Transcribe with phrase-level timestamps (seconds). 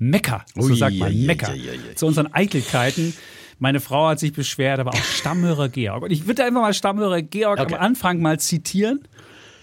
[0.00, 1.52] Mecker, so Ui, sagt man, Mecker.
[1.52, 1.94] ui, ui, ui.
[1.94, 3.14] Zu unseren Eitelkeiten.
[3.58, 6.02] Meine Frau hat sich beschwert, aber auch Stammhörer Georg.
[6.02, 7.74] Und ich würde einfach mal Stammhörer Georg Okay.
[7.74, 9.00] am Anfang mal zitieren,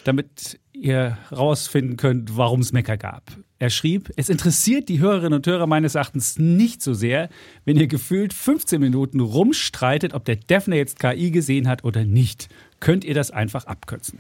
[0.03, 3.23] damit ihr rausfinden könnt, warum es Mecker gab.
[3.59, 7.29] Er schrieb, es interessiert die Hörerinnen und Hörer meines Erachtens nicht so sehr,
[7.65, 12.49] wenn ihr gefühlt 15 Minuten rumstreitet, ob der Defner jetzt KI gesehen hat oder nicht.
[12.79, 14.19] Könnt ihr das einfach abkürzen?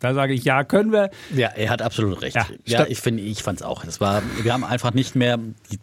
[0.00, 1.10] Da sage ich, ja, können wir.
[1.34, 2.36] Ja, er hat absolut recht.
[2.36, 3.84] Ja, Ja, ich finde, ich fand es auch.
[3.84, 5.38] Das war, wir haben einfach nicht mehr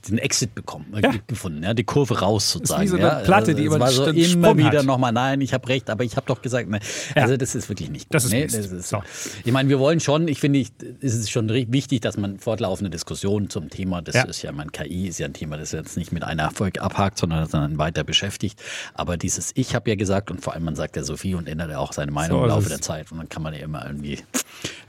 [0.08, 1.14] den Exit bekommen, äh, Ja.
[1.26, 2.84] gefunden, ja, die Kurve raus sozusagen.
[2.84, 3.16] wie so eine ja.
[3.22, 6.28] Platte, die war den so immer wieder nochmal, nein, ich habe recht, aber ich habe
[6.28, 6.80] doch gesagt, ne.
[7.16, 8.16] Also das ist wirklich nicht gut.
[8.16, 9.02] Das ist nee, das ist, So.
[9.44, 10.64] Ich meine, wir wollen schon, ich finde,
[11.02, 14.24] es ist schon wichtig, dass man fortlaufende Diskussionen zum Thema, das Ja.
[14.26, 17.18] ist ja, mein KI ist ja ein Thema, das jetzt nicht mit einer Folge abhakt,
[17.18, 18.62] sondern sondern weiter beschäftigt.
[18.94, 21.72] Aber dieses Ich habe ja gesagt und vor allem man sagt ja Sophie und ändert
[21.72, 23.62] ja auch seine Meinung So im ist Laufe der Zeit und dann kann man ja
[23.62, 24.24] immer irgendwie,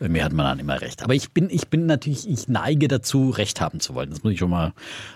[0.00, 1.02] irgendwie hat man dann immer recht.
[1.02, 4.10] Aber ich bin, ich bin natürlich, ich neige dazu, Recht haben zu wollen.
[4.10, 4.72] Das muss ich schon mal,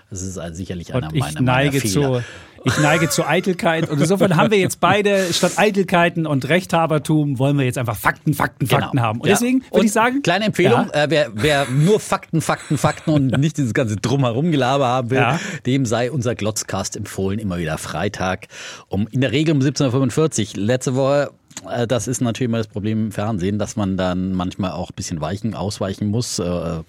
[0.09, 2.23] das ist also sicherlich einer Und ich meiner, neige meiner Fehler.
[2.23, 2.23] zu,
[2.65, 3.89] ich neige zu Eitelkeit.
[3.89, 8.33] Und insofern haben wir jetzt beide statt Eitelkeiten und Rechthabertum wollen wir jetzt einfach Fakten,
[8.33, 9.21] Fakten, Fakten haben.
[9.21, 9.33] Und Ja.
[9.35, 11.03] deswegen würde ich sagen, Kleine Empfehlung, Ja.
[11.03, 15.39] äh, wer, wer nur Fakten, Fakten, Fakten und nicht dieses ganze Drumherum-Gelaber haben will, Ja.
[15.65, 18.47] dem sei unser Glotzcast empfohlen, immer wieder Freitag,
[18.87, 20.63] um in der Regel um 17.45 Uhr.
[20.65, 21.38] Letzte Woche äh,
[21.87, 25.21] das ist natürlich immer das Problem im Fernsehen, dass man dann manchmal auch ein bisschen
[25.21, 26.39] weichen, ausweichen muss.
[26.39, 26.83] Äh, äh,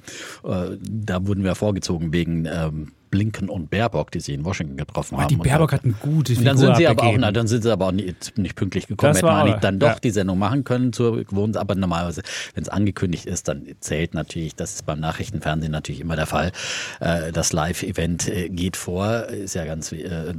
[0.81, 5.29] Da wurden wir vorgezogen wegen ähm, Blinken und Baerbock, die sie in Washington getroffen haben.
[5.29, 7.63] die Baerbock hat eine gute und Figur dann sind sie aber auch, na, dann sind
[7.63, 9.13] sie aber auch nicht, nicht pünktlich gekommen.
[9.13, 9.99] Das Hätten wir dann doch ja.
[10.03, 12.23] die Sendung machen können zur gewohnt, aber normalerweise,
[12.55, 16.53] wenn es angekündigt ist, dann zählt natürlich, das ist beim Nachrichtenfernsehen natürlich immer der Fall.
[17.01, 20.35] Äh, das Live-Event äh, geht vor, ist ja ganz äh,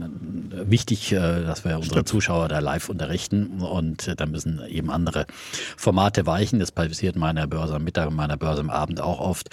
[0.52, 5.26] wichtig, dass wir unsere Zuschauer da live unterrichten und äh, da müssen eben andere
[5.78, 6.60] Formate weichen.
[6.60, 9.50] Das passiert meiner Börse am Mittag und meiner Börse am Abend auch oft.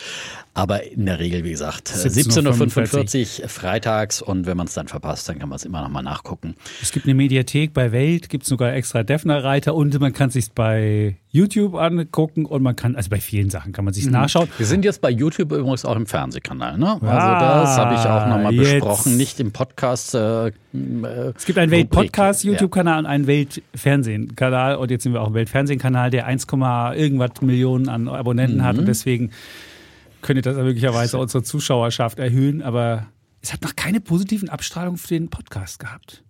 [0.54, 3.07] Aber in der Regel, wie gesagt, äh, 17.45 Uhr
[3.46, 6.54] freitags und wenn man es dann verpasst, dann kann man es immer noch mal nachgucken.
[6.82, 10.52] Es gibt eine Mediathek bei Welt, gibt es sogar extra Defner-Reiter und man kann sich
[10.52, 13.96] bei YouTube angucken und man kann, also bei vielen Sachen kann man Mhm.
[13.96, 14.48] sich nachschauen.
[14.56, 16.92] Wir sind jetzt bei YouTube übrigens auch im Fernsehkanal, ne?
[16.94, 20.14] Also Ah, das habe ich auch nochmal besprochen, nicht im Podcast.
[20.14, 20.52] Äh, äh,
[21.36, 22.44] Es gibt einen Welt-Podcast.
[22.44, 26.46] YouTube-Kanal und einen Welt-Fernsehen-Kanal und jetzt sind wir auch im Welt-Fernsehen-Kanal, der 1,
[26.96, 28.64] irgendwas Millionen an Abonnenten Mhm.
[28.64, 29.30] hat und deswegen
[30.28, 33.06] könnte das möglicherweise unsere Zuschauerschaft erhöhen, aber
[33.40, 36.22] es hat noch keine positiven Abstrahlungen für den Podcast gehabt.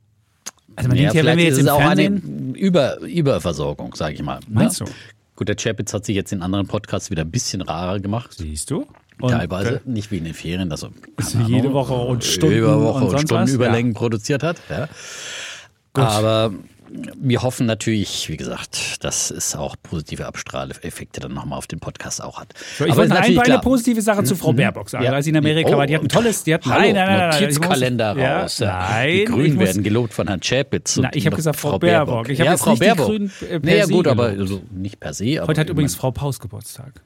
[0.76, 2.54] Also man Ja, denkt ja, wenn wir jetzt im auch Fernsehen...
[2.54, 4.38] eine Über, Überversorgung, sage ich mal.
[4.48, 4.86] Meinst ne?
[4.86, 4.92] du?
[5.34, 8.34] Gut, der Chapitz hat sich jetzt in anderen Podcasts wieder ein bisschen rarer gemacht.
[8.36, 8.86] Siehst du?
[9.20, 12.22] Und, Teilweise äh, nicht wie in den Ferien, dass er keine jede Ahnung, Woche und
[12.22, 13.52] Stunden jede Woche und und sonst Stunden was?
[13.52, 14.58] Überlängen produziert hat.
[14.70, 14.88] Ja.
[15.94, 16.54] Aber
[17.20, 22.22] wir hoffen natürlich, wie gesagt, dass es auch positive Abstrahleffekte dann nochmal auf den Podcast
[22.22, 22.54] auch hat.
[22.54, 25.12] Ich Aber wollte ist ein, natürlich eine positive Sache zu Frau Baerbock sagen, Ja.
[25.12, 25.86] als sie in Amerika Oh, war.
[25.86, 28.26] Die hat ein tolles, die hat Hallo, nein, nein, nein, nein, nein, Notizkalender ich muss-
[28.28, 28.58] raus.
[28.60, 30.96] Ja, Die nein, ich Grünen muss- werden gelobt von Herrn Chapitz.
[30.96, 32.28] Na, ich habe gesagt Frau Baerbock.
[32.30, 33.06] Ich habe ja, Frau die Baerbock.
[33.06, 34.40] Grünen, äh, naja, gut, aber gelobt.
[34.52, 35.38] also nicht per se.
[35.42, 37.02] Aber Heute hat ich übrigens Frau Paus Geburtstag.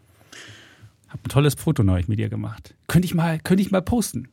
[1.09, 2.75] Hab ein tolles Foto neulich mit ihr gemacht.
[2.87, 4.29] Könnte ich mal, könnte ich mal posten.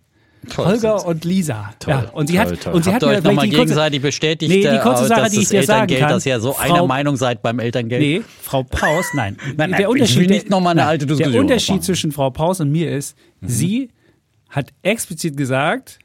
[0.54, 1.74] Toll Holger und Lisa.
[1.80, 2.74] Toll, ja, und sie toll, hat, toll.
[2.74, 5.40] und sie Habt hat euch nochmal gegenseitig bestätigt, Nee, die äh, kurze Sache, dass die
[5.42, 6.10] ich das Elterngeld, kann.
[6.10, 8.02] dass ihr so Frau- einer Meinung seid beim Elterngeld?
[8.02, 9.36] Nee, Frau Paus, nein.
[9.46, 11.84] Nein, nein, der ich Unterschied, will nicht noch mal eine nein, alte Diskussion Der Unterschied
[11.84, 13.48] zwischen Frau Paus und mir ist, Mhm.
[13.48, 13.90] sie
[14.50, 16.00] hat explizit gesagt,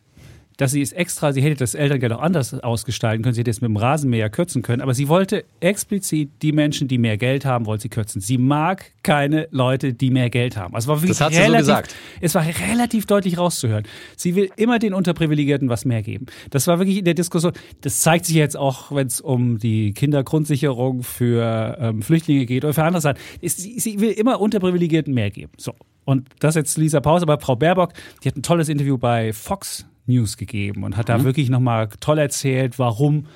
[0.57, 3.61] dass sie es extra, sie hätte das Elterngeld auch anders ausgestalten können, sie hätte es
[3.61, 7.67] mit dem Rasenmäher kürzen können, aber sie wollte explizit die Menschen, die mehr Geld haben,
[7.67, 8.21] wollte sie kürzen.
[8.21, 10.75] Sie mag keine Leute, die mehr Geld haben.
[10.75, 11.95] Also es war Das hat sie so relativ, gesagt.
[12.21, 13.85] Es war relativ deutlich rauszuhören.
[14.17, 16.27] Sie will immer den Unterprivilegierten was mehr geben.
[16.51, 17.53] Das war wirklich in der Diskussion.
[17.81, 22.75] Das zeigt sich jetzt auch, wenn es um die Kindergrundsicherung für ähm, Flüchtlinge geht oder
[22.75, 23.19] für andere Sachen.
[23.43, 25.53] Sie, sie will immer Unterprivilegierten mehr geben.
[25.57, 25.75] So.
[26.05, 27.93] Und das jetzt Lisa Pause, aber Frau Baerbock,
[28.23, 32.19] die hat ein tolles Interview bei Fox News gegeben und hat da wirklich nochmal toll
[32.19, 33.27] erzählt, warum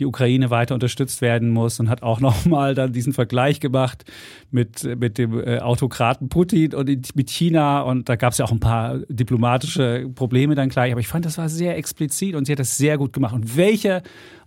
[0.00, 4.04] die Ukraine weiter unterstützt werden muss und hat auch nochmal dann diesen Vergleich gemacht
[4.50, 7.82] mit, mit dem äh, Autokraten Putin und mit China.
[7.82, 10.90] Und da gab es ja auch ein paar diplomatische Probleme dann gleich.
[10.90, 13.34] Aber ich fand, das war sehr explizit und sie hat das sehr gut gemacht.
[13.34, 14.02] Und welcher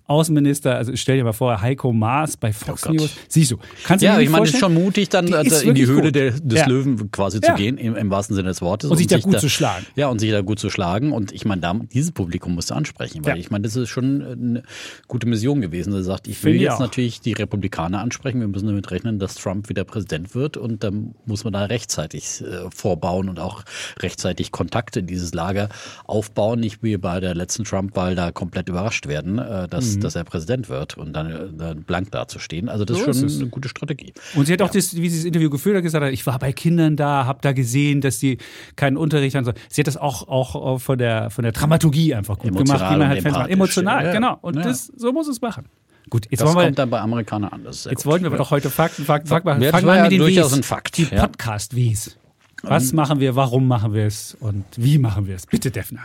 [0.06, 2.92] Außenminister, also stell dir mal vor, Heiko Maas bei Fox Oh.
[2.92, 3.12] News.
[3.30, 5.46] Siehst du, kannst du Ja, dir ich meine, es ist schon mutig, dann Die äh,
[5.48, 6.68] ist in die Höhle der, des Ja.
[6.68, 7.50] Löwen quasi Ja.
[7.56, 8.90] zu gehen, im, im wahrsten Sinne des Wortes.
[8.92, 9.86] Und sich da gut zu schlagen.
[9.96, 11.14] Ja, und sich da gut zu schlagen.
[11.14, 14.22] Und ich meine, da, dieses Publikum musst du ansprechen, weil ich meine, das ist schon
[14.22, 14.64] eine
[15.08, 15.94] gute Mission gewesen.
[15.94, 16.80] Er sagt, ich will Finde ich jetzt auch.
[16.80, 18.42] natürlich die Republikaner ansprechen.
[18.42, 20.58] Wir müssen damit rechnen, dass Trump wieder Präsident wird.
[20.58, 23.64] Und dann muss man da rechtzeitig äh, vorbauen und auch
[24.00, 25.70] rechtzeitig Kontakte in dieses Lager
[26.06, 26.60] aufbauen.
[26.60, 30.70] Nicht wie bei der letzten Trump-Wahl da komplett überrascht werden, äh, dass, dass er Präsident
[30.70, 32.70] wird und dann, äh, dann blank dazustehen.
[32.70, 33.04] Also das Mhm.
[33.04, 34.14] So ist schon ist eine gute Strategie.
[34.36, 36.54] Und sie hat auch, das, wie sie das Interview geführt hat, gesagt, ich war bei
[36.54, 38.38] Kindern da, habe da gesehen, dass die
[38.76, 39.52] keinen Unterricht haben.
[39.70, 42.98] Sie hat das auch, auch von, der, von der Dramaturgie einfach gut Emotional gemacht, wie
[43.00, 43.50] man halt Fans macht.
[43.50, 44.38] Emotional, Ja, genau.
[44.42, 44.62] Und Ja.
[44.64, 45.66] das, so muss es machen.
[46.10, 47.62] Gut, jetzt, Das wollen wir, kommt dann bei Amerikanern an.
[47.64, 48.06] Jetzt gut.
[48.06, 49.64] wollten wir doch heute Fakten, Fakten, Fakten machen.
[49.64, 50.58] Fangen wir mit den durchaus Wies.
[50.60, 51.04] ein Fakt, Die.
[51.06, 51.16] Mhm.
[51.18, 52.18] Podcast-Wies.
[52.62, 55.46] Was machen wir, warum machen wir es und wie machen wir es?
[55.48, 56.02] Bitte, Defner.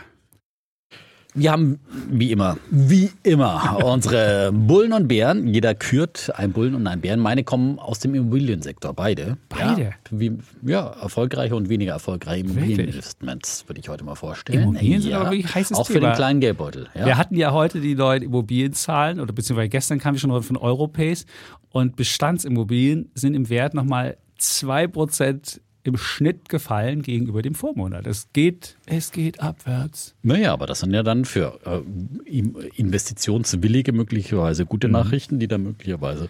[1.35, 1.79] Wir haben
[2.09, 5.47] wie immer, wie immer, unsere Bullen und Bären.
[5.47, 7.19] Jeder kürt einen Bullen und einen Bären.
[7.19, 9.37] Meine kommen aus dem Immobiliensektor, beide.
[9.47, 9.81] Beide?
[9.81, 14.63] Ja, wie, ja erfolgreiche und weniger erfolgreiche Immobilieninvestments, würde ich heute mal vorstellen.
[14.63, 16.09] Immobilien sind ja, aber wirklich heißes Auch für Thema.
[16.09, 16.87] den kleinen Geldbeutel.
[16.95, 17.05] Ja.
[17.05, 21.27] Wir hatten ja heute die neuen Immobilienzahlen oder beziehungsweise gestern kam ich schon von Europace
[21.69, 28.05] und Bestandsimmobilien sind im Wert nochmal 2% im Schnitt gefallen gegenüber dem Vormonat.
[28.05, 30.13] Es geht, es geht abwärts.
[30.23, 32.39] Naja, aber das sind ja dann für äh,
[32.75, 34.93] Investitionswillige möglicherweise gute Mhm.
[34.93, 36.29] Nachrichten, die dann möglicherweise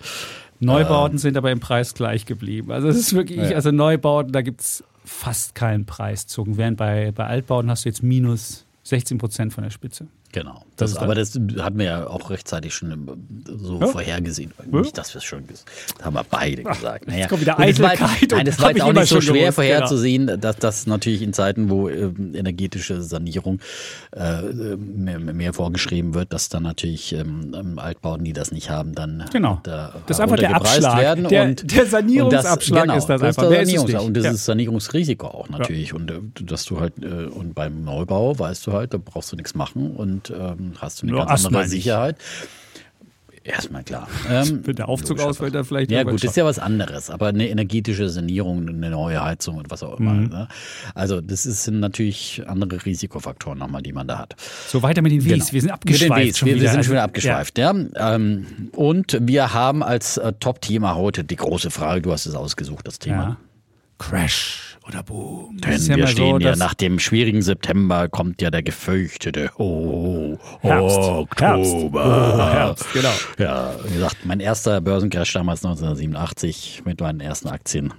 [0.60, 2.72] Neubauten sind aber im Preis gleich geblieben.
[2.72, 3.56] Also es ist wirklich, Ja.
[3.56, 6.48] also Neubauten, da gibt es fast keinen Preiszug.
[6.58, 10.08] Während bei, bei Altbauten hast du jetzt minus 16 Prozent von der Spitze.
[10.32, 10.64] Genau.
[10.78, 13.88] Das Das, ist aber das hatten wir ja auch rechtzeitig schon so Ja.
[13.88, 14.54] vorhergesehen.
[14.72, 14.80] Ja.
[14.82, 15.66] Nicht, dass wir es schon das
[16.06, 17.08] haben wir beide gesagt.
[17.08, 17.28] Naja.
[17.28, 19.70] kommt wieder es Eitelkeit Nein, das war jetzt auch nicht so schwer gewusst, genau.
[19.70, 23.60] vorherzusehen, dass das natürlich in Zeiten, wo ähm, energetische Sanierung
[24.16, 24.42] äh,
[24.78, 29.26] mehr, mehr vorgeschrieben wird, dass dann natürlich ähm, ähm, Altbauten, die das nicht haben, dann
[29.34, 29.60] Genau.
[29.64, 30.98] da Das ist einfach der Abschlag.
[31.00, 31.28] werden.
[31.28, 33.44] Der- und, der Sanierungsabschlag und das, ist das genau, einfach.
[33.44, 34.06] Das Mehr ist ist es Sanierungs- nicht.
[34.08, 34.32] und das Ja.
[34.32, 35.94] ist Sanierungsrisiko auch natürlich.
[35.94, 39.36] Und äh, dass du halt, äh, und beim Neubau weißt du halt, da brauchst du
[39.36, 41.68] nichts machen und ähm, hast du eine Nur ganz andere.
[41.68, 42.18] Sicherheit.
[43.44, 44.08] Erstmal klar.
[44.30, 47.48] Ähm, Wenn der Aufzug ausfällt, dann vielleicht Ja gut, ist ja was anderes, aber eine
[47.50, 50.12] energetische Sanierung, eine neue Heizung und was auch immer.
[50.14, 50.28] Mhm.
[50.28, 50.48] Ne?
[50.94, 54.36] Also das ist, sind natürlich andere Risikofaktoren nochmal, die man da hat.
[54.68, 55.32] So weiter mit den Wies.
[55.34, 55.52] Genau.
[55.54, 56.22] Wir sind Mit abgeschweift.
[56.22, 56.38] den Ws.
[56.38, 56.62] schon wir, wieder.
[56.64, 57.74] wir sind Also, schon wieder abgeschweift, ja.
[57.96, 62.86] Ähm, und wir haben als äh, Top-Thema heute die große Frage, du hast es ausgesucht,
[62.86, 63.00] das Ja.
[63.00, 63.24] Thema.
[63.24, 63.38] ja.
[63.98, 65.58] Crash oder Boom.
[65.62, 69.52] Denn ist ja wir stehen so, ja nach dem schwierigen September kommt ja der gefürchtete
[69.58, 70.98] oh, Herbst.
[70.98, 71.40] Oktober.
[71.54, 71.74] Herbst.
[72.36, 73.12] Oh, Herbst, genau.
[73.38, 77.94] Ja, wie gesagt, mein erster Börsencrash damals 1987 mit meinen ersten Aktien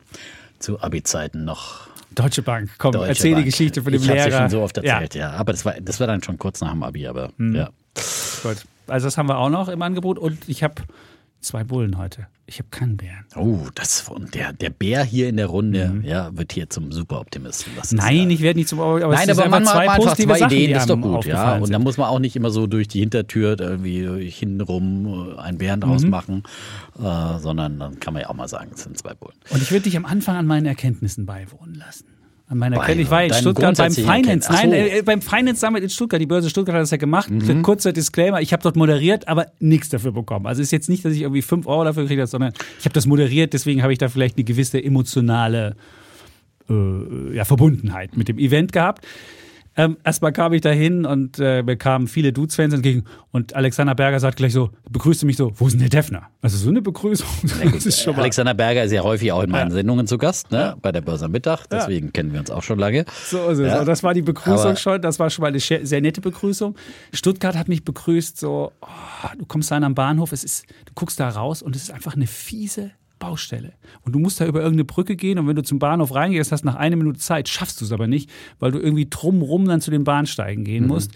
[0.59, 1.89] zu Abi-Zeiten noch.
[2.15, 2.71] Deutsche Bank.
[2.79, 3.45] Komm, Deutsche erzähl Bank.
[3.45, 4.29] die Geschichte von dem ich Lehrer.
[4.29, 5.31] ja schon so oft Ja, erzählt, ja.
[5.31, 7.55] Aber das war, das war dann schon kurz nach dem Abi, aber Mhm.
[7.55, 7.71] ja.
[8.43, 8.57] gut.
[8.89, 10.75] Also das haben wir auch noch im Angebot und ich habe
[11.41, 12.27] zwei Bullen heute.
[12.51, 13.25] Ich habe keinen Bären.
[13.37, 17.73] Oh, das und der, der Bär hier in der Runde, ja, wird hier zum Superoptimisten.
[17.77, 17.99] Das Mhm.
[17.99, 20.29] Nein, ja, ich werde nicht zum aber es Nein, aber manchmal zwei man einfach positive
[20.29, 21.55] zwei Sachen, Ideen, das ist doch gut, ja.
[21.55, 21.73] Und sind.
[21.75, 25.59] da muss man auch nicht immer so durch die Hintertür irgendwie durch hintenrum äh, einen
[25.59, 26.11] Bären draus Mhm.
[26.11, 26.43] machen,
[26.99, 29.37] äh, sondern dann kann man ja auch mal sagen, es sind zwei Bullen.
[29.51, 32.07] Und ich würde dich am Anfang an meinen Erkenntnissen beiwohnen lassen.
[32.51, 32.79] An meiner.
[32.79, 33.07] Erkenntnis.
[33.07, 34.49] Ich war in Stuttgart beim Finance.
[34.51, 34.77] Ach Nein, so.
[34.77, 34.99] Mhm.
[34.99, 36.21] äh, beim Finance Summit in Stuttgart.
[36.21, 37.31] Die Börse Stuttgart hat das ja gemacht.
[37.63, 38.41] Kurzer Disclaimer.
[38.41, 40.47] Ich habe dort moderiert, aber nichts dafür bekommen.
[40.47, 42.93] Also ist jetzt nicht, dass ich irgendwie fünf Euro dafür gekriegt habe, sondern ich habe
[42.93, 43.53] das moderiert.
[43.53, 45.77] Deswegen habe ich da vielleicht eine gewisse emotionale
[46.69, 49.07] äh, ja, Verbundenheit mit dem Event gehabt.
[49.81, 54.21] Ähm, erstmal kam ich dahin und äh, mir kamen viele Dudes-Fans entgegen und Alexander Berger
[54.21, 56.29] sagt gleich so, begrüßte mich so, wo ist denn der Defner?
[56.43, 57.27] Also so eine Begrüßung.
[58.17, 59.75] Alexander Berger ist ja häufig auch in meinen Ja.
[59.77, 60.77] Sendungen zu Gast, ne?
[60.83, 63.05] bei der Börse am Mittag, deswegen kennen wir uns auch schon lange.
[63.27, 63.69] So ist es.
[63.69, 63.81] Ja.
[63.81, 65.01] Und das war die Begrüßung Aber- schon.
[65.01, 66.75] Das war schon mal eine sehr sehr nette Begrüßung.
[67.13, 68.87] Stuttgart hat mich begrüßt, so, oh,
[69.39, 72.15] du kommst rein am Bahnhof, es ist, du guckst da raus und es ist einfach
[72.17, 72.91] eine fiese
[73.21, 73.75] Baustelle.
[74.03, 76.65] Und du musst da über irgendeine Brücke gehen und wenn du zum Bahnhof reingehst, hast
[76.65, 79.93] nach einer Minute Zeit, schaffst du es aber nicht, weil du irgendwie drumrum dann zu
[79.93, 81.13] den Bahnsteigen gehen musst.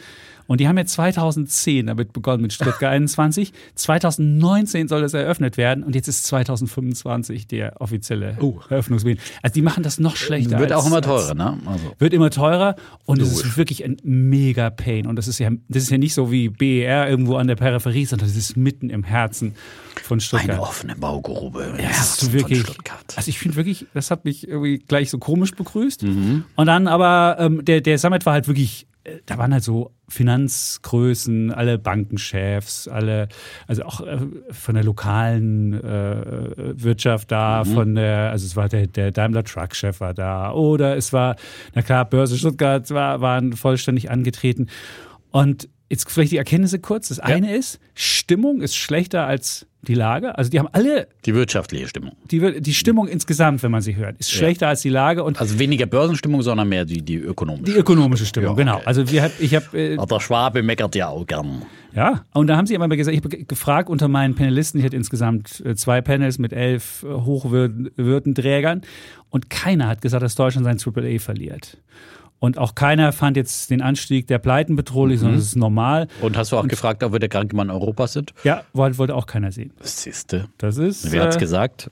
[0.46, 3.52] Und die haben ja 2010 damit begonnen mit Stuttgart 21.
[3.74, 8.36] 2019 soll das eröffnet werden und jetzt ist 2025 der offizielle
[8.68, 9.20] Eröffnungsbeginn.
[9.42, 10.58] Also die machen das noch schlechter.
[10.58, 11.58] Wird als, auch immer teurer, ne?
[11.66, 11.92] Also.
[11.98, 15.06] wird immer teurer und es ist wirklich ein mega Pain.
[15.06, 18.04] Und das ist ja, das ist ja nicht so wie BER irgendwo an der Peripherie,
[18.04, 19.54] sondern das ist mitten im Herzen
[20.02, 20.50] von Stuttgart.
[20.50, 21.74] Eine offene Baugrube.
[21.78, 22.64] Ja, hast du wirklich.
[23.16, 26.02] Also ich finde wirklich, das hat mich irgendwie gleich so komisch begrüßt.
[26.02, 26.44] Mhm.
[26.56, 28.86] Und dann aber, ähm, der, der Summit war halt wirklich,
[29.26, 33.28] da waren halt so Finanzgrößen, alle Bankenchefs, alle,
[33.66, 34.18] also auch äh,
[34.50, 37.68] von der lokalen äh, Wirtschaft da, Mhm.
[37.74, 41.36] von der, also es war der, der Daimler Truck-Chef war da, oder es war,
[41.74, 44.68] na klar, Börse Stuttgart war, waren vollständig angetreten.
[45.30, 47.08] Und Jetzt vielleicht die Erkenntnisse kurz.
[47.08, 50.36] Das eine ist, Stimmung ist schlechter als die Lage.
[50.38, 52.16] Also die haben alle Die wirtschaftliche Stimmung.
[52.30, 55.58] die, die Stimmung insgesamt, wenn man sie hört, ist schlechter als die Lage und Also
[55.58, 57.70] weniger Börsenstimmung, sondern mehr die, die ökonomische.
[57.70, 58.76] die ökonomische Stimmung, Ja, genau.
[58.76, 58.86] okay.
[58.86, 61.62] Also wir hab, ich habe äh, Aber der Schwabe meckert ja auch gern.
[61.94, 64.96] ja und da haben sie immer gesagt, ich habe gefragt unter meinen Panelisten, ich hatte
[64.96, 68.82] insgesamt äh, zwei Panels mit elf äh, Hochwürdenträgern
[69.30, 71.78] und keiner hat gesagt, dass Deutschland sein AAA verliert.
[72.44, 76.08] Und auch keiner fand jetzt den Anstieg der Pleiten bedrohlich, sondern es ist normal.
[76.20, 78.34] Und hast du auch gefragt, ob wir der kranke Mann Europas sind?
[78.44, 79.72] Ja, wollte, wollte auch keiner sehen.
[79.78, 80.48] Das siehste.
[80.58, 81.10] Das ist.
[81.10, 81.90] Wer hat's äh, gesagt?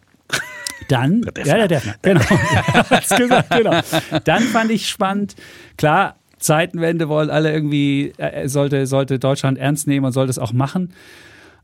[0.90, 1.47] Dann, Defner.
[1.47, 2.21] ja, der Defner, genau.
[2.90, 3.80] Hat's gesagt, genau.
[4.25, 5.37] Dann fand ich spannend,
[5.78, 10.52] klar, Zeitenwende wollen alle irgendwie, äh, sollte, sollte Deutschland ernst nehmen und sollte es auch
[10.52, 10.92] machen.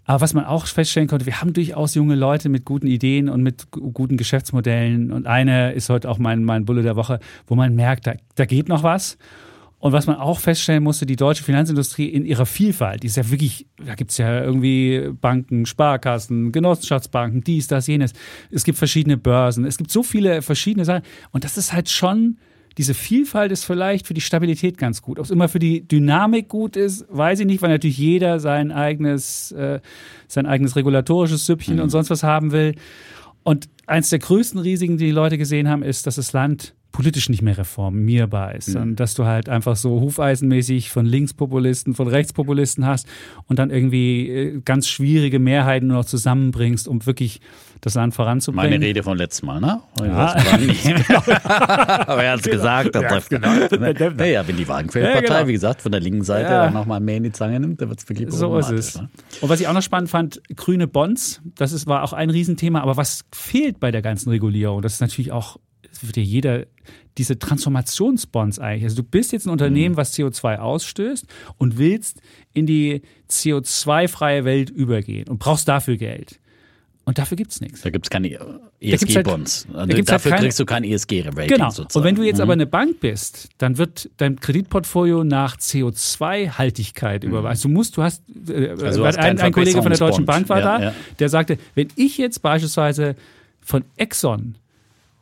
[0.09, 3.43] Aber was man auch feststellen konnte, wir haben durchaus junge Leute mit guten Ideen und
[3.43, 5.13] mit gu- guten Geschäftsmodellen.
[5.13, 8.47] Und eine ist heute auch mein, mein Bulle der Woche, wo man merkt, da, da
[8.47, 9.19] geht noch was.
[9.81, 13.31] Und was man auch feststellen musste, die deutsche Finanzindustrie in ihrer Vielfalt, die ist ja
[13.31, 18.15] wirklich, da gibt's ja irgendwie Banken, Sparkassen, Genossenschaftsbanken, dies, das, jenes.
[18.51, 21.03] Es gibt verschiedene Börsen, es gibt so viele verschiedene Sachen.
[21.33, 22.39] Und das ist halt schon,
[22.79, 25.19] diese Vielfalt ist vielleicht für die Stabilität ganz gut.
[25.19, 28.71] Ob es immer für die Dynamik gut ist, weiß ich nicht, weil natürlich jeder sein
[28.71, 29.81] eigenes, äh,
[30.29, 32.77] sein eigenes regulatorisches Süppchen und sonst was haben will.
[33.43, 37.29] Und eins der größten Risiken, die die Leute gesehen haben, ist, dass das Land politisch
[37.29, 38.75] nicht mehr reformierbar ist.
[38.75, 43.07] Und dass du halt einfach so hufeisenmäßig von Linkspopulisten, von Rechtspopulisten hast
[43.47, 47.41] und dann irgendwie äh, ganz schwierige Mehrheiten nur noch zusammenbringst, um wirklich
[47.83, 48.71] das Land voranzubringen.
[48.73, 49.81] Meine Rede von letztem Mal, ne?
[50.01, 50.35] Ja.
[50.59, 50.87] Nicht.
[51.45, 52.95] Aber er hat es gesagt.
[52.97, 53.51] Er trifft genau.
[53.69, 54.25] genau.
[54.25, 55.47] Ja, wenn die Wagenfeldpartei, Ja, genau.
[55.49, 56.65] wie gesagt, von der linken Seite Ja.
[56.65, 59.01] dann nochmal mehr in die Zange nimmt, dann wird es wirklich So ist problematisch, es.
[59.01, 59.09] ne?
[59.43, 62.81] Und was ich auch noch spannend fand, grüne Bonds, das ist, war auch ein Riesenthema,
[62.81, 65.59] aber was fehlt bei der ganzen Regulierung, das ist natürlich auch,
[65.91, 66.67] das wird ja jeder,
[67.17, 68.85] diese Transformationsbonds eigentlich.
[68.85, 71.27] Also du bist jetzt ein Unternehmen, was CO2 ausstößt
[71.59, 72.21] und willst
[72.53, 76.39] in die CO2-freie Welt übergehen und brauchst dafür Geld.
[77.05, 77.81] Und dafür gibt's nichts.
[77.81, 79.67] Da gibt es keine halt- ESG-Bonds.
[79.73, 81.71] da gibt's halt Dafür keine- kriegst du kein ESG-Rating Genau.
[81.71, 81.99] sozusagen.
[81.99, 82.43] Und wenn du jetzt Mhm.
[82.43, 87.65] aber eine Bank bist, dann wird dein Kreditportfolio nach CO2-Haltigkeit überweist.
[87.65, 88.85] Du musst, du hast, äh, Mhm.
[88.85, 90.27] Also hast keinen ein, ein Kollege von der Deutschen.
[90.27, 90.95] Bank war Ja, da, ja.
[91.19, 93.17] der sagte, wenn ich jetzt beispielsweise
[93.63, 94.57] von Exxon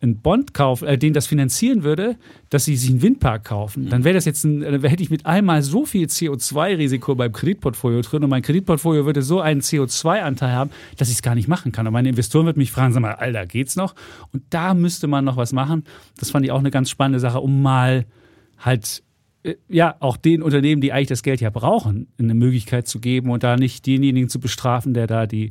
[0.06, 2.16] einen Bond kaufe, äh, den das finanzieren würde,
[2.50, 3.88] dass sie sich einen Windpark kaufen, Mhm.
[3.90, 8.00] dann wäre das jetzt ein, dann hätte ich mit einmal so viel CO2-Risiko beim Kreditportfolio
[8.02, 11.72] drin und mein Kreditportfolio würde so einen CO2-Anteil haben, dass ich es gar nicht machen
[11.72, 11.86] kann.
[11.86, 13.94] Und meine Investoren würden mich fragen, sag mal, Alter, geht's noch?
[14.32, 15.84] Und da müsste man noch was machen.
[16.18, 18.06] Das fand ich auch eine ganz spannende Sache, um mal
[18.58, 19.02] halt
[19.42, 23.30] äh, ja, auch den Unternehmen, die eigentlich das Geld ja brauchen, eine Möglichkeit zu geben
[23.30, 25.50] und da nicht denjenigen zu bestrafen, der da die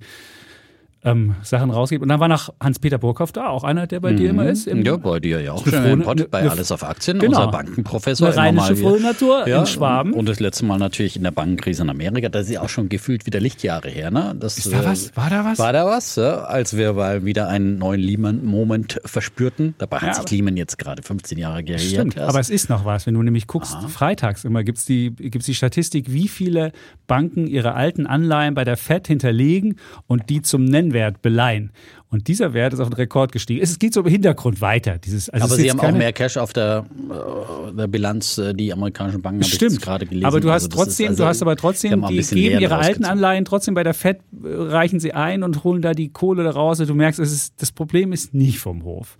[1.05, 2.01] ähm, Sachen rausgibt.
[2.01, 4.67] Und dann war noch Hans-Peter Burkhoff da, auch einer, der bei dir immer ist.
[4.67, 4.85] im- Mhm.
[4.85, 7.38] Ja, bei dir ja auch schon frohe- im Pod, bei Alles auf Aktien, Genau.
[7.39, 8.27] unser Bankenprofessor.
[8.29, 8.89] Eine rheinische wieder.
[8.89, 10.13] Frohnatur in Schwaben.
[10.13, 12.89] Und das letzte Mal natürlich in der Bankenkrise in Amerika, da ist ja auch schon
[12.89, 14.09] gefühlt wieder Lichtjahre her.
[14.12, 14.35] Ne?
[14.39, 15.15] Das, Ist da äh, was?
[15.15, 15.59] War da was?
[15.59, 19.75] War da was, ja, als wir mal wieder einen neuen Lehman-Moment verspürten.
[19.77, 21.81] Dabei hat Ja, sich Lehman jetzt gerade 15 Jahre geriert.
[21.81, 22.29] Stimmt, erst.
[22.29, 23.05] aber es ist noch was.
[23.05, 26.71] Wenn du nämlich guckst, freitags immer gibt es die, gibt's die Statistik, wie viele
[27.07, 29.75] Banken ihre alten Anleihen bei der FED hinterlegen
[30.07, 31.71] und die zum Nennwert beleihen.
[32.09, 33.61] Und dieser Wert ist auf den Rekord gestiegen.
[33.61, 34.97] Es geht so im Hintergrund weiter.
[34.97, 38.71] Dieses, also aber sie haben auch mehr Cash auf der, äh, der Bilanz, äh, die
[38.71, 39.81] amerikanischen Banken, habe ich Stimmt.
[39.81, 40.25] gerade gelesen.
[40.25, 43.03] Aber du hast Also trotzdem, also- du hast aber trotzdem, haben die geben ihre alten.
[43.05, 46.51] Anleihen trotzdem bei der FED, äh, reichen sie ein und holen da die Kohle da
[46.51, 46.79] raus.
[46.79, 49.17] Und du merkst, ist, das Problem ist nicht vom Hof.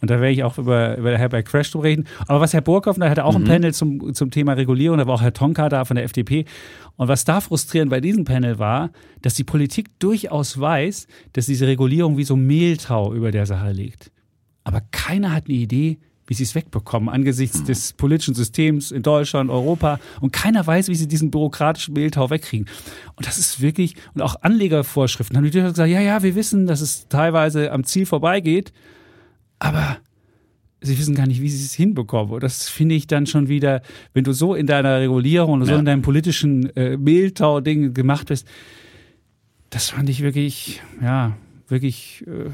[0.00, 2.08] Und da werde ich auch über, über Herr bei Crash drüber reden.
[2.26, 3.44] Aber was Herr Burkhoff, da hatte auch Mhm.
[3.44, 6.44] ein Panel zum, zum Thema Regulierung, da war auch Herr Tonka da von der FDP.
[7.02, 8.92] Und was da frustrierend bei diesem Panel war,
[9.22, 14.12] dass die Politik durchaus weiß, dass diese Regulierung wie so Mehltau über der Sache liegt.
[14.62, 19.50] Aber keiner hat eine Idee, wie sie es wegbekommen angesichts des politischen Systems in Deutschland,
[19.50, 19.98] Europa.
[20.20, 22.68] Und keiner weiß, wie sie diesen bürokratischen Mehltau wegkriegen.
[23.16, 26.68] Und das ist wirklich, und auch Anlegervorschriften haben die durchaus gesagt, ja, ja, wir wissen,
[26.68, 28.72] dass es teilweise am Ziel vorbeigeht,
[29.58, 29.98] aber
[30.82, 32.32] sie wissen gar nicht, wie sie es hinbekommen.
[32.34, 33.82] Und das finde ich dann schon wieder,
[34.14, 35.78] wenn du so in deiner Regulierung so Ja.
[35.78, 38.46] in deinem politischen äh, Mehltau-Ding gemacht bist,
[39.70, 41.36] das fand ich wirklich, ja,
[41.68, 42.50] wirklich äh,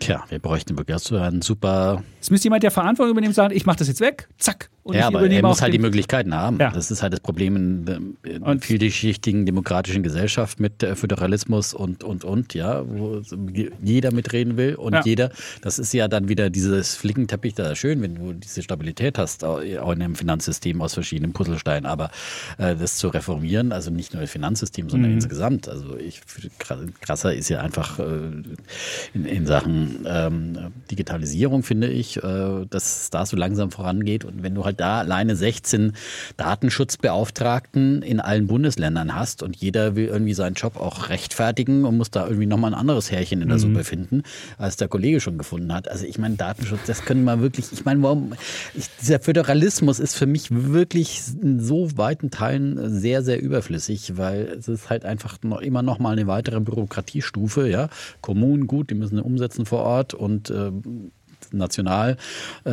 [0.00, 2.02] Tja, wir bräuchten wirklich so einen super.
[2.20, 4.68] Es müsste jemand, der Verantwortung übernehmen, sagen, ich mache das jetzt weg, zack.
[4.84, 6.58] Und ja, aber er muss halt die Möglichkeiten haben.
[6.60, 6.70] Ja.
[6.70, 12.52] Das ist halt das Problem in, Und- vielschichtigen demokratischen Gesellschaft mit Föderalismus und, und, und,
[12.52, 13.22] ja, wo
[13.82, 15.00] jeder mitreden will und Ja.
[15.02, 15.30] jeder,
[15.62, 19.60] das ist ja dann wieder dieses Flickenteppich da schön, wenn du diese Stabilität hast, auch
[19.60, 22.10] in einem Finanzsystem aus verschiedenen Puzzlesteinen, aber
[22.58, 25.16] äh, das zu reformieren, also nicht nur das Finanzsystem, sondern Mhm.
[25.16, 26.20] insgesamt, also ich,
[27.00, 28.04] krasser ist ja einfach äh,
[29.14, 30.58] in, in Sachen ähm,
[30.90, 34.98] Digitalisierung, finde ich, äh, dass es da so langsam vorangeht und wenn du halt da
[34.98, 35.92] alleine 16
[36.36, 42.10] Datenschutzbeauftragten in allen Bundesländern hast und jeder will irgendwie seinen Job auch rechtfertigen und muss
[42.10, 43.62] da irgendwie nochmal ein anderes Härchen in der mhm.
[43.62, 44.22] Suppe finden,
[44.58, 45.88] als der Kollege schon gefunden hat.
[45.88, 48.32] Also ich meine, Datenschutz, das können wir wirklich, ich meine, warum,
[48.74, 54.56] ich, dieser Föderalismus ist für mich wirklich in so weiten Teilen sehr, sehr überflüssig, weil
[54.58, 57.88] es ist halt einfach noch, immer noch mal eine weitere Bürokratiestufe, ja.
[58.20, 60.70] Kommunen, gut, die müssen umsetzen vor Ort und äh,
[61.54, 62.16] national
[62.64, 62.70] äh,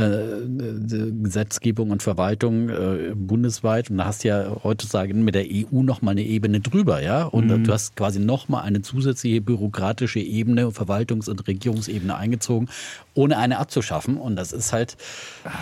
[1.24, 3.90] Gesetzgebung und Verwaltung äh, bundesweit.
[3.90, 7.24] Und da hast du ja heutzutage mit der EU noch mal eine Ebene drüber, ja.
[7.24, 7.64] Und mhm.
[7.64, 12.70] du hast quasi noch mal eine zusätzliche bürokratische Ebene, Verwaltungs- und Regierungsebene eingezogen,
[13.14, 14.18] ohne eine abzuschaffen.
[14.18, 14.98] Und das ist halt,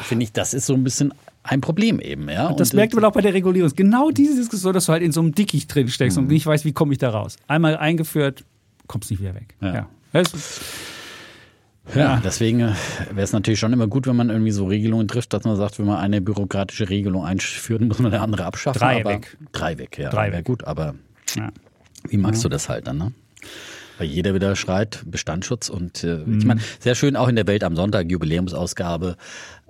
[0.03, 2.47] finde ich, das ist so ein bisschen ein Problem eben, ja.
[2.47, 3.71] Und das und, merkt man auch bei der Regulierung.
[3.75, 6.23] Genau diese Diskussion, dass du halt in so einem Dickicht drin steckst mhm.
[6.23, 7.37] und nicht weißt, wie komme ich da raus.
[7.47, 8.43] Einmal eingeführt,
[8.87, 9.55] kommst nicht wieder weg.
[9.61, 9.73] Ja.
[10.13, 10.23] ja.
[11.95, 12.73] Ja, deswegen äh,
[13.11, 15.79] wäre es natürlich schon immer gut, wenn man irgendwie so Regelungen trifft, dass man sagt,
[15.79, 18.79] wenn man eine bürokratische Regelung einführt, muss man eine andere abschaffen.
[18.79, 19.37] Drei aber weg.
[19.51, 20.09] Drei weg, ja.
[20.09, 20.45] Drei weg.
[20.45, 20.95] gut, aber
[21.35, 21.49] ja.
[22.07, 22.49] wie magst ja.
[22.49, 23.13] du das halt dann, ne?
[23.99, 26.39] Weil jeder wieder schreit, Bestandsschutz und äh, mhm.
[26.39, 29.17] ich meine, sehr schön auch in der Welt am Sonntag, Jubiläumsausgabe,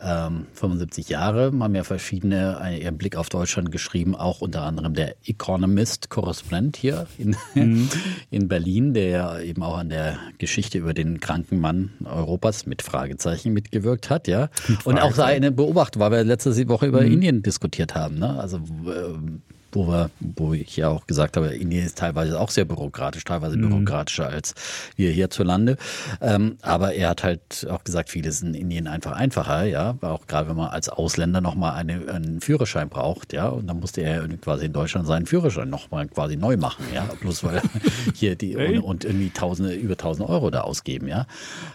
[0.02, 4.94] ähm, 75 Jahre, haben ja verschiedene äh, ihren Blick auf Deutschland geschrieben, auch unter anderem
[4.94, 7.90] der Economist-Korrespondent hier in, mhm.
[8.30, 12.82] in Berlin, der ja eben auch an der Geschichte über den kranken Mann Europas mit
[12.82, 14.50] Fragezeichen mitgewirkt hat, ja.
[14.84, 17.14] Und auch seine Beobachtung, weil wir letzte Woche über mhm.
[17.14, 18.40] Indien diskutiert haben, ne?
[18.40, 19.40] Also äh,
[19.72, 23.58] wo wir, wo ich ja auch gesagt habe, Indien ist teilweise auch sehr bürokratisch, teilweise
[23.58, 23.70] mhm.
[23.70, 24.56] bürokratischer als
[24.96, 25.78] wir hierzulande.
[26.22, 30.50] Ähm, aber er hat halt auch gesagt, vieles in Indien einfach einfacher, ja, auch gerade
[30.50, 34.66] wenn man als Ausländer nochmal eine, einen Führerschein braucht, ja, und dann musste er quasi
[34.66, 37.62] in Deutschland seinen Führerschein nochmal quasi neu machen, ja, bloß weil
[38.16, 41.26] hier die und, und, irgendwie tausende, über tausend Euro da ausgeben, ja,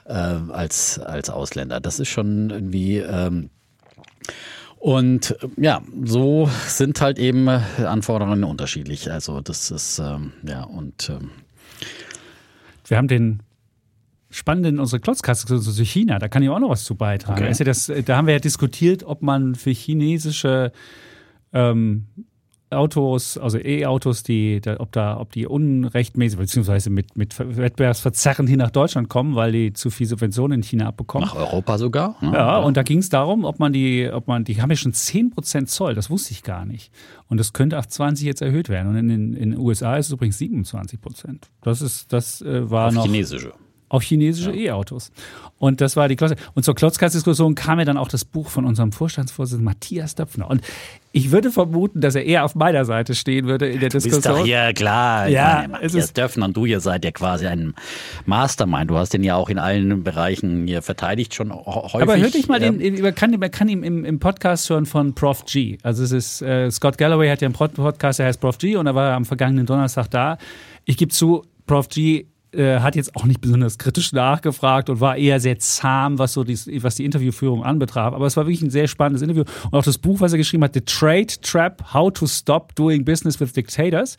[0.06, 1.80] äh, als, als Ausländer.
[1.80, 3.50] Das ist schon irgendwie, ähm,
[4.84, 9.10] und ja, so sind halt eben Anforderungen unterschiedlich.
[9.10, 11.30] Also das ist, ähm, ja, und ähm
[12.86, 13.42] wir haben den
[14.28, 17.42] spannenden unsere Klotzkasse zu China, da kann ich auch noch was zu beitragen.
[17.42, 17.54] Okay.
[17.56, 20.70] Da, das, da haben wir ja diskutiert, ob man für chinesische
[21.54, 22.04] ähm,
[22.74, 28.70] Autos, also E-Autos, die, ob da, ob die unrechtmäßig beziehungsweise mit, mit Wettbewerbsverzerren hier nach
[28.70, 31.28] Deutschland kommen, weil die zu viel Subventionen in China abbekommen.
[31.28, 32.16] Nach Europa sogar?
[32.20, 32.32] Ne?
[32.34, 34.92] Ja, und da ging es darum, ob man die, ob man, die haben ja schon
[34.92, 36.92] 10% Zoll, das wusste ich gar nicht.
[37.28, 38.88] Und das könnte auf 20 jetzt erhöht werden.
[38.88, 40.98] Und in den, in den USA ist es übrigens 27
[41.62, 43.04] Das ist, das äh, war auf noch.
[43.04, 43.52] Chinesische
[43.88, 44.72] auf chinesische ja.
[44.72, 45.10] E-Autos.
[45.58, 46.34] Und das war die Klotz.
[46.54, 50.50] Und zur Klotzkatz-Diskussion kam ja dann auch das Buch von unserem Vorstandsvorsitzenden Matthias Döpfner.
[50.50, 50.62] Und
[51.12, 54.20] ich würde vermuten, dass er eher auf meiner Seite stehen würde in der du Diskussion.
[54.20, 55.28] Bist doch hier klar.
[55.28, 57.74] Ja, meine, Matthias Döpfner und du, ihr seid ja quasi ein
[58.26, 58.90] Mastermind.
[58.90, 62.02] Du hast den ja auch in allen Bereichen hier verteidigt schon häufig.
[62.02, 65.14] Aber hör dich mal den, man kann, man kann ihn im, im Podcast hören von
[65.14, 65.78] Prof G.
[65.82, 68.86] Also es ist, äh, Scott Galloway hat ja einen Podcast, der heißt Prof G und
[68.86, 70.36] er war am vergangenen Donnerstag da.
[70.84, 75.16] Ich gebe zu, Prof G äh, hat jetzt auch nicht besonders kritisch nachgefragt und war
[75.16, 78.14] eher sehr zahm, was so die, was die Interviewführung anbetraf.
[78.14, 79.44] Aber es war wirklich ein sehr spannendes Interview.
[79.64, 83.04] Und auch das Buch, was er geschrieben hat, The Trade Trap, How to Stop Doing
[83.04, 84.16] Business with Dictators.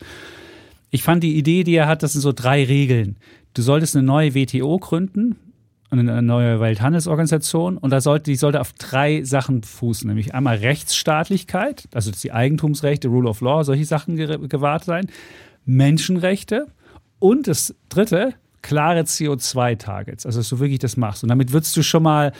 [0.90, 3.16] Ich fand die Idee, die er hat, das sind so drei Regeln.
[3.54, 5.36] Du solltest eine neue WTO gründen,
[5.90, 11.88] eine neue Welthandelsorganisation und da sollte, die sollte auf drei Sachen fußen, nämlich einmal Rechtsstaatlichkeit,
[11.94, 15.06] also die Eigentumsrechte, Rule of Law, solche Sachen gewahrt sein,
[15.64, 16.66] Menschenrechte
[17.26, 21.24] und das dritte, klare CO2-Targets, also dass du wirklich das machst.
[21.24, 22.30] Und damit würdest du schon mal,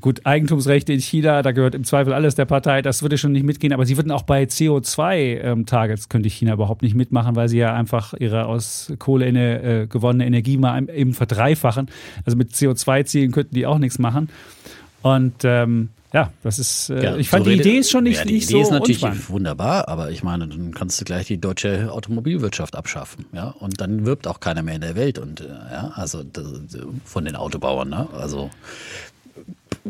[0.00, 3.44] gut, Eigentumsrechte in China, da gehört im Zweifel alles der Partei, das würde schon nicht
[3.44, 7.58] mitgehen, aber sie würden auch bei CO2-Targets, ähm, könnte China überhaupt nicht mitmachen, weil sie
[7.58, 11.90] ja einfach ihre aus Kohle äh, gewonnene Energie mal eben verdreifachen.
[12.24, 14.30] Also mit CO2-Zielen könnten die auch nichts machen.
[15.02, 18.18] Und ähm, ja, das ist, äh, ja, ich fand so die Idee ist schon nicht,
[18.18, 19.30] ja, die nicht Idee so ist natürlich unspannend.
[19.30, 24.06] wunderbar, aber ich meine, dann kannst du gleich die deutsche Automobilwirtschaft abschaffen, ja, und dann
[24.06, 26.22] wirbt auch keiner mehr in der Welt und, äh, ja, also
[27.04, 28.50] von den Autobauern, ne, also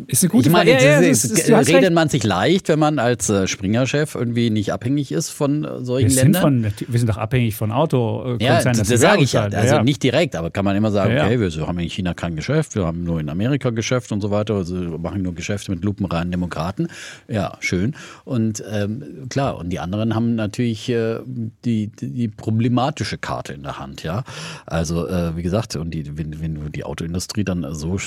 [0.07, 0.85] ist eine gute ich meine, Frage.
[0.85, 5.13] Ja, ja, ist, redet man sich leicht, wenn man als äh, Springer-Chef irgendwie nicht abhängig
[5.13, 6.43] ist von äh, solchen wir Ländern?
[6.43, 8.37] Von, wir sind doch abhängig von Auto.
[8.39, 9.45] Äh, ja, das, das sage ich ja.
[9.45, 9.83] Also ja.
[9.83, 12.87] nicht direkt, aber kann man immer sagen, okay, wir haben in China kein Geschäft, wir
[12.87, 16.31] haben nur in Amerika Geschäft und so weiter, also wir machen nur Geschäfte mit lupenreinen
[16.31, 16.89] Demokraten.
[17.29, 17.95] Ja, schön.
[18.25, 21.19] Und ähm, klar, und die anderen haben natürlich äh,
[21.65, 24.25] die, die problematische Karte in der Hand, ja.
[24.67, 27.99] Also äh, wie gesagt, und die, wenn, wenn du die Autoindustrie dann so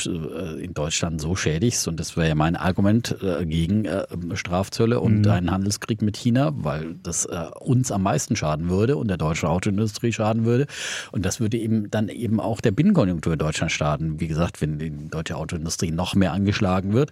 [0.61, 4.99] in Deutschland so schädigst, verteidigst, und das wäre ja mein Argument äh, gegen äh, Strafzölle
[4.99, 5.31] und Mhm.
[5.31, 9.47] einen Handelskrieg mit China, weil das äh, uns am meisten schaden würde und der deutschen
[9.47, 10.65] Autoindustrie schaden würde.
[11.11, 14.19] Und das würde eben dann eben auch der Binnenkonjunktur in Deutschland schaden.
[14.19, 17.11] Wie gesagt, wenn die deutsche Autoindustrie noch mehr angeschlagen wird,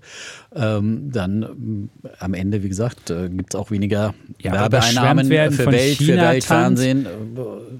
[0.55, 5.31] ähm, dann ähm, am Ende, wie gesagt, äh, gibt es auch weniger Ja, Werbeeinnahmen für
[5.31, 5.71] Welt, für
[6.03, 6.33] China-Tanz.
[6.33, 7.07] Weltfernsehen.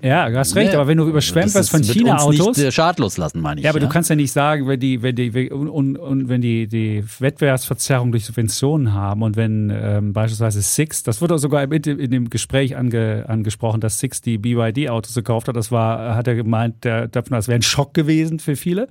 [0.01, 0.79] Ja, du hast recht, Ne?
[0.79, 2.58] aber wenn du überschwemmt wirst von China-Autos.
[2.58, 3.65] Nicht äh, schadlos lassen, meine ich.
[3.65, 6.59] Ja, aber du kannst ja nicht sagen, wenn die, wenn die und, und wenn die,
[6.67, 12.12] die Wettbewerbsverzerrung durch Subventionen haben und wenn ähm, beispielsweise Six, das wurde sogar in, in
[12.12, 16.84] dem Gespräch ange, angesprochen, dass Six die BYD-Autos gekauft hat, das war, hat er gemeint,
[16.84, 18.88] der, das wäre ein Schock gewesen für viele.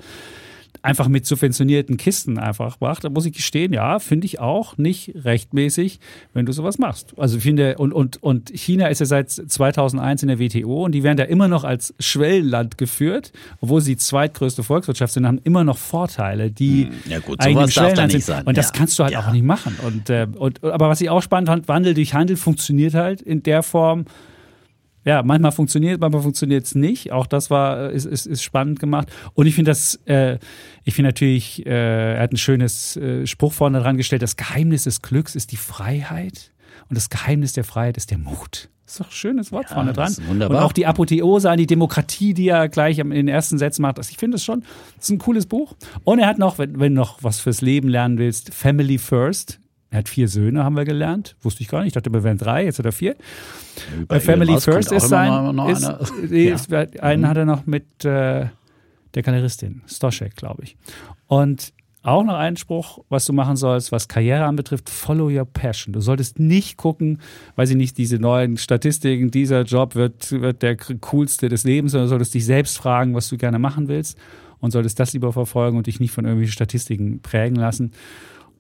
[0.88, 3.05] Einfach mit subventionierten Kisten einfach macht.
[3.05, 6.01] Da muss ich gestehen, ja, finde ich auch nicht rechtmäßig,
[6.33, 7.12] wenn du sowas machst.
[7.18, 10.92] Also ich finde, und, und, und China ist ja seit 2001 in der WTO und
[10.92, 15.40] die werden da immer noch als Schwellenland geführt, obwohl sie die zweitgrößte Volkswirtschaft sind, haben
[15.44, 18.24] immer noch Vorteile, die Hm, ja gut, sowas darf da nicht sind.
[18.24, 18.46] sein.
[18.46, 18.72] Und das Ja.
[18.74, 19.20] kannst du halt Ja.
[19.27, 19.77] auch nicht machen.
[19.85, 23.42] Und, äh, und, aber was ich auch spannend fand, Wandel durch Handel funktioniert halt in
[23.42, 24.07] der Form,
[25.05, 27.13] ja, manchmal funktioniert, manchmal funktioniert es nicht.
[27.13, 29.11] Auch das war, ist, ist, ist spannend gemacht.
[29.35, 30.39] Und ich finde das, äh,
[30.85, 34.85] ich finde natürlich, äh, er hat ein schönes äh, Spruch vorne dran gestellt, das Geheimnis
[34.85, 36.53] des Glücks ist die Freiheit
[36.89, 38.69] und das Geheimnis der Freiheit ist der Mut.
[38.85, 40.07] Das ist doch ein schönes Wort Ja, vorne dran.
[40.07, 40.59] das ist wunderbar.
[40.59, 43.99] Und auch die Apotheose an die Demokratie, die er gleich in den ersten Sätzen macht.
[43.99, 44.63] Also ich finde es schon,
[44.97, 45.75] das ist ein cooles Buch.
[46.05, 49.61] Und er hat noch, wenn, wenn du noch was fürs Leben lernen willst, Family First.
[49.90, 51.37] Er hat vier Söhne, haben wir gelernt.
[51.40, 51.88] Wusste ich gar nicht.
[51.88, 53.16] Ich dachte, wir wären drei, jetzt hat er vier.
[54.07, 55.55] Bei Elon Family Musk First ist sein.
[55.55, 55.83] noch Ist,
[56.31, 56.55] Ja.
[56.55, 58.46] ist, einen hat er noch mit äh,
[59.14, 60.77] der Galeristin, Stoschek, glaube ich.
[61.27, 61.72] Und
[62.03, 65.92] auch noch einen Spruch, was du machen sollst, was Karriere anbetrifft, follow your passion.
[65.92, 67.20] Du solltest nicht gucken,
[67.57, 72.07] weiß ich nicht, diese neuen Statistiken, dieser Job wird, wird der coolste des Lebens, sondern
[72.07, 74.16] du solltest dich selbst fragen, was du gerne machen willst
[74.61, 77.92] und solltest das lieber verfolgen und dich nicht von irgendwelchen Statistiken prägen lassen.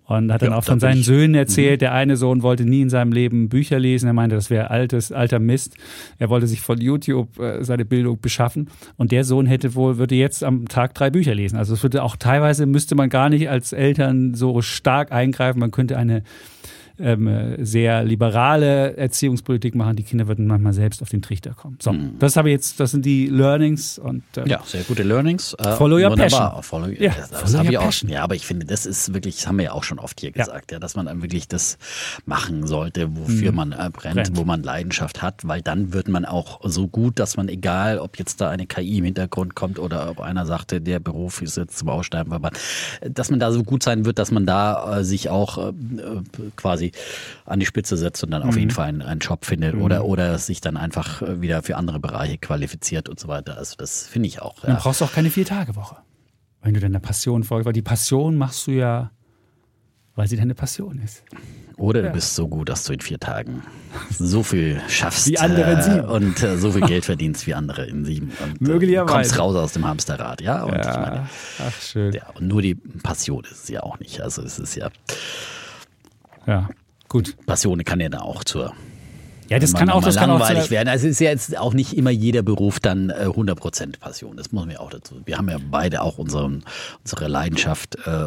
[0.08, 1.82] Und hat dann Ja, auch von seinen ich- Söhnen erzählt.
[1.82, 4.06] Der eine Sohn wollte nie in seinem Leben Bücher lesen.
[4.06, 5.76] Er meinte, das wäre altes, alter Mist.
[6.18, 8.70] Er wollte sich von YouTube äh, seine Bildung beschaffen.
[8.96, 11.56] Und der Sohn hätte wohl, würde jetzt am Tag drei Bücher lesen.
[11.58, 15.58] Also es würde auch teilweise müsste man gar nicht als Eltern so stark eingreifen.
[15.60, 16.22] Man könnte eine
[17.00, 19.96] ähm, äh, sehr liberale Erziehungspolitik machen.
[19.96, 21.78] Die Kinder würden manchmal selbst auf den Trichter kommen.
[21.80, 25.54] So, das habe ich jetzt, das sind die Learnings und ähm, Ja, sehr gute Learnings.
[25.54, 26.54] Äh, Follow your wunderbar.
[26.56, 26.62] passion.
[26.62, 27.92] Follow, Ja, das das follow your auch passion.
[27.92, 28.08] schon.
[28.10, 30.30] Ja, aber ich finde, das ist wirklich, das haben wir ja auch schon oft hier
[30.30, 30.44] Ja.
[30.44, 31.78] gesagt, ja, dass man dann wirklich das
[32.26, 34.36] machen sollte, wofür man äh, brennt, Brennt.
[34.36, 38.18] wo man Leidenschaft hat, weil dann wird man auch so gut, dass man, egal ob
[38.18, 41.78] jetzt da eine KI im Hintergrund kommt oder ob einer sagte, der Beruf ist jetzt
[41.78, 42.50] zum Aussterben, aber
[43.08, 45.72] dass man da so gut sein wird, dass man da äh, sich auch äh, äh,
[46.90, 46.92] quasi
[47.44, 48.58] an die Spitze setzt und dann auf Mhm.
[48.60, 51.98] jeden Fall einen, einen Job findet oder, oder sich dann einfach äh, wieder für andere
[52.00, 53.56] Bereiche qualifiziert und so weiter.
[53.56, 54.60] Also das finde ich auch.
[54.60, 54.78] Dann Ja.
[54.80, 55.96] brauchst du auch keine Vier-Tage-Woche.
[56.62, 59.10] Wenn du deiner Passion folgst, weil die Passion machst du ja,
[60.16, 61.22] weil sie deine Passion ist.
[61.76, 62.08] Oder Ja.
[62.08, 63.62] du bist so gut, dass du in vier Tagen
[64.10, 66.00] so viel schaffst Wie andere in äh, sieben.
[66.06, 68.32] und äh, so viel Geld verdienst wie andere in sieben.
[68.42, 69.14] Und, äh, Möglicherweise.
[69.14, 70.64] kommst raus aus dem Hamsterrad, ja.
[70.64, 71.28] Und ich meine, Ja,
[71.68, 72.12] ach schön.
[72.12, 74.20] ja, und nur die Passion ist es ja auch nicht.
[74.20, 74.88] Also es ist ja,
[76.48, 76.68] Ja,
[77.08, 77.36] gut.
[77.46, 78.72] Passion kann ja dann auch zur
[79.48, 80.88] Ja, das kann auch, das kann auch langweilig zu- werden.
[80.88, 84.36] Also es ist ja jetzt auch nicht immer jeder Beruf dann äh, 100% Passion.
[84.36, 85.16] Das muss man ja auch dazu.
[85.24, 86.64] Wir haben ja beide auch unseren,
[87.02, 88.26] unsere Leidenschaft äh,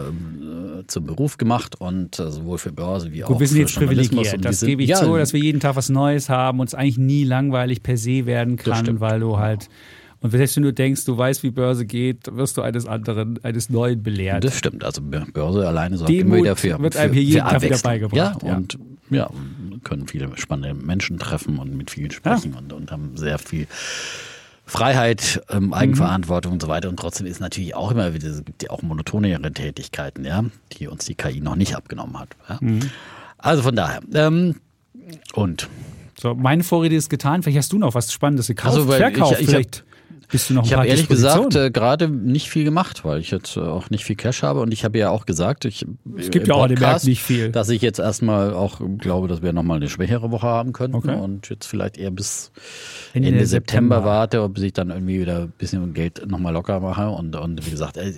[0.88, 3.76] zum Beruf gemacht und äh, sowohl für Börse wie auch Gut, wir sind für jetzt
[3.76, 4.44] privilegiert.
[4.44, 6.98] Das gebe ich ja, zu, dass wir jeden Tag was Neues haben und es eigentlich
[6.98, 9.70] nie langweilig per se werden kann, weil du halt.
[10.22, 13.70] Und selbst wenn du denkst, du weißt, wie Börse geht, wirst du eines anderen, eines
[13.72, 14.44] Neuen belehrt.
[14.44, 14.84] Das stimmt.
[14.84, 18.16] Also Börse alleine sorgt Demut immer wieder für, wird einem hier jeden Tag wieder beigebracht,
[18.44, 18.56] Ja, ja.
[18.56, 18.78] und
[19.10, 19.30] ja,
[19.84, 23.68] können viele spannende Menschen treffen und mit vielen sprechen und, und haben sehr viel
[24.66, 26.88] Freiheit, ähm, Eigenverantwortung und so weiter.
[26.88, 30.88] Und trotzdem ist natürlich auch immer wieder, es gibt ja auch monotonere Tätigkeiten, ja, die
[30.88, 32.30] uns die KI noch nicht abgenommen hat.
[32.48, 32.60] Ja.
[33.38, 34.02] Also von daher.
[34.14, 34.56] Ähm,
[35.34, 35.68] und
[36.18, 37.42] So, meine Vorrede ist getan.
[37.44, 38.76] Vielleicht hast du noch was Spannendes gekauft.
[38.78, 39.34] Also, weil Verkauft.
[39.34, 39.84] ich- ich Vielleicht
[40.32, 43.58] bist du noch Ich habe ehrlich gesagt äh, gerade nicht viel gemacht, weil ich jetzt
[43.58, 45.86] äh, auch nicht viel Cash habe und ich habe ja auch gesagt, ich
[46.18, 47.50] Es gibt ja auch Podcast, nicht viel.
[47.52, 51.16] dass ich jetzt erstmal auch glaube, dass wir nochmal eine schwächere Woche haben könnten Okay.
[51.16, 52.52] und jetzt vielleicht eher bis
[53.14, 53.98] Ende Ende, September.
[53.98, 57.66] September, warte, ob ich dann irgendwie wieder ein bisschen Geld nochmal locker mache und, und
[57.66, 58.12] wie gesagt, äh,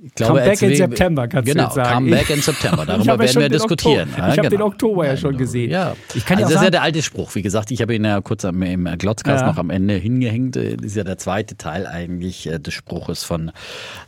[0.00, 1.94] ich glaube, Come back als in September, kannst du genau, jetzt sagen.
[1.94, 2.86] Come back in September.
[2.86, 4.08] Darüber werden schon wir diskutieren.
[4.10, 5.38] Oktober- ich habe den Oktober ja schon genau.
[5.40, 5.70] gesehen.
[5.72, 5.96] Ja.
[6.14, 7.34] Ich kann also das ist ja sagen- der alte Spruch.
[7.34, 9.46] Wie gesagt, ich habe ihn ja kurz am, im Glotzkast Ja.
[9.48, 10.54] noch am Ende hingehängt.
[10.54, 13.50] Das ist ja der zweite Teil eigentlich äh, des Spruches von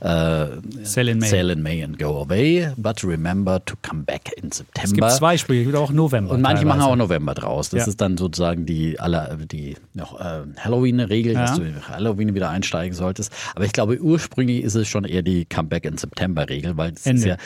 [0.01, 0.47] äh,
[0.83, 1.29] Sell in May.
[1.29, 4.85] Sell in May and go away, but remember to come back in September.
[4.85, 6.35] Es gibt zwei Sprüche, es gibt auch November.
[6.35, 6.93] Und manche machen teilweise.
[6.93, 7.71] auch November draus.
[7.71, 7.87] Das Ja.
[7.89, 12.95] ist dann sozusagen die aller die noch äh, Halloween-Regel, dass du in Halloween wieder einsteigen
[12.95, 13.33] solltest.
[13.55, 17.25] Aber ich glaube, ursprünglich ist es schon eher die Comeback in September-Regel, weil es ist
[17.25, 17.37] ja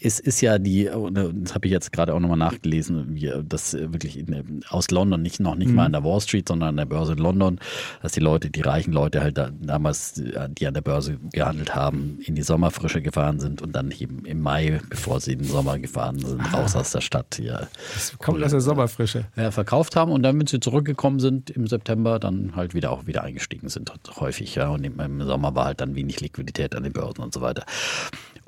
[0.00, 4.62] es ist ja die, das habe ich jetzt gerade auch nochmal nachgelesen, das wirklich in,
[4.68, 5.74] aus London, nicht noch nicht mhm.
[5.74, 7.58] mal an der Wall Street, sondern an der Börse in London,
[8.02, 12.18] dass die Leute, die reichen Leute halt da, damals, die an der Börse gehandelt haben,
[12.24, 15.78] in die Sommerfrische gefahren sind und dann eben im Mai, bevor sie in den Sommer
[15.78, 16.58] gefahren sind, ah.
[16.58, 17.38] raus aus der Stadt.
[17.38, 19.26] Ja, das kommt aus der Sommerfrische.
[19.36, 23.06] Ja, verkauft haben und dann, wenn sie zurückgekommen sind im September, dann halt wieder auch
[23.06, 24.54] wieder eingestiegen sind, häufig.
[24.54, 27.64] Ja, und im Sommer war halt dann wenig Liquidität an den Börsen und so weiter.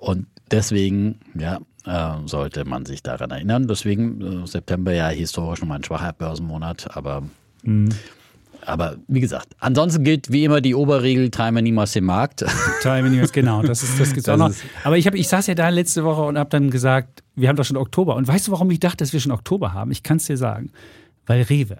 [0.01, 3.69] Und deswegen, ja, äh, sollte man sich daran erinnern.
[3.69, 7.23] Deswegen äh, September ja historisch nochmal ein schwacher Börsenmonat, aber
[7.63, 7.91] mhm.
[8.67, 12.45] Aber wie gesagt, ansonsten gilt wie immer die Oberregel, time niemals den Markt.
[12.83, 14.55] Time niemals, genau, das ist das gibt's das auch noch.
[14.85, 17.57] Aber ich, hab, ich saß ja da letzte Woche und habe dann gesagt, wir haben
[17.57, 18.17] doch schon Oktober.
[18.17, 19.91] Und weißt du, warum ich dachte, dass wir schon Oktober haben?
[19.91, 20.73] Ich kann es dir sagen.
[21.25, 21.79] Weil Rewe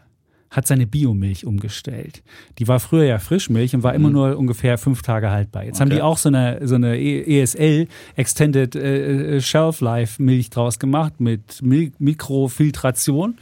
[0.51, 2.23] hat seine Biomilch umgestellt.
[2.59, 4.15] Die war früher ja Frischmilch und war immer mhm.
[4.15, 5.65] nur ungefähr fünf Tage haltbar.
[5.65, 5.83] Jetzt okay.
[5.83, 7.87] haben die auch so eine, so eine ESL,
[8.17, 13.39] Extended äh, Shelf Life Milch draus gemacht mit Mil Mikrofiltration.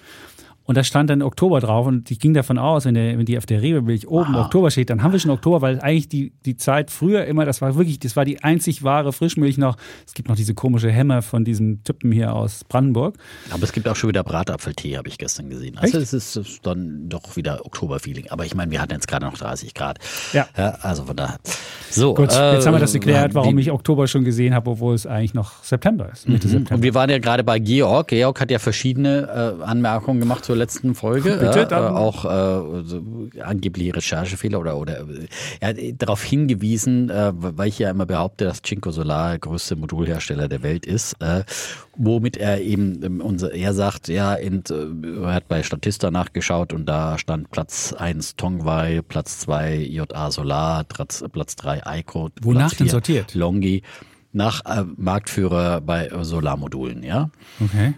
[0.69, 3.39] Und da stand dann Oktober drauf und ich ging davon aus, wenn, der, wenn die
[3.39, 4.45] auf der Rewe-Milch oben wow.
[4.45, 7.63] Oktober steht, dann haben wir schon Oktober, weil eigentlich die, die Zeit früher immer, das
[7.63, 9.79] war wirklich, das war die einzig wahre Frischmilch noch.
[10.07, 13.17] Es gibt noch diese komische Hämmer von diesem Typen hier aus Brandenburg.
[13.51, 15.79] Aber es gibt auch schon wieder Bratapfeltee, habe ich gestern gesehen.
[15.79, 16.13] Also Echt?
[16.13, 18.29] es ist dann doch wieder Oktober-Feeling.
[18.29, 19.99] Aber ich meine, wir hatten jetzt gerade noch 30 Grad.
[20.35, 20.49] Ja.
[20.55, 21.39] ja also von daher.
[21.89, 24.95] So, Gut, äh, jetzt haben wir das geklärt, warum ich Oktober schon gesehen habe, obwohl
[24.95, 26.29] es eigentlich noch September ist.
[26.29, 26.53] Mitte mhm.
[26.53, 26.75] September.
[26.75, 28.09] Und wir waren ja gerade bei Georg.
[28.09, 31.31] Georg hat ja verschiedene äh, Anmerkungen gemacht zur letzten Folge.
[31.37, 35.07] Bitte, ja, äh, auch äh, angebliche Recherchefehler oder, oder
[35.61, 39.77] er hat darauf hingewiesen, äh, weil ich ja immer behaupte, dass Cinco Solar der größte
[39.77, 41.45] Modulhersteller der Welt ist, äh,
[41.97, 46.73] womit er eben, ähm, unser, er sagt, ja, in, äh, er hat bei Statista nachgeschaut
[46.73, 52.31] und da stand Platz 1 Tongwei, Platz 2 JA Solar, Platz, Platz 3 Ico.
[52.43, 53.35] Wonach denn sortiert?
[53.35, 53.83] Longi
[54.33, 57.31] nach äh, Marktführer bei Solarmodulen, ja.
[57.61, 57.95] Okay.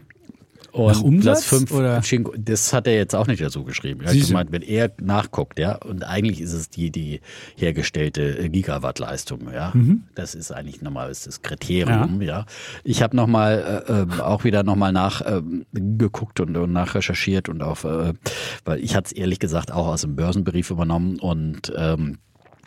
[0.72, 2.02] Und Nach Umsatz, Platz 5, oder?
[2.38, 4.02] das hat er jetzt auch nicht dazu geschrieben.
[4.02, 7.20] Er hat gemeint, wenn er nachguckt, ja, und eigentlich ist es die, die
[7.56, 9.72] hergestellte Gigawattleistung, ja.
[9.74, 10.04] Mhm.
[10.14, 12.40] Das ist eigentlich nochmal das Kriterium, ja.
[12.40, 12.46] ja.
[12.84, 17.84] Ich habe nochmal äh, ähm, auch wieder nochmal nachgeguckt äh, und, und nachrecherchiert und auf,
[17.84, 18.12] äh,
[18.64, 22.18] weil ich hatte es ehrlich gesagt auch aus dem Börsenbrief übernommen und ähm,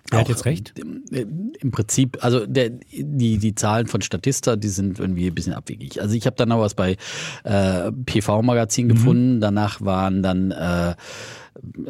[0.09, 0.73] Wer hat jetzt recht?
[0.77, 5.53] Im, Im, Prinzip, also der, die, die Zahlen von Statista, die sind irgendwie ein bisschen
[5.53, 6.01] abwegig.
[6.01, 6.97] Also ich habe dann noch was bei
[7.43, 8.89] äh, PV-Magazin mhm.
[8.89, 9.41] gefunden.
[9.41, 10.95] Danach waren dann äh,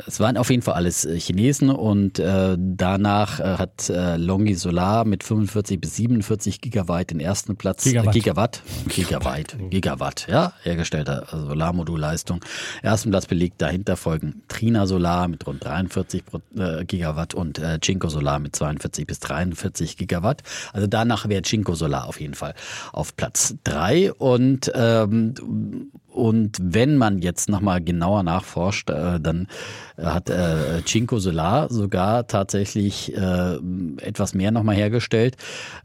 [0.05, 4.55] es waren auf jeden Fall alles äh, Chinesen und äh, danach äh, hat äh, Longi
[4.55, 7.83] Solar mit 45 bis 47 Gigawatt den ersten Platz.
[7.83, 8.15] Gigawatt.
[8.15, 8.63] Äh, Gigawatt.
[8.87, 9.57] Gigawatt.
[9.69, 12.43] Gigawatt, ja, hergestellter Solarmodulleistung.
[12.81, 16.23] Ersten Platz belegt, dahinter folgen Trina Solar mit rund 43
[16.57, 20.43] äh, Gigawatt und äh, Cinco Solar mit 42 bis 43 Gigawatt.
[20.73, 22.53] Also danach wäre Cinco Solar auf jeden Fall
[22.91, 29.47] auf Platz drei und ähm, und wenn man jetzt nochmal genauer nachforscht, äh, dann
[29.97, 33.57] hat äh, Cinco Solar sogar tatsächlich äh,
[33.97, 35.37] etwas mehr nochmal hergestellt,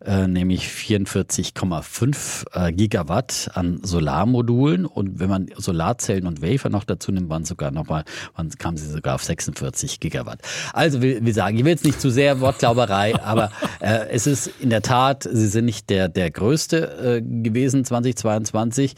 [0.04, 4.86] äh, nämlich 44,5 äh, Gigawatt an Solarmodulen.
[4.86, 8.04] Und wenn man Solarzellen und Wafer noch dazu nimmt, waren sogar nochmal,
[8.34, 10.40] waren, kamen sie sogar auf 46 Gigawatt.
[10.72, 13.50] Also wir, wir sagen, ich will jetzt nicht zu sehr Wortglauberei, aber
[13.80, 18.94] äh, es ist in der Tat, sie sind nicht der, der größte äh, gewesen 2022.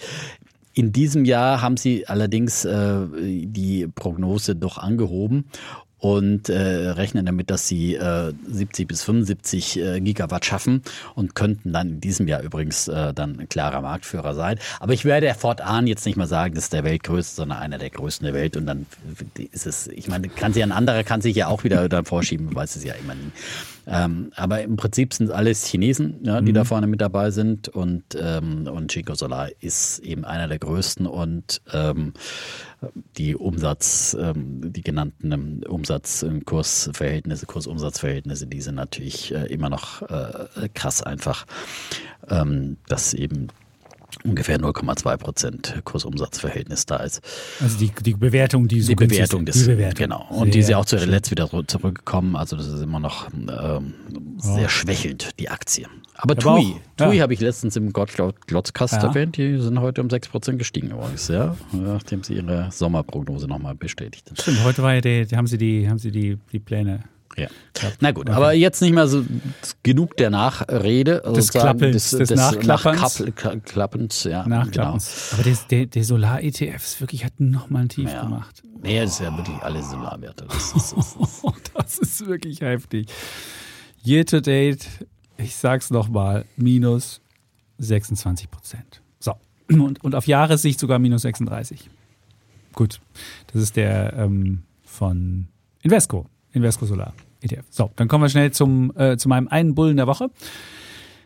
[0.80, 5.44] In diesem Jahr haben sie allerdings äh, die Prognose doch angehoben
[5.98, 10.80] und äh, rechnen damit, dass sie äh, 70 bis 75 äh, Gigawatt schaffen
[11.14, 14.58] und könnten dann in diesem Jahr übrigens äh, dann ein klarer Marktführer sein.
[14.78, 17.90] Aber ich werde fortan jetzt nicht mal sagen, das ist der Weltgrößte, sondern einer der
[17.90, 18.56] größten der Welt.
[18.56, 18.86] Und dann
[19.52, 22.54] ist es, ich meine, kann sich ein anderer kann sich ja auch wieder dann vorschieben,
[22.54, 23.32] weiß es ja immer nie.
[23.92, 26.54] Ähm, aber im Prinzip sind alles Chinesen, ja, die mhm.
[26.54, 31.06] da vorne mit dabei sind und, ähm, und Chico Solar ist eben einer der größten
[31.06, 32.12] und ähm,
[33.18, 40.68] die Umsatz, ähm, die genannten ähm, Umsatz-Kursverhältnisse, Kursumsatzverhältnisse, die sind natürlich äh, immer noch äh,
[40.72, 41.44] krass einfach,
[42.28, 43.48] ähm, dass eben
[44.24, 47.20] ungefähr 0,2 Prozent Kursumsatzverhältnis da ist.
[47.60, 49.94] Also die, die Bewertung, die so die Bewertung des, die Bewertung.
[49.94, 50.26] genau.
[50.30, 52.36] Und sehr die ist ja auch zuletzt wieder zurückgekommen.
[52.36, 53.94] Also das ist immer noch ähm,
[54.38, 54.68] sehr oh.
[54.68, 55.86] schwächelnd, die Aktie.
[56.14, 57.22] Aber, Aber TUI, auch, TUI ja.
[57.22, 59.04] habe ich letztens im Glotzkast ja.
[59.04, 63.74] erwähnt, die sind heute um 6 Prozent gestiegen übrigens, ja, nachdem sie ihre Sommerprognose nochmal
[63.74, 64.36] bestätigt haben.
[64.36, 67.04] Stimmt, heute war ja die, haben sie die, haben sie die, die Pläne
[67.36, 67.48] ja.
[68.00, 68.36] Na gut, okay.
[68.36, 69.24] aber jetzt nicht mehr so
[69.82, 71.24] genug der Nachrede.
[71.24, 73.20] Also des Klappens, des, des, Nachklappens.
[73.20, 74.46] Nachklappens, ja.
[74.46, 75.30] Nachklappens.
[75.30, 75.40] Genau.
[75.40, 78.22] Aber der, der, der Solar-ETF ist wirklich, hat nochmal ein Tief ja.
[78.22, 78.62] gemacht.
[78.82, 80.46] Nee, das ist ja wirklich alle Solarwerte.
[80.46, 81.42] Das ist, das, ist.
[81.74, 83.08] das ist wirklich heftig.
[84.04, 84.86] Year to date,
[85.36, 87.20] ich sag's nochmal, minus
[87.78, 89.02] 26 Prozent.
[89.18, 89.34] So.
[89.68, 91.88] Und, und auf Jahressicht sogar minus 36.
[92.72, 93.00] Gut.
[93.52, 95.48] Das ist der ähm, von
[95.82, 96.26] Invesco.
[96.52, 97.64] Invesco Solar ETF.
[97.70, 100.30] So, dann kommen wir schnell zum, äh, zu meinem einen Bullen der Woche.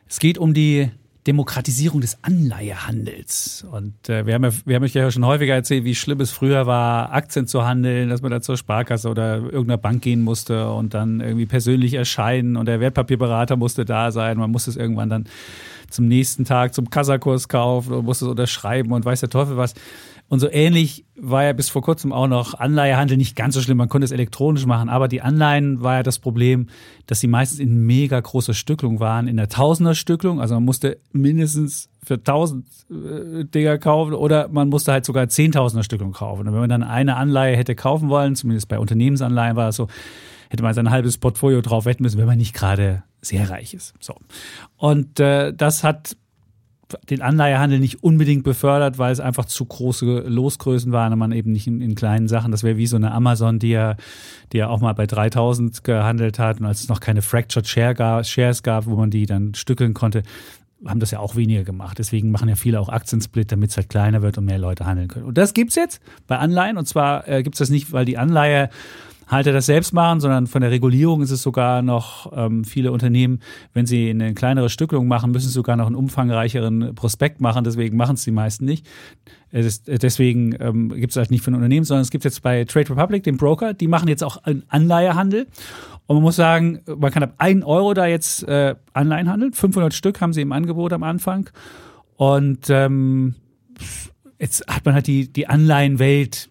[0.09, 0.91] Es geht um die
[1.27, 3.67] Demokratisierung des Anleihehandels.
[3.71, 6.31] Und äh, wir, haben ja, wir haben euch ja schon häufiger erzählt, wie schlimm es
[6.31, 10.71] früher war, Aktien zu handeln, dass man da zur Sparkasse oder irgendeiner Bank gehen musste
[10.71, 14.37] und dann irgendwie persönlich erscheinen und der Wertpapierberater musste da sein.
[14.37, 15.25] Man musste es irgendwann dann
[15.89, 19.75] zum nächsten Tag zum Kassakurs kaufen und musste es unterschreiben und weiß der Teufel was.
[20.29, 23.77] Und so ähnlich war ja bis vor kurzem auch noch Anleihehandel nicht ganz so schlimm.
[23.77, 26.69] Man konnte es elektronisch machen, aber die Anleihen war ja das Problem,
[27.07, 30.41] dass sie meistens in mega großer Stücklung waren, in der Tausender-Stücklung.
[30.41, 35.85] Also man musste mindestens für tausend äh, Dinger kaufen oder man musste halt sogar Zehntausender
[35.85, 36.49] Stücklung kaufen.
[36.49, 39.89] Und wenn man dann eine Anleihe hätte kaufen wollen, zumindest bei Unternehmensanleihen war es so,
[40.49, 43.95] hätte man sein halbes Portfolio drauf wetten müssen, wenn man nicht gerade sehr reich ist.
[44.01, 44.15] So.
[44.77, 46.17] Und äh, das hat
[47.11, 51.53] den Anleihehandel nicht unbedingt befördert, weil es einfach zu große Losgrößen waren und man eben
[51.53, 52.51] nicht in, in kleinen Sachen.
[52.51, 53.97] Das wäre wie so eine Amazon, die ja,
[54.53, 57.95] die ja auch mal bei 3000 gehandelt hat und als es noch keine Fractured Share
[57.95, 60.23] gab, Shares gab, wo man die dann stückeln konnte,
[60.87, 61.99] haben das ja auch weniger gemacht.
[61.99, 65.09] Deswegen machen ja viele auch Aktiensplit, damit es halt kleiner wird und mehr Leute handeln
[65.09, 65.25] können.
[65.25, 66.77] Und das gibt's jetzt bei Anleihen.
[66.77, 68.69] Und zwar äh, gibt's das nicht, weil die Anleihe
[69.27, 73.41] Halter das selbst machen, sondern von der Regulierung ist es sogar noch ähm, viele Unternehmen,
[73.73, 77.65] wenn sie eine kleinere Stückelung machen, müssen sie sogar noch einen umfangreicheren Prospekt machen.
[77.65, 78.87] Deswegen machen es die meisten nicht.
[79.51, 82.65] Ist, deswegen ähm, gibt es halt nicht für ein Unternehmen, sondern es gibt jetzt bei
[82.65, 85.47] Trade Republic, den Broker, die machen jetzt auch einen Anleihehandel.
[86.07, 89.53] Und man muss sagen, man kann ab 1 Euro da jetzt äh, Anleihen handeln.
[89.53, 91.49] 500 Stück haben sie im Angebot am Anfang.
[92.17, 93.37] Und ähm,
[94.39, 96.51] jetzt hat man halt die, die Anleihenwelt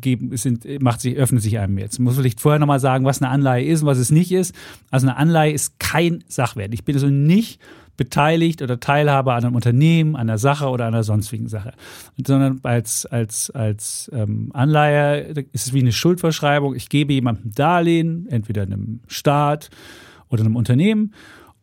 [0.00, 1.98] geben, sind, macht sich, öffnet sich einem jetzt.
[1.98, 4.54] Muss vielleicht vorher nochmal sagen, was eine Anleihe ist und was es nicht ist.
[4.90, 6.74] Also eine Anleihe ist kein Sachwert.
[6.74, 7.60] Ich bin also nicht
[7.96, 11.72] beteiligt oder Teilhaber an einem Unternehmen, an einer Sache oder einer sonstigen Sache.
[12.24, 16.74] Sondern als, als, als ähm, Anleihe ist es wie eine Schuldverschreibung.
[16.74, 19.70] Ich gebe jemandem Darlehen, entweder einem Staat
[20.28, 21.14] oder einem Unternehmen.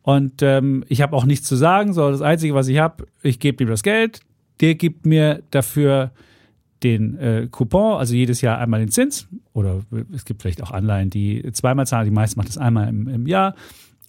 [0.02, 3.38] Und ähm, ich habe auch nichts zu sagen, sondern das Einzige, was ich habe, ich
[3.38, 4.20] gebe ihm das Geld,
[4.60, 6.12] der gibt mir dafür
[6.82, 9.80] den äh, Coupon, also jedes Jahr einmal den Zins, oder
[10.14, 13.26] es gibt vielleicht auch Anleihen, die zweimal zahlen, die meisten machen das einmal im, im
[13.26, 13.54] Jahr.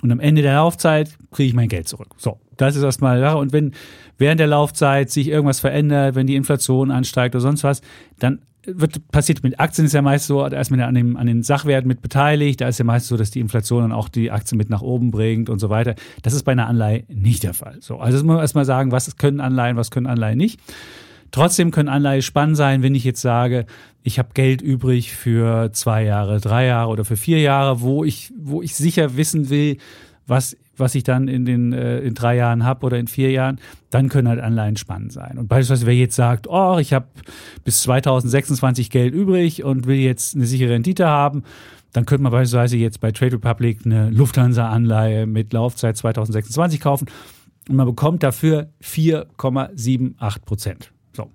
[0.02, 2.10] Und am Ende der Laufzeit kriege ich mein Geld zurück.
[2.18, 3.38] So, das ist erstmal Sache.
[3.38, 3.72] Und wenn
[4.18, 7.82] während der Laufzeit sich irgendwas verändert, wenn die Inflation ansteigt oder sonst was,
[8.20, 11.18] dann wird passiert mit Aktien ist ja meist so, da ist man ja an, dem,
[11.18, 14.10] an den Sachwerten mit beteiligt, da ist ja meist so, dass die Inflation dann auch
[14.10, 15.96] die Aktien mit nach oben bringt und so weiter.
[16.22, 17.78] Das ist bei einer Anleihe nicht der Fall.
[17.82, 20.62] So, also muss man erstmal sagen, was können Anleihen, was können Anleihen nicht.
[21.34, 23.66] Trotzdem können Anleihen spannend sein, wenn ich jetzt sage,
[24.04, 28.32] ich habe Geld übrig für zwei Jahre, drei Jahre oder für vier Jahre, wo ich,
[28.38, 29.78] wo ich sicher wissen will,
[30.28, 33.60] was, was ich dann in den äh, in drei Jahren habe oder in vier Jahren,
[33.90, 35.40] dann können halt Anleihen spannend sein.
[35.40, 37.08] Und beispielsweise, wer jetzt sagt, oh, ich habe
[37.64, 41.46] bis 2026 Geld übrig und will jetzt eine sichere Rendite haben,
[41.94, 47.08] dann könnte man beispielsweise jetzt bei Trade Republic eine Lufthansa-Anleihe mit Laufzeit 2026 kaufen
[47.68, 50.93] und man bekommt dafür 4,78 Prozent.
[51.16, 51.30] So.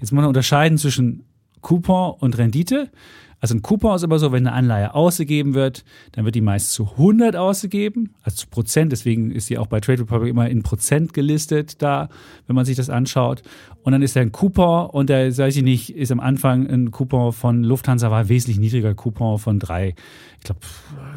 [0.00, 1.24] Jetzt muss man unterscheiden zwischen
[1.60, 2.90] Coupon und Rendite.
[3.38, 6.72] Also ein Coupon ist immer so, wenn eine Anleihe ausgegeben wird, dann wird die meist
[6.72, 8.92] zu 100 ausgegeben, also zu Prozent.
[8.92, 12.08] Deswegen ist die auch bei Trade Republic immer in Prozent gelistet da,
[12.46, 13.42] wenn man sich das anschaut.
[13.82, 16.90] Und dann ist da ein Coupon und da, sage ich nicht, ist am Anfang ein
[16.90, 19.94] Coupon von Lufthansa war wesentlich niedriger, Coupon von drei,
[20.38, 20.60] ich glaube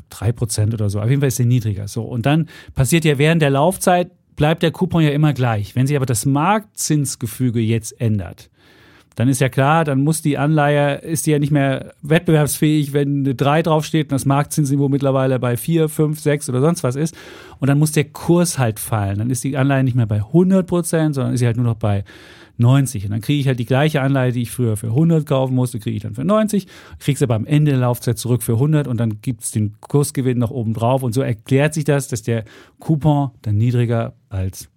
[0.10, 1.00] drei Prozent oder so.
[1.00, 1.88] Auf jeden Fall ist der niedriger.
[1.88, 2.04] So.
[2.04, 5.76] Und dann passiert ja während der Laufzeit bleibt der Coupon ja immer gleich.
[5.76, 8.50] Wenn sich aber das Marktzinsgefüge jetzt ändert,
[9.16, 13.26] dann ist ja klar, dann muss die Anleihe, ist die ja nicht mehr wettbewerbsfähig, wenn
[13.26, 17.18] eine 3 draufsteht und das Marktzinsniveau mittlerweile bei 4, 5, 6 oder sonst was ist.
[17.60, 19.18] Und dann muss der Kurs halt fallen.
[19.18, 21.76] Dann ist die Anleihe nicht mehr bei 100 Prozent, sondern ist sie halt nur noch
[21.76, 22.06] bei
[22.60, 23.06] 90.
[23.06, 25.80] Und dann kriege ich halt die gleiche Anleihe, die ich früher für 100 kaufen musste,
[25.80, 26.68] kriege ich dann für 90,
[27.00, 29.76] kriege es aber am Ende der Laufzeit zurück für 100 und dann gibt es den
[29.80, 31.04] Kursgewinn noch oben drauf.
[31.04, 32.46] Und so erklärt sich das, dass der
[32.80, 34.70] Coupon dann niedriger als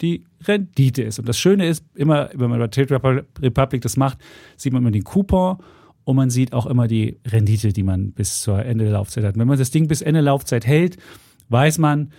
[0.00, 1.18] die Rendite ist.
[1.18, 4.18] Und das Schöne ist, immer, wenn man bei Trade Republic das macht,
[4.56, 5.58] sieht man immer den Coupon
[6.04, 9.34] und man sieht auch immer die Rendite, die man bis zur Ende der Laufzeit hat.
[9.34, 10.98] Und wenn man das Ding bis Ende der Laufzeit hält,
[11.48, 12.12] weiß man,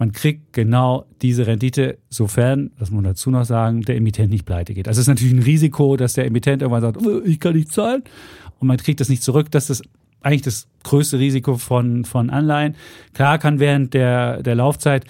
[0.00, 4.46] man kriegt genau diese Rendite, sofern, das muss man dazu noch sagen, der Emittent nicht
[4.46, 4.88] pleite geht.
[4.88, 7.70] Also es ist natürlich ein Risiko, dass der Emittent irgendwann sagt, oh, ich kann nicht
[7.70, 8.02] zahlen
[8.58, 9.50] und man kriegt das nicht zurück.
[9.50, 9.82] Das ist
[10.22, 12.76] eigentlich das größte Risiko von, von Anleihen.
[13.12, 15.04] Klar kann während der, der Laufzeit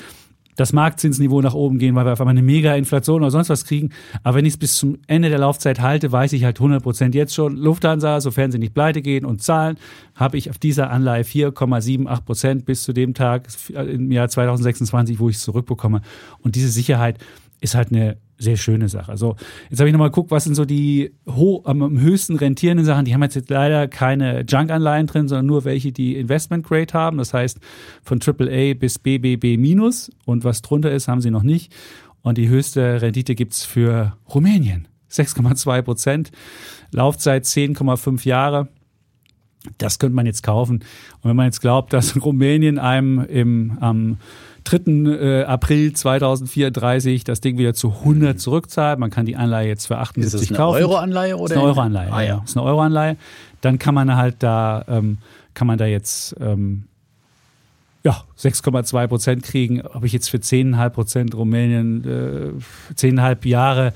[0.57, 3.91] das Marktzinsniveau nach oben gehen, weil wir auf einmal eine Mega-Inflation oder sonst was kriegen.
[4.23, 7.15] Aber wenn ich es bis zum Ende der Laufzeit halte, weiß ich halt 100 Prozent
[7.15, 9.77] jetzt schon, Lufthansa, sofern sie nicht pleite gehen und zahlen,
[10.15, 15.29] habe ich auf dieser Anleihe 4,78 Prozent bis zu dem Tag im Jahr 2026, wo
[15.29, 16.03] ich es zurückbekomme.
[16.43, 17.19] Und diese Sicherheit
[17.61, 19.13] ist halt eine sehr schöne Sache.
[19.13, 19.37] Also
[19.69, 23.05] jetzt habe ich nochmal geguckt, was sind so die am, am höchsten rentierenden Sachen.
[23.05, 27.19] Die haben jetzt, jetzt leider keine Junk-Anleihen drin, sondern nur welche, die Investment Grade haben.
[27.19, 27.61] Das heißt
[28.03, 29.59] von AAA bis BBB
[30.25, 31.73] und was drunter ist, haben sie noch nicht.
[32.23, 34.89] Und die höchste Rendite gibt's für Rumänien.
[35.11, 36.31] 6,2 Prozent.
[36.93, 38.69] Laufzeit 10,5 Jahre.
[39.77, 40.77] Das könnte man jetzt kaufen.
[40.77, 44.17] Und wenn man jetzt glaubt, dass Rumänien einem im, am
[44.65, 44.77] 3.
[45.11, 49.99] Äh, April 2034 das Ding wieder zu 100 zurückzahlt, man kann die Anleihe jetzt für
[49.99, 50.83] 78 Ist das eine kaufen.
[50.83, 51.55] Euro-Anleihe oder?
[51.55, 52.13] ist eine Euro-Anleihe.
[52.13, 52.29] Ah, ja.
[52.29, 52.37] ja.
[52.41, 53.17] Das ist eine Euro-Anleihe.
[53.61, 55.19] Dann kann man halt da, ähm,
[55.55, 56.85] kann man da jetzt ähm,
[58.03, 59.83] ja, 6,2 Prozent kriegen.
[59.83, 63.93] Ob ich jetzt für 10,5 Prozent Rumänien, äh, 10,5 Jahre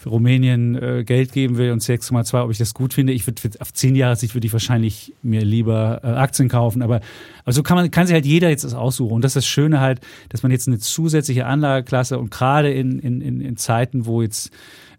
[0.00, 3.12] für Rumänien äh, Geld geben will und 6,2, ob ich das gut finde.
[3.12, 6.80] Ich würde auf 10 Jahre Sicht würde ich wahrscheinlich mir lieber äh, Aktien kaufen.
[6.80, 7.02] Aber
[7.44, 9.12] also kann man, kann sich halt jeder jetzt das aussuchen.
[9.12, 12.98] Und das ist das Schöne halt, dass man jetzt eine zusätzliche Anlageklasse und gerade in,
[12.98, 14.50] in, in, in Zeiten, wo jetzt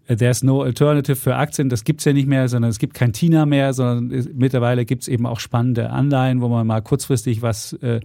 [0.06, 3.12] äh, There's no alternative für Aktien, das gibt's ja nicht mehr, sondern es gibt kein
[3.12, 7.98] TINA mehr, sondern mittlerweile gibt's eben auch spannende Anleihen, wo man mal kurzfristig was äh,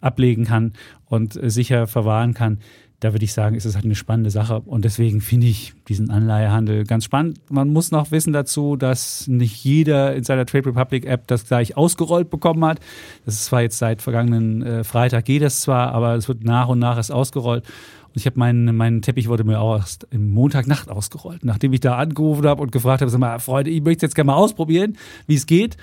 [0.00, 0.72] ablegen kann
[1.04, 2.60] und äh, sicher verwahren kann.
[3.04, 4.62] Da würde ich sagen, ist es halt eine spannende Sache.
[4.64, 7.38] Und deswegen finde ich diesen Anleihehandel ganz spannend.
[7.50, 11.76] Man muss noch wissen dazu, dass nicht jeder in seiner Trade Republic App das gleich
[11.76, 12.80] ausgerollt bekommen hat.
[13.26, 16.68] Das ist zwar jetzt seit vergangenen äh, Freitag geht das zwar, aber es wird nach
[16.68, 17.66] und nach erst ausgerollt.
[18.06, 21.44] Und ich habe meinen, meinen Teppich wurde mir auch erst im Montagnacht ausgerollt.
[21.44, 24.28] Nachdem ich da angerufen habe und gefragt habe, sag mal, Freunde, ich möchte jetzt gerne
[24.28, 24.96] mal ausprobieren,
[25.26, 25.76] wie es geht,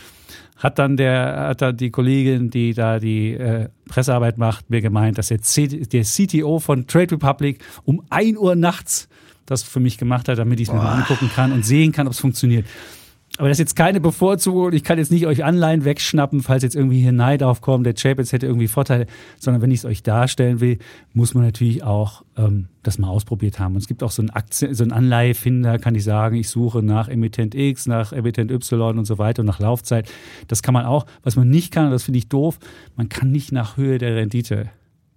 [0.61, 5.17] hat dann der, hat dann die Kollegin, die da die äh, Pressearbeit macht, mir gemeint,
[5.17, 9.09] dass der, C der CTO von Trade Republic um 1 Uhr nachts
[9.47, 12.07] das für mich gemacht hat, damit ich es mir mal angucken kann und sehen kann,
[12.07, 12.65] ob es funktioniert.
[13.41, 14.71] Aber das ist jetzt keine Bevorzugung.
[14.71, 18.31] Ich kann jetzt nicht euch Anleihen wegschnappen, falls jetzt irgendwie hier Neid aufkommt, der Chapitz
[18.33, 19.07] hätte irgendwie Vorteile,
[19.39, 20.77] sondern wenn ich es euch darstellen will,
[21.13, 23.73] muss man natürlich auch ähm, das mal ausprobiert haben.
[23.73, 26.83] Und es gibt auch so einen, Aktien, so einen Anleihefinder, kann ich sagen, ich suche
[26.83, 30.07] nach Emittent X, nach Emittent Y und so weiter und nach Laufzeit.
[30.47, 31.07] Das kann man auch.
[31.23, 32.59] Was man nicht kann, und das finde ich doof,
[32.95, 34.69] man kann nicht nach Höhe der Rendite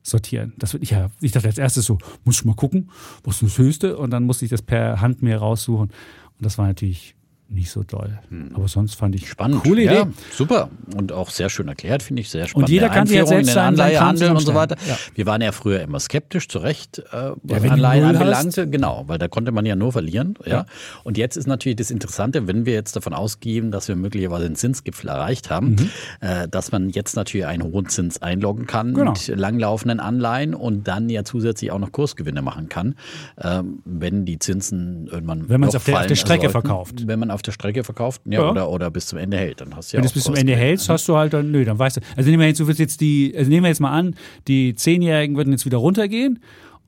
[0.02, 0.54] sortieren.
[0.56, 2.88] Das würde ich ja, ich dachte als erstes so, muss ich mal gucken,
[3.22, 3.98] was ist das Höchste?
[3.98, 5.90] Und dann musste ich das per Hand mir raussuchen.
[5.90, 7.13] Und das war natürlich
[7.49, 8.18] nicht so doll.
[8.55, 9.62] Aber sonst fand ich Spannend.
[9.62, 9.95] coole Idee.
[9.95, 10.70] Ja, super.
[10.97, 12.30] Und auch sehr schön erklärt, finde ich.
[12.30, 12.68] Sehr spannend.
[12.70, 14.76] jeder kann sich jetzt selbst seinen Kram Anleihehandel und so weiter.
[14.88, 14.97] Ja.
[15.14, 18.68] Wir waren ja früher immer skeptisch, zu Recht, äh, was du Anleihen anbelangte.
[18.68, 20.34] Genau, weil da konnte man ja nur verlieren.
[20.47, 20.66] Ja.
[21.05, 24.57] Und jetzt ist natürlich das Interessante, wenn wir jetzt davon ausgehen, dass wir möglicherweise den
[24.57, 25.90] Zinsgipfel erreicht haben, Mhm.
[26.20, 29.12] äh, dass man jetzt natürlich einen hohen Zins einloggen kann Genau.
[29.12, 32.95] mit langlaufenden Anleihen und dann ja zusätzlich auch noch Kursgewinne machen kann,
[33.40, 36.53] ähm, wenn die Zinsen irgendwann Wenn man es auf auf der Strecke sollten.
[36.53, 37.07] verkauft.
[37.07, 38.51] Wenn man auf der Strecke verkauft, ja, Ja.
[38.51, 40.35] Oder, oder bis zum Ende hält, dann hast du ja Wenn du es bis zum.
[40.35, 42.01] Ende hältst, hast du halt dann, nö, dann weißt du.
[42.16, 44.14] Also nehmen wir jetzt, du jetzt die, also nehmen wir jetzt mal an,
[44.49, 46.41] die Zehnjährigen würden jetzt wieder runtergehen.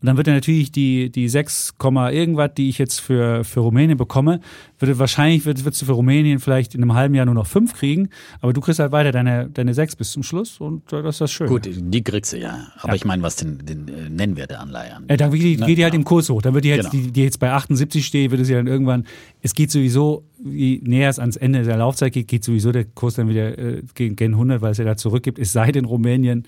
[0.02, 3.60] Und dann wird dann natürlich die, die 6, Komma irgendwas, die ich jetzt für, für
[3.60, 4.40] Rumänien bekomme,
[4.78, 7.72] würde wahrscheinlich wird, würdest du für Rumänien vielleicht in einem halben Jahr nur noch 5
[7.72, 8.10] kriegen,
[8.42, 11.20] aber du kriegst halt weiter deine, deine 6 bis zum Schluss und äh, das ist
[11.22, 11.48] das Schöne.
[11.48, 12.66] Gut, die kriegst du ja.
[12.80, 12.94] Aber Ja.
[12.96, 15.06] ich meine, was den, den äh, Nennwert der Anleihe an.
[15.08, 15.66] Ja, dann geht die, Ne?
[15.66, 15.98] geht die halt Ja.
[15.98, 16.42] im Kurs hoch.
[16.42, 17.04] Dann wird die jetzt, Genau.
[17.04, 19.06] die, die jetzt bei 78 steht, wird es ja dann irgendwann,
[19.40, 23.14] es geht sowieso, je näher es ans Ende der Laufzeit geht, geht sowieso der Kurs
[23.14, 25.38] dann wieder äh, gegen gen 100, weil es ja da zurückgibt.
[25.38, 26.44] Es sei denn, Rumänien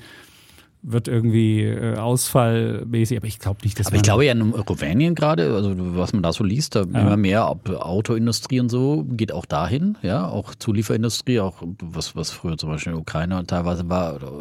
[0.82, 5.14] wird irgendwie äh, ausfallmäßig, aber ich glaube nicht, dass Aber ich glaube ja in Rumänien
[5.14, 9.44] gerade, also was man da so liest, da immer mehr Autoindustrie und so geht auch
[9.46, 14.14] dahin, ja, auch Zulieferindustrie, auch was, was früher zum Beispiel in Ukraine teilweise war.
[14.16, 14.32] Oder,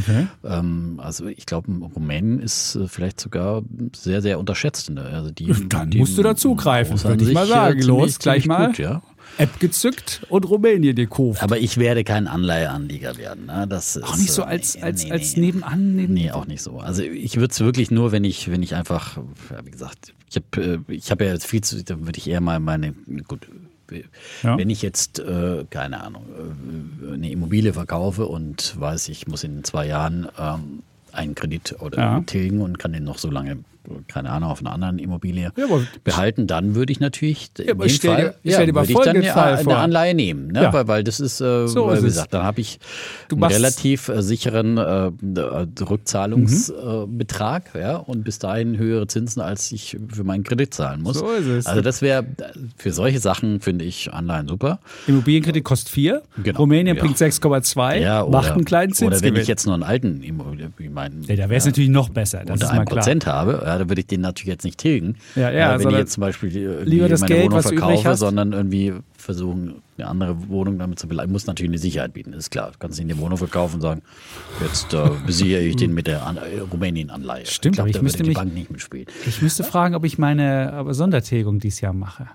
[0.00, 0.26] Okay.
[0.44, 3.62] ähm, also ich glaube, Rumänien ist äh, vielleicht sogar
[3.94, 4.90] sehr, sehr unterschätzt.
[4.90, 5.02] Ne?
[5.02, 7.80] Also die, Dann die musst du dazugreifen, würde ich mal sagen.
[7.80, 8.66] ziemlich- Los, gleich ziemlich mal.
[8.68, 9.02] Gut, ja.
[9.38, 11.42] App gezückt und Rumänien gekauft.
[11.42, 13.46] Aber ich werde kein Anleiheanleger werden.
[13.46, 13.66] Ne?
[13.68, 15.46] Das auch nicht so äh, als, nee, als, nee, als nee.
[15.46, 16.78] nebenan, neben Nee, auch nicht so.
[16.78, 19.16] Also ich würde es wirklich nur, wenn ich, wenn ich einfach,
[19.50, 22.40] ja, wie gesagt, ich habe ich hab ja jetzt viel zu, da würde ich eher
[22.40, 22.94] mal meine,
[23.28, 23.48] gut,
[24.42, 24.56] Ja.
[24.56, 26.24] wenn ich jetzt, äh, keine Ahnung,
[27.10, 30.82] äh, eine Immobilie verkaufe und weiß, ich muss in zwei Jahren ähm,
[31.12, 32.20] einen Kredit oder Ja.
[32.20, 33.58] tilgen und kann den noch so lange,
[34.08, 35.66] keine Ahnung, auf einer anderen Immobilie Ja,
[36.04, 38.92] behalten, dann würde ich natürlich in aber dem stell dir- Fall, stell dir mal würde
[38.92, 39.76] ich dann eine, eine.
[39.76, 40.62] Anleihe nehmen, ne?
[40.64, 40.72] Ja.
[40.72, 42.14] weil, weil das ist, äh, So weil, ist wie es.
[42.14, 42.78] gesagt, dann habe ich
[43.28, 49.70] Du einen relativ äh, sicheren äh, äh, Rückzahlungsbetrag ja, und bis dahin höhere Zinsen, als
[49.72, 51.18] ich für meinen Kredit zahlen muss.
[51.18, 51.66] So ist es.
[51.66, 52.24] Also das wäre
[52.76, 54.80] für solche Sachen finde ich Anleihen super.
[55.06, 56.58] Immobilienkredit kostet 4, Genau.
[56.60, 57.02] Rumänien Ja.
[57.02, 60.88] bringt 6,2, Ja, macht einen kleinen oder wenn ich jetzt nur einen alten Immobilien, wie
[60.88, 62.98] mein, ja, da wäre es natürlich noch besser, das unter ist mal einem klar.
[63.00, 65.16] Prozent habe, ja, da würde ich den natürlich jetzt nicht tilgen.
[65.36, 68.14] Ja, ja, äh, wenn ich jetzt zum Beispiel äh, lieber das meine Geld, Wohnung verkaufe,
[68.16, 71.32] sondern irgendwie versuchen, eine andere Wohnung damit zu bleiben.
[71.32, 72.70] Muss natürlich eine Sicherheit bieten, ist klar.
[72.72, 74.02] Du kannst nicht eine Wohnung verkaufen und sagen,
[74.60, 77.46] jetzt äh, besichere ich den mit der An äh, Rumänien-Anleihe.
[77.46, 79.06] Stimmt, ich aber glaub, ich müsste die mich- Bank nicht mitspielen.
[79.26, 82.26] Ich müsste fragen, ob ich meine aber Sondertilgung dieses Jahr mache.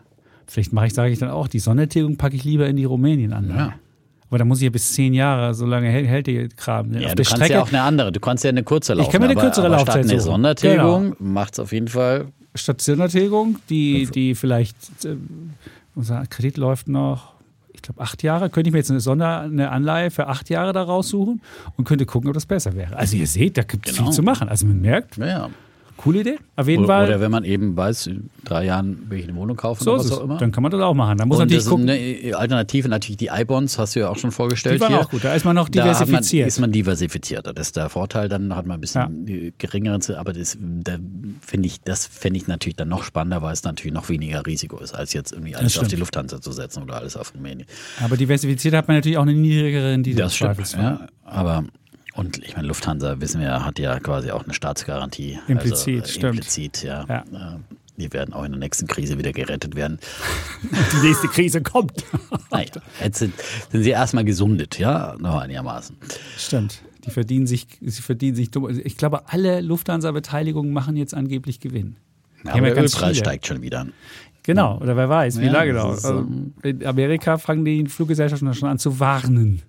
[0.47, 3.33] Vielleicht mache ich, sage ich dann auch, die Sondertilgung packe ich lieber in die Rumänien
[3.33, 3.49] an.
[3.49, 3.73] Ja.
[4.29, 6.93] Aber da muss ich ja bis zehn Jahre, so lange hält, hält der Kram.
[6.93, 9.11] Ja, Auf du kannst Strecke, ja auch eine andere, du kannst ja eine kurze laufen.
[9.11, 10.21] kann mir eine aber, kürzere aber Laufzeit statt eine.
[10.21, 14.75] Sondertilgung macht es auf jeden Fall statt Sondertilgung, die, die vielleicht,
[15.05, 15.15] äh,
[15.95, 17.33] unser Kredit läuft noch,
[17.73, 20.73] ich glaube, acht Jahre, könnte ich mir jetzt eine Sonder, eine Anleihe für acht Jahre
[20.73, 21.41] da raussuchen
[21.77, 22.95] und könnte gucken, ob das besser wäre.
[22.97, 24.07] Also ihr seht, da gibt es Genau.
[24.07, 24.49] viel zu machen.
[24.49, 25.49] Also man merkt, Ja.
[25.99, 26.37] Coole Idee.
[26.55, 27.07] Auf jeden Oder, Fall.
[27.07, 29.99] oder wenn man eben weiß, in drei Jahren will ich eine Wohnung kaufen so oder
[30.03, 30.37] was auch immer.
[30.37, 31.17] Dann kann man das auch machen.
[31.17, 31.89] Da muss und natürlich das gucken.
[31.89, 35.01] eine Alternative natürlich die I-Bonds, hast du ja auch schon vorgestellt Die waren hier.
[35.01, 36.43] auch gut, da ist man noch Da diversifiziert.
[36.43, 37.53] Man, ist man diversifizierter.
[37.53, 39.49] Das ist der Vorteil, dann hat man ein bisschen ja.
[39.57, 40.97] geringeren, aber das, da
[41.45, 44.77] finde ich, das fände ich natürlich dann noch spannender, weil es natürlich noch weniger Risiko
[44.77, 47.67] ist, als jetzt irgendwie alles auf die Lufthansa zu setzen oder alles auf Rumänien.
[48.01, 50.17] Aber diversifiziert hat man natürlich auch eine niedrigere Rendite.
[50.17, 51.07] Das im stimmt, ja.
[51.25, 51.65] Aber
[52.19, 55.39] und ich meine, Lufthansa, wissen wir, hat ja quasi auch eine Staatsgarantie.
[55.47, 56.35] Implizit, also, äh, stimmt.
[56.35, 57.05] Implizit, ja.
[57.07, 57.55] Ja.
[57.55, 57.57] Äh,
[57.97, 59.99] Die werden auch in der nächsten Krise wieder gerettet werden.
[61.01, 62.03] Die nächste Krise kommt.
[62.51, 62.65] Naja,
[63.03, 63.33] jetzt sind,
[63.71, 65.95] sind sie erstmal gesundet, ja, noch einigermaßen.
[66.35, 66.81] Stimmt.
[67.05, 68.65] Die verdienen sich, sie verdienen sich dumm.
[68.65, 71.97] Also Ich glaube, alle Lufthansa-Beteiligungen machen jetzt angeblich Gewinn.
[72.43, 73.15] Ja, aber der Ölpreis viele.
[73.15, 73.93] steigt schon wieder an.
[74.43, 78.51] Genau, oder wer weiß, wie Ja, lange ist, Also ähm, in Amerika fangen die Fluggesellschaften
[78.55, 79.61] schon an zu warnen.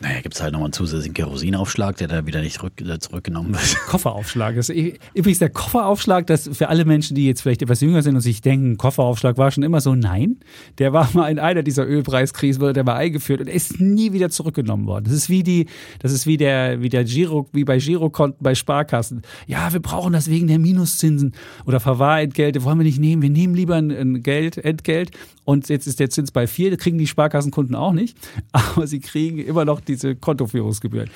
[0.00, 3.76] Naja, gibt es halt nochmal einen zusätzlichen Kerosinaufschlag, der dann wieder nicht äh, zurückgenommen wird.
[3.86, 4.54] Kofferaufschlag.
[4.54, 8.14] Das ist übrigens der Kofferaufschlag, das für alle Menschen, die jetzt vielleicht etwas jünger sind
[8.14, 10.36] und sich denken, Kofferaufschlag war schon immer so, nein,
[10.78, 14.30] der war mal in einer dieser Ölpreiskrisen, wurde der mal eingeführt und ist nie wieder
[14.30, 15.04] zurückgenommen worden.
[15.04, 15.66] Das ist wie die,
[15.98, 19.22] das ist wie der, wie der Giro, wie bei Girokonten bei Sparkassen.
[19.48, 21.34] Ja, wir brauchen das wegen der Minuszinsen
[21.66, 23.22] oder Verwahrentgelte, wollen wir nicht nehmen.
[23.22, 25.10] Wir nehmen lieber ein Geld, Entgelt
[25.48, 28.18] und jetzt ist der Zins bei vier, das kriegen die Sparkassenkunden auch nicht,
[28.52, 31.10] aber sie kriegen immer noch diese Kontoführungsgebühren.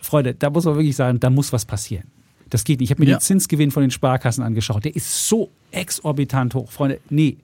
[0.00, 2.04] Freunde, da muss man wirklich sagen, da muss was passieren.
[2.50, 2.90] Das geht nicht.
[2.90, 3.16] Ich habe mir Ja.
[3.16, 4.84] den Zinsgewinn von den Sparkassen angeschaut.
[4.84, 6.70] Der ist so exorbitant hoch.
[6.70, 7.38] Freunde, nee,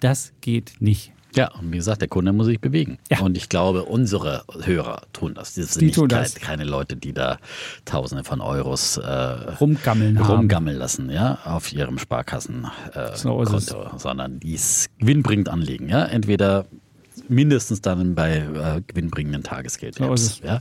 [0.00, 1.12] das geht nicht.
[1.34, 2.98] Ja, und wie gesagt, der Kunde muss sich bewegen.
[3.10, 3.20] Ja.
[3.20, 5.54] Und ich glaube, unsere Hörer tun das.
[5.54, 6.34] Das sind Die nicht das.
[6.34, 7.38] keine Leute, die da
[7.86, 10.36] Tausende von Euros äh, Rumgammeln haben.
[10.40, 13.44] rumgammeln lassen, ja, auf ihrem Sparkassenkonto, äh, So
[13.96, 16.04] sondern die es gewinnbringend anlegen, ja.
[16.04, 16.66] Entweder
[17.28, 19.96] mindestens dann bei äh, gewinnbringenden Tagesgeld.
[19.96, 20.04] So
[20.44, 20.60] ja.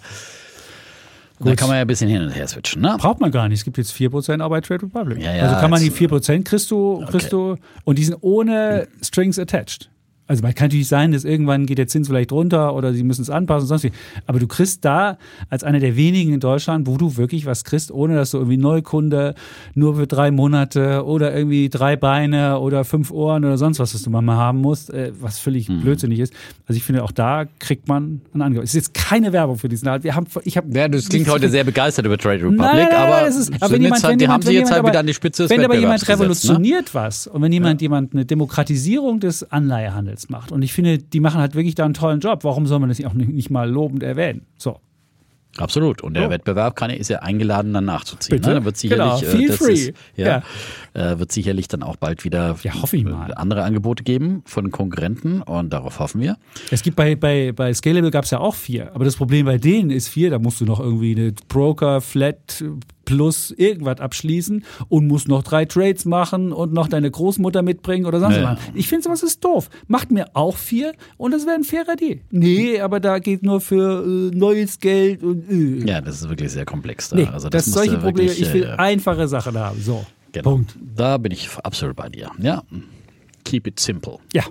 [1.43, 2.95] Da kann man ja ein bisschen hin und her switchen, ne?
[2.99, 3.59] Braucht man gar nicht.
[3.59, 5.23] Es gibt jetzt 4% auch bei Trade Republic.
[5.23, 8.17] Ja, ja, also kann man die jetzt, 4% kriegst du, kriegst du und die sind
[8.21, 9.90] ohne Strings attached.
[10.31, 13.21] Also man kann natürlich sein, dass irgendwann geht der Zins vielleicht runter oder sie müssen
[13.21, 13.91] es anpassen und sonst wie.
[14.27, 15.17] Aber du kriegst da
[15.49, 18.55] als einer der wenigen in Deutschland, wo du wirklich was kriegst, ohne dass du irgendwie
[18.55, 19.35] Neukunde
[19.75, 24.03] nur für drei Monate oder irgendwie drei Beine oder fünf Ohren oder sonst was, was
[24.03, 25.81] du mal haben musst, äh, was völlig Mhm.
[25.81, 26.33] blödsinnig ist.
[26.65, 28.63] Also ich finde, auch da kriegt man ein Angebot.
[28.63, 30.05] Es ist jetzt keine Werbung für diesen Halt.
[30.05, 32.87] Wir haben, ich habe Ja, das klingt heute sehr begeistert über Trade Republic, Nein, nein,
[32.89, 34.99] nein, aber, es ist, aber wenn jemand, wenn die jemand, haben wenn jetzt halt wieder
[34.99, 36.07] an die Spitze des Wenn aber jemand ne?
[36.07, 41.19] revolutioniert was und wenn jemand, jemand eine Demokratisierung des Anleihehandels macht und ich finde, die
[41.19, 44.03] machen halt wirklich da einen tollen Job, warum soll man das auch nicht, mal lobend
[44.03, 44.45] erwähnen?
[44.57, 44.79] So.
[45.57, 46.01] Absolut.
[46.01, 46.29] Und der So.
[46.29, 48.37] Wettbewerb kann, ist ja eingeladen, dann nachzuziehen.
[48.37, 48.49] Bitte?
[48.51, 48.55] Ne?
[48.55, 49.31] Da wird sicherlich, Genau.
[49.37, 49.73] Feel das free.
[49.73, 50.43] Ist, ja,
[50.93, 53.31] Äh, wird sicherlich dann auch bald wieder Ja, hoffe ich mal.
[53.31, 56.37] äh, andere Angebote geben von Konkurrenten und darauf hoffen wir.
[56.69, 59.57] Es gibt bei, bei, bei Scalable gab es ja auch vier, aber das Problem bei
[59.57, 62.63] denen ist vier, da musst du noch irgendwie eine Broker, Flat
[63.11, 68.19] plus irgendwas abschließen und musst noch drei Trades machen und noch deine Großmutter mitbringen oder
[68.19, 68.53] sonst Ja.
[68.53, 68.59] was.
[68.73, 69.69] Ich finde sowas ist doof.
[69.87, 72.19] Macht mir auch vier und das wäre ein fairer Deal.
[72.31, 75.85] Nee, aber da geht nur für äh, neues Geld und äh.
[75.87, 77.17] Ja, das ist wirklich sehr komplex da.
[77.17, 79.81] Nee, also das, das solche Probleme, wirklich, ich will äh, einfache Sachen haben.
[79.81, 80.05] So.
[80.31, 80.51] genau.
[80.51, 80.75] Punkt.
[80.95, 82.31] Da bin ich absolut bei dir.
[82.41, 82.63] Ja.
[83.43, 84.19] Keep it simple.
[84.33, 84.43] Ja.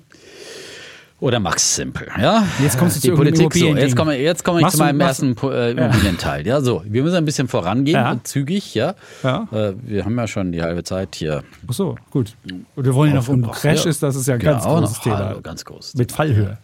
[1.21, 2.47] Oder Max Simple, ja.
[2.63, 3.67] Jetzt kommst du Die zu Politik so.
[3.77, 6.47] Jetzt komme jetzt komme ich Machst zu meinem du- ersten äh, Immobilienteil.
[6.47, 6.83] Ja, so.
[6.87, 8.17] Wir müssen ein bisschen vorangehen, Ja.
[8.25, 8.95] zügig, ja.
[9.23, 9.47] Ja.
[9.53, 11.43] Äh, wir haben ja schon die halbe Zeit hier.
[11.69, 12.35] Ach so, gut.
[12.75, 13.51] Und wir wollen ja noch um.
[13.51, 13.91] Crash Ja.
[13.91, 15.01] ist, das ist ja ein ganz auch großes.
[15.01, 15.37] Thema.
[15.43, 15.95] Ganz groß.
[15.95, 16.57] Mit Fallhöhe.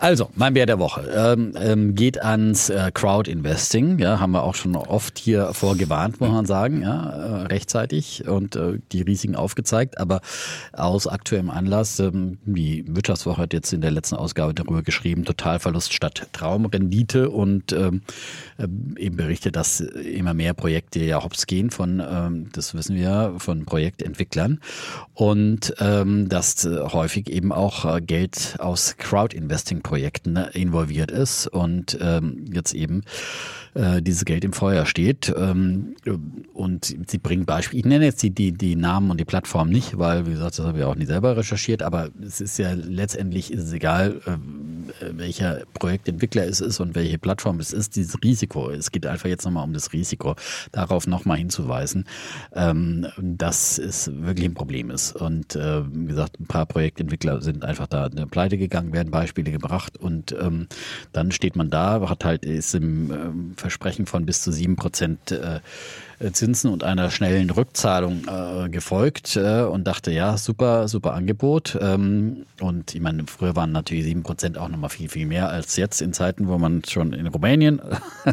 [0.00, 3.98] Also, mein Bär der Woche ähm, ähm, geht ans äh, Crowd Investing.
[3.98, 8.56] Ja, haben wir auch schon oft hier vorgewarnt, muss man sagen, ja, äh, rechtzeitig und
[8.56, 9.98] äh, die Risiken aufgezeigt.
[9.98, 10.20] Aber
[10.72, 15.92] aus aktuellem Anlass, ähm, die Wirtschaftswoche hat jetzt in der letzten Ausgabe darüber geschrieben, Totalverlust
[15.92, 18.02] statt Traumrendite und ähm,
[18.58, 23.34] ähm, eben berichtet, dass immer mehr Projekte ja hops gehen von, ähm, das wissen wir,
[23.38, 24.60] von Projektentwicklern
[25.14, 29.43] und ähm, dass äh, häufig eben auch äh, Geld aus Crowd-Investing
[29.82, 33.02] Projekten involviert ist und ähm, jetzt eben
[33.74, 35.34] äh, dieses Geld im Feuer steht.
[35.36, 35.96] Ähm,
[36.52, 37.80] und sie bringen Beispiele.
[37.80, 40.66] Ich nenne jetzt die, die, die Namen und die Plattform nicht, weil, wie gesagt, das
[40.66, 45.08] habe ich auch nicht selber recherchiert, aber es ist ja letztendlich ist es egal, äh,
[45.16, 48.70] welcher Projektentwickler es ist und welche Plattform es ist, dieses Risiko.
[48.70, 50.36] Es geht einfach jetzt nochmal um das Risiko,
[50.72, 52.04] darauf nochmal hinzuweisen,
[52.54, 55.16] ähm, dass es wirklich ein Problem ist.
[55.16, 59.50] Und äh, wie gesagt, ein paar Projektentwickler sind einfach da eine Pleite gegangen, werden Beispiele
[59.50, 60.68] gebracht und ähm,
[61.12, 65.32] dann steht man da, hat halt, ist im ähm, Versprechen von bis zu sieben Prozent
[65.32, 65.60] äh,
[66.32, 71.78] Zinsen und einer schnellen Rückzahlung äh, gefolgt äh, und dachte, ja, super, super Angebot.
[71.80, 75.76] Ähm, und ich meine, früher waren natürlich sieben Prozent auch nochmal viel, viel mehr als
[75.76, 77.80] jetzt in Zeiten, wo man schon in Rumänien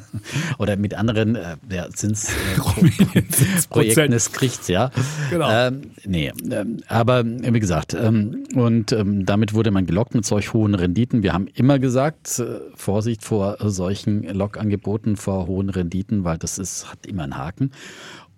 [0.57, 4.91] oder mit anderen äh, ja, Zinsprojekten äh, es kriegt, ja.
[5.29, 5.49] Genau.
[5.49, 10.53] Ähm, nee, ähm, aber wie gesagt, ähm, und ähm, damit wurde man gelockt mit solch
[10.53, 11.23] hohen Renditen.
[11.23, 16.91] Wir haben immer gesagt, äh, Vorsicht vor solchen Lockangeboten, vor hohen Renditen, weil das ist,
[16.91, 17.71] hat immer einen Haken.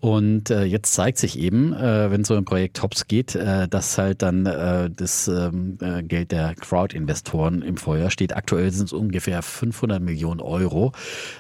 [0.03, 3.97] Und äh, jetzt zeigt sich eben, äh, wenn so ein Projekt hops geht, äh, dass
[3.97, 8.35] halt dann äh, das ähm, äh, Geld der Crowd-Investoren im Feuer steht.
[8.35, 10.91] Aktuell sind es ungefähr 500 Millionen Euro,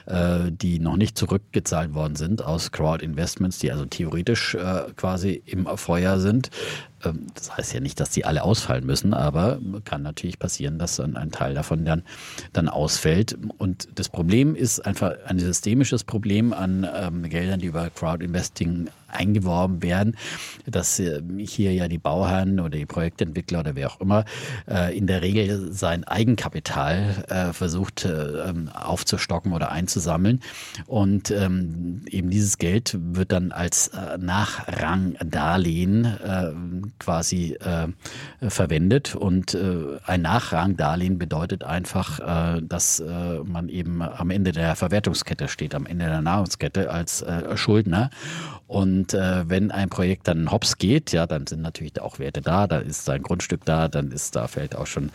[0.05, 5.67] äh, die noch nicht zurückgezahlt worden sind aus Crowd-Investments, die also theoretisch äh, quasi im
[5.75, 6.49] Feuer sind.
[7.03, 10.97] Ähm, das heißt ja nicht, dass die alle ausfallen müssen, aber kann natürlich passieren, dass
[10.97, 12.03] dann ein Teil davon dann,
[12.53, 13.37] dann ausfällt.
[13.57, 19.81] Und das Problem ist einfach ein systemisches Problem an ähm, Geldern, die über Crowd-Investing eingeworben
[19.81, 20.15] werden,
[20.65, 24.25] dass äh, hier ja die Bauherren oder die Projektentwickler oder wer auch immer
[24.67, 30.41] äh, in der Regel sein Eigenkapital äh, versucht ähm, aufzustocken oder einzusammeln.
[30.87, 36.17] Und ähm, eben dieses Geld wird dann als Nachrangdarlehen
[36.99, 37.57] quasi
[38.41, 39.15] verwendet.
[39.15, 39.57] Und
[40.05, 42.19] ein Nachrangdarlehen bedeutet einfach,
[42.61, 43.03] dass
[43.43, 47.23] man eben am Ende der Verwertungskette steht, am Ende der Nahrungskette als
[47.55, 48.09] Schuldner.
[48.73, 52.65] Und äh, wenn ein Projekt dann hops geht, ja, dann sind natürlich auch Werte da,
[52.65, 55.11] da ist ein Grundstück da, dann ist da fällt auch schon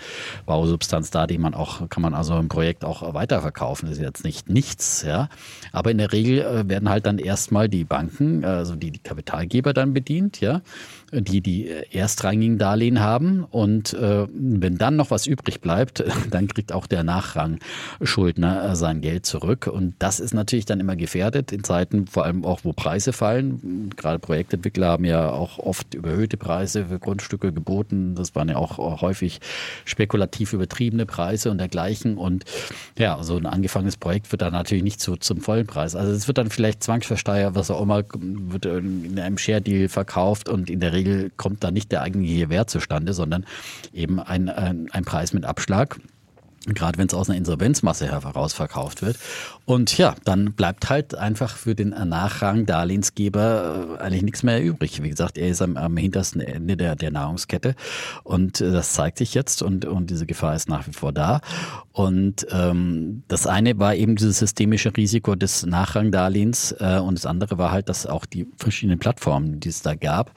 [0.46, 3.88] Bausubstanz da, die man auch, kann man also im Projekt auch weiterverkaufen.
[3.88, 5.28] Das ist jetzt nicht nichts, ja.
[5.72, 9.72] Aber in der Regel äh, werden halt dann erstmal die Banken, also die, die Kapitalgeber
[9.72, 10.62] dann bedient, ja
[11.12, 13.44] die die erstrangigen Darlehen haben.
[13.44, 19.00] Und äh, wenn dann noch was übrig bleibt, dann kriegt auch der Nachrangschuldner äh, sein
[19.00, 19.66] Geld zurück.
[19.66, 23.90] Und das ist natürlich dann immer gefährdet in Zeiten, vor allem auch, wo Preise fallen.
[23.96, 28.14] Gerade Projektentwickler haben ja auch oft überhöhte Preise für Grundstücke geboten.
[28.14, 29.40] Das waren ja auch häufig
[29.84, 32.18] spekulativ übertriebene Preise und dergleichen.
[32.18, 32.44] Und
[32.98, 35.96] ja, so ein angefangenes Projekt wird dann natürlich nicht so zum vollen Preis.
[35.96, 40.68] Also es wird dann vielleicht zwangsversteuert, was auch immer, wird in einem Share-Deal verkauft und
[40.68, 43.46] in der Regel kommt da nicht der eigentliche Wert zustande, sondern
[43.92, 45.98] eben ein, ein, ein Preis mit Abschlag
[46.74, 49.16] gerade wenn es aus einer Insolvenzmasse herausverkauft wird.
[49.64, 55.02] Und ja, dann bleibt halt einfach für den Nachrang Darlehensgeber äh, eigentlich nichts mehr übrig.
[55.02, 57.74] Wie gesagt, er ist am, am hintersten Ende der, der Nahrungskette
[58.24, 61.40] und äh, das zeigt sich jetzt und, und diese Gefahr ist nach wie vor da.
[61.98, 67.58] Und ähm, das eine war eben dieses systemische Risiko des Nachrangdarlehens äh, und das andere
[67.58, 70.30] war halt, dass auch die verschiedenen Plattformen, die es da gab,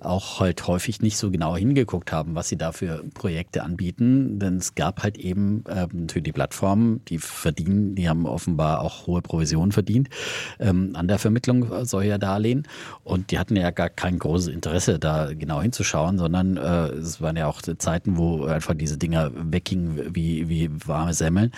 [0.00, 4.38] auch halt häufig nicht so genau hingeguckt haben, was sie da für Projekte anbieten.
[4.38, 9.06] Denn es gab halt eben ähm, für die Plattformen, die verdienen, die haben offenbar auch
[9.06, 10.10] hohe Provisionen verdient
[10.60, 12.68] ähm, an der Vermittlung solcher Darlehen.
[13.04, 17.38] Und die hatten ja gar kein großes Interesse, da genau hinzuschauen, sondern äh, es waren
[17.38, 20.68] ja auch Zeiten, wo einfach diese Dinger weggingen wie, wie
[21.06, 21.52] warme Semmeln.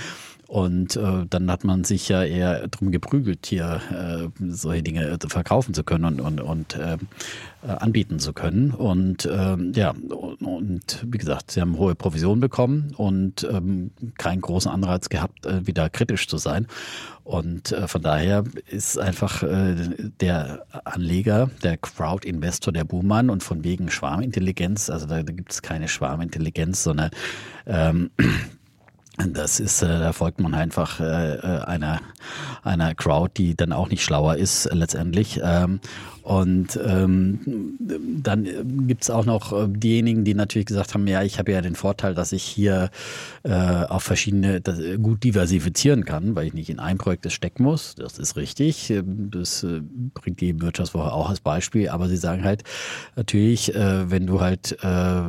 [0.47, 5.75] Und äh, dann hat man sich ja eher drum geprügelt, hier äh, solche Dinge verkaufen
[5.75, 6.97] zu können und, und, und äh,
[7.61, 8.71] anbieten zu können.
[8.71, 14.41] Und äh, ja, und, und, wie gesagt, sie haben hohe Provisionen bekommen und ähm, keinen
[14.41, 16.67] großen Anreiz gehabt, äh, wieder kritisch zu sein.
[17.25, 19.75] Und äh, von daher ist einfach äh,
[20.19, 25.61] der Anleger, der Crowd-Investor, der Buhmann und von wegen Schwarmintelligenz, also da, da gibt es
[25.61, 27.11] keine Schwarmintelligenz, sondern
[27.67, 28.09] ähm,
[29.27, 32.01] das ist, äh, da folgt man einfach äh, äh, einer,
[32.63, 35.41] einer Crowd, die dann auch nicht schlauer ist äh, letztendlich.
[35.43, 35.81] Ähm,
[36.29, 37.77] und ähm,
[38.23, 38.47] dann
[38.87, 42.15] gibt's auch noch äh, diejenigen, die natürlich gesagt haben, ja, ich habe ja den Vorteil,
[42.15, 42.91] dass ich hier
[43.43, 47.65] äh, auf verschiedene das, äh, gut diversifizieren kann, weil ich nicht in ein Projekt stecken
[47.65, 47.95] muss.
[47.97, 48.93] Das ist richtig.
[49.05, 49.81] Das äh,
[50.15, 51.89] bringt die Wirtschaftswoche auch als Beispiel.
[51.89, 52.63] Aber sie sagen halt
[53.17, 55.21] natürlich, äh, wenn du halt äh,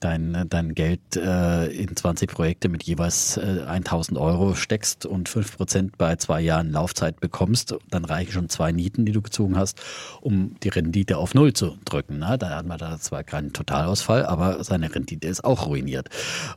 [0.00, 5.28] dein, dein Geld äh, in 20 Projekte mit jeweils jeweils äh, 1000 Euro steckst und
[5.28, 9.80] 5% bei zwei Jahren Laufzeit bekommst, dann reichen schon zwei Nieten, die du gezogen hast,
[10.20, 12.18] um die Rendite auf Null zu drücken.
[12.18, 12.36] Ne?
[12.38, 16.08] Da hat man da zwar keinen Totalausfall, aber seine Rendite ist auch ruiniert.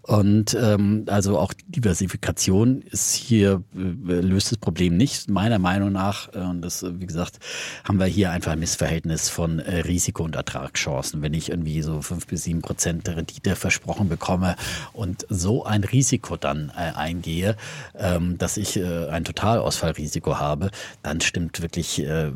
[0.01, 6.33] Und ähm, also auch Diversifikation ist hier, äh, löst das Problem nicht, meiner Meinung nach.
[6.33, 7.39] Äh, und das, wie gesagt,
[7.83, 11.21] haben wir hier einfach ein Missverhältnis von äh, Risiko und Ertragschancen.
[11.21, 14.55] Wenn ich irgendwie so fünf bis sieben Prozent Rendite versprochen bekomme
[14.93, 17.55] und so ein Risiko dann äh, eingehe,
[17.97, 20.71] ähm, dass ich äh, ein Totalausfallrisiko habe,
[21.03, 22.31] dann stimmt wirklich äh,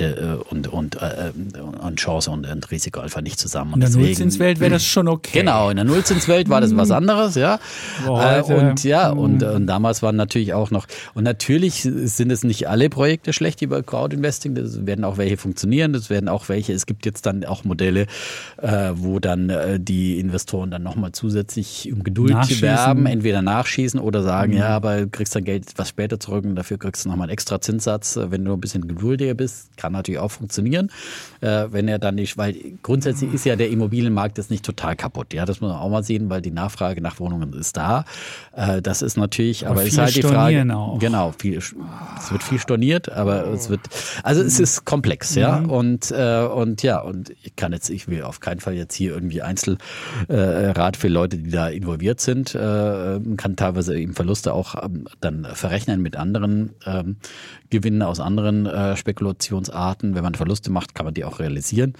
[0.00, 1.32] Rendite äh, und, und, äh,
[1.80, 3.74] und Chance und, und, Risiko einfach nicht zusammen.
[3.74, 5.40] in der Nullzinswelt wäre das schon okay.
[5.40, 7.58] Genau, in der Nullzinswelt war das was anderes, ja.
[8.06, 12.68] Boah, und ja, und, und damals waren natürlich auch noch, und natürlich sind es nicht
[12.68, 16.72] alle Projekte schlecht, die bei Crowdinvesting, das werden auch welche funktionieren, das werden auch welche,
[16.72, 18.06] es gibt jetzt dann auch Modelle,
[18.58, 24.22] äh, wo dann äh, die Investoren dann nochmal zusätzlich um Geduld werben, entweder nachschießen oder
[24.22, 24.58] sagen, mhm.
[24.58, 27.32] ja, aber du kriegst dann Geld etwas später zurück und dafür kriegst du nochmal einen
[27.32, 29.76] extra Zinssatz, äh, wenn du ein bisschen geduldiger bist.
[29.76, 30.90] Kann natürlich auch funktionieren,
[31.40, 35.32] äh, wenn er dann nicht, weil grundsätzlich ist ja der Immobilienmarkt jetzt nicht total kaputt.
[35.34, 38.04] Ja, das muss man auch mal sehen, weil die Nachfrage nach Wohnungen ist da.
[38.54, 40.60] Äh, das ist natürlich, aber, aber ist halt die Frage.
[40.74, 40.98] Auch.
[40.98, 41.74] Genau, viel, es
[42.30, 43.80] wird viel storniert, aber es wird,
[44.22, 45.60] also es ist komplex, ja.
[45.60, 45.70] Mhm.
[45.70, 49.12] Und, äh, und ja, und ich kann jetzt, ich will auf keinen Fall jetzt hier
[49.12, 55.06] irgendwie Einzelrat für Leute, die da involviert sind, äh, kann teilweise eben Verluste auch ähm,
[55.20, 57.16] dann verrechnen mit anderen ähm,
[57.70, 58.96] Gewinnen aus anderen äh,
[59.80, 60.14] Spekulationsarten.
[60.14, 61.94] Wenn man Verluste macht, kann man die auch realisieren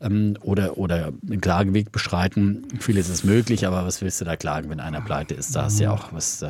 [0.00, 2.64] ähm, oder, oder einen Klageweg beschreiten.
[2.80, 5.54] Vieles ist möglich, aber was willst du da klagen, wenn einer pleite ist?
[5.56, 6.44] Da ist ja auch, was,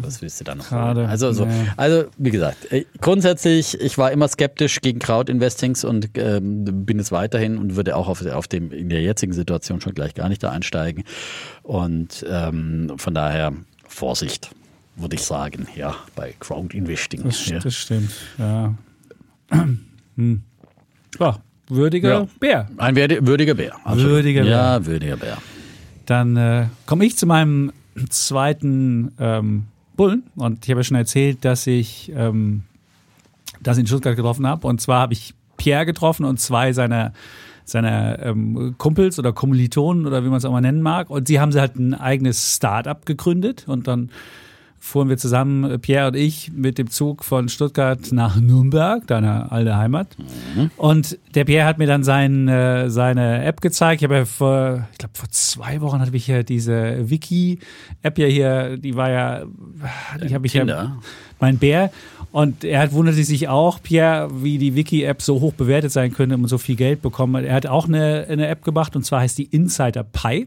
[0.00, 0.68] was willst du da noch?
[0.68, 1.46] Gerade, also, so,
[1.76, 7.12] also, wie gesagt, äh, grundsätzlich, ich war immer skeptisch gegen Crowd-Investings und ähm, bin es
[7.12, 10.42] weiterhin und würde auch auf, auf dem, in der jetzigen Situation schon gleich gar nicht
[10.42, 11.04] da einsteigen.
[11.62, 13.52] Und ähm, von daher
[13.86, 14.50] Vorsicht
[14.96, 17.22] würde ich sagen, ja, bei Crowd Investing.
[17.22, 17.60] Das, ja.
[17.60, 18.74] das stimmt, ja.
[20.18, 20.42] Hm.
[21.18, 21.38] ja
[21.70, 22.26] würdiger ja.
[22.40, 22.68] Bär.
[22.76, 23.74] Ein würdiger Bär.
[23.84, 24.10] Absolut.
[24.10, 24.50] Würdiger Bär.
[24.50, 25.38] Ja, würdiger Bär.
[26.06, 27.72] Dann äh, komme ich zu meinem
[28.08, 29.64] zweiten ähm,
[29.96, 32.62] Bullen und ich habe ja schon erzählt, dass ich ähm,
[33.60, 34.66] das in Stuttgart getroffen habe.
[34.66, 37.12] Und zwar habe ich Pierre getroffen und zwei seiner
[37.64, 41.10] seiner ähm, Kumpels oder Kommilitonen oder wie man es auch mal nennen mag.
[41.10, 44.10] Und sie haben sie halt ein eigenes Start-up gegründet und dann
[44.78, 49.52] fuhren wir zusammen, äh, Pierre und ich, mit dem Zug von Stuttgart nach Nürnberg, deiner
[49.52, 50.16] alte Heimat.
[50.18, 50.70] Mhm.
[50.76, 54.00] Und der Pierre hat mir dann sein, äh, seine App gezeigt.
[54.00, 58.26] Ich habe ja vor, ich glaube, vor zwei Wochen hatte ich ja diese Wiki-App ja
[58.26, 59.42] hier, die war ja,
[60.22, 60.98] die habe ich ja,
[61.40, 61.90] mein Bär.
[62.30, 66.36] Und er hat wunderte sich auch, Pierre, wie die Wiki-App so hoch bewertet sein könnte
[66.36, 67.44] und so viel Geld bekommen.
[67.44, 70.46] Er hat auch eine, eine App gemacht und zwar heißt die Insider Pi.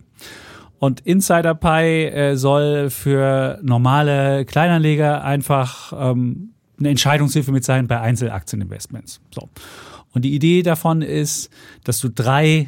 [0.81, 8.01] Und Insider Pi äh, soll für normale Kleinanleger einfach ähm, eine Entscheidungshilfe mit sein bei
[8.01, 9.21] Einzelaktieninvestments.
[9.29, 9.47] So.
[10.11, 11.51] Und die Idee davon ist,
[11.83, 12.67] dass du drei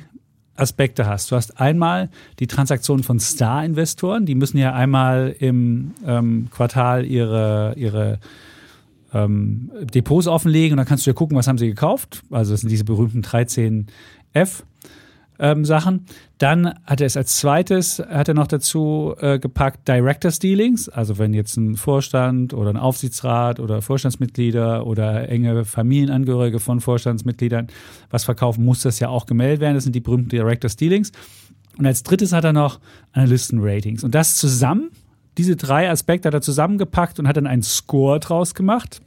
[0.56, 1.32] Aspekte hast.
[1.32, 7.74] Du hast einmal die Transaktion von Star-Investoren, die müssen ja einmal im ähm, Quartal ihre,
[7.78, 8.20] ihre
[9.12, 12.22] ähm, Depots offenlegen und dann kannst du ja gucken, was haben sie gekauft.
[12.30, 14.62] Also das sind diese berühmten 13F
[15.44, 16.06] ähm, Sachen.
[16.38, 21.20] Dann hat er es als zweites, hat er noch dazu äh, gepackt Directors Dealings, also
[21.20, 27.68] wenn jetzt ein Vorstand oder ein Aufsichtsrat oder Vorstandsmitglieder oder enge Familienangehörige von Vorstandsmitgliedern
[28.10, 29.76] was verkaufen, muss das ja auch gemeldet werden.
[29.76, 31.12] Das sind die berühmten Directors Dealings.
[31.78, 32.80] Und als drittes hat er noch
[33.12, 34.04] Analysten-Ratings.
[34.04, 34.92] Und das zusammen,
[35.38, 39.02] diese drei Aspekte hat er zusammengepackt und hat dann einen Score draus gemacht,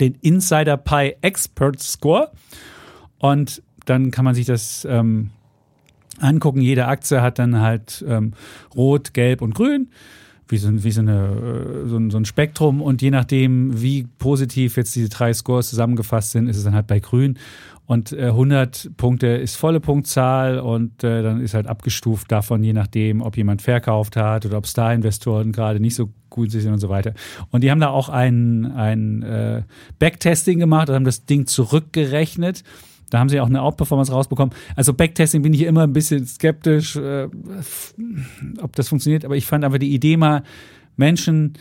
[0.00, 2.30] den Insider Pi Expert Score.
[3.18, 5.30] Und dann kann man sich das ähm,
[6.20, 6.60] angucken.
[6.60, 8.32] Jede Aktie hat dann halt ähm,
[8.74, 9.90] rot, gelb und grün.
[10.48, 12.80] Wie so, wie so, eine, äh, so, ein, so ein Spektrum.
[12.80, 16.86] Und je nachdem, wie positiv jetzt diese drei Scores zusammengefasst sind, ist es dann halt
[16.86, 17.38] bei grün.
[17.86, 22.72] Und äh, 100 Punkte ist volle Punktzahl und äh, dann ist halt abgestuft davon, je
[22.72, 26.88] nachdem, ob jemand verkauft hat oder ob Star-Investoren gerade nicht so gut sind und so
[26.88, 27.14] weiter.
[27.50, 29.62] Und die haben da auch ein, ein äh,
[30.00, 32.64] Backtesting gemacht und haben das Ding zurückgerechnet
[33.10, 34.54] da haben sie auch eine Outperformance rausbekommen.
[34.74, 37.28] Also Backtesting bin ich immer ein bisschen skeptisch, äh,
[38.60, 39.24] ob das funktioniert.
[39.24, 40.42] Aber ich fand aber die Idee mal,
[40.96, 41.54] Menschen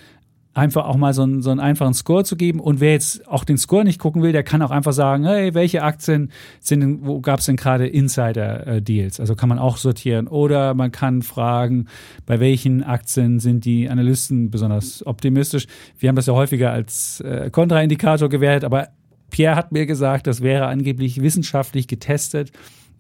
[0.56, 2.60] einfach auch mal so einen, so einen einfachen Score zu geben.
[2.60, 5.54] Und wer jetzt auch den Score nicht gucken will, der kann auch einfach sagen, hey,
[5.54, 6.32] welche Aktien
[6.62, 9.20] sind wo gab es denn gerade Insider-Deals?
[9.20, 10.28] Also kann man auch sortieren.
[10.28, 11.88] Oder man kann fragen,
[12.26, 15.68] bei welchen Aktien sind die Analysten besonders optimistisch.
[16.00, 18.88] Wir haben das ja häufiger als äh, Kontraindikator gewertet, aber
[19.30, 22.52] Pierre hat mir gesagt, das wäre angeblich wissenschaftlich getestet,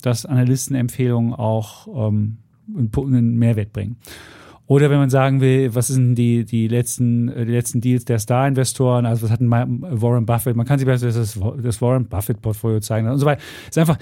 [0.01, 2.37] dass Analystenempfehlungen auch ähm,
[2.75, 3.97] einen Mehrwert bringen.
[4.67, 8.17] Oder wenn man sagen will, was sind die, die letzten, äh, die letzten Deals der
[8.19, 13.19] Star-Investoren, also was hat Warren Buffett, man kann sich das, das Warren Buffett-Portfolio zeigen und
[13.19, 13.41] so weiter.
[13.63, 13.99] Es ist einfach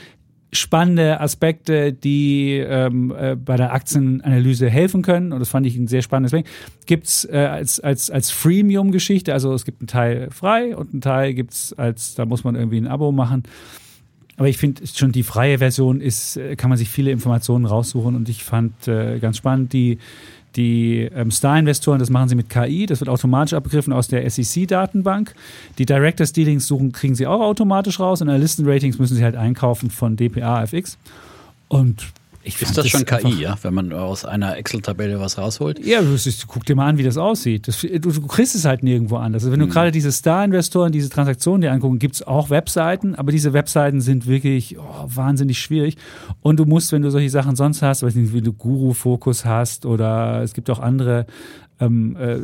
[0.54, 5.34] spannende Aspekte, die ähm, äh, bei der Aktienanalyse helfen können.
[5.34, 6.46] Und das fand ich ein sehr spannendes Ding.
[6.86, 11.34] Gibt's äh, als, als, als Freemium-Geschichte, also es gibt einen Teil frei und einen Teil
[11.34, 13.44] gibt's als, da muss man irgendwie ein Abo machen.
[14.38, 18.16] Aber ich finde schon die freie Version ist, äh, kann man sich viele Informationen raussuchen
[18.16, 20.00] und ich fand äh, ganz spannend die
[20.56, 25.34] die ähm, Star-Investoren, das machen sie mit KI, das wird automatisch abgegriffen aus der SEC-Datenbank.
[25.78, 29.90] Die Directors Dealings suchen, kriegen sie auch automatisch raus und Listenratings müssen sie halt einkaufen
[29.90, 30.98] von DPA FX.
[31.68, 32.06] Und
[32.44, 33.56] ich ist das, das schon KI, ja?
[33.62, 35.84] Wenn man aus einer Excel-Tabelle was rausholt?
[35.86, 36.18] Ja, du,
[36.48, 37.68] guck dir mal an, wie das aussieht.
[37.68, 39.44] Das, du, du, kriegst es halt nirgendwo anders.
[39.44, 39.72] Also wenn du hm.
[39.72, 44.28] gerade diese Star-Investoren, diese Transaktionen dir angucken, gibt es auch Webseiten, aber diese Webseiten sind
[44.28, 45.98] wirklich oh, wahnsinnig schwierig.
[46.42, 49.86] Und du musst, wenn du solche Sachen sonst hast, weiß nicht, wie du Guru-Fokus hast
[49.86, 51.26] oder es gibt auch andere
[51.80, 52.40] ähm, äh,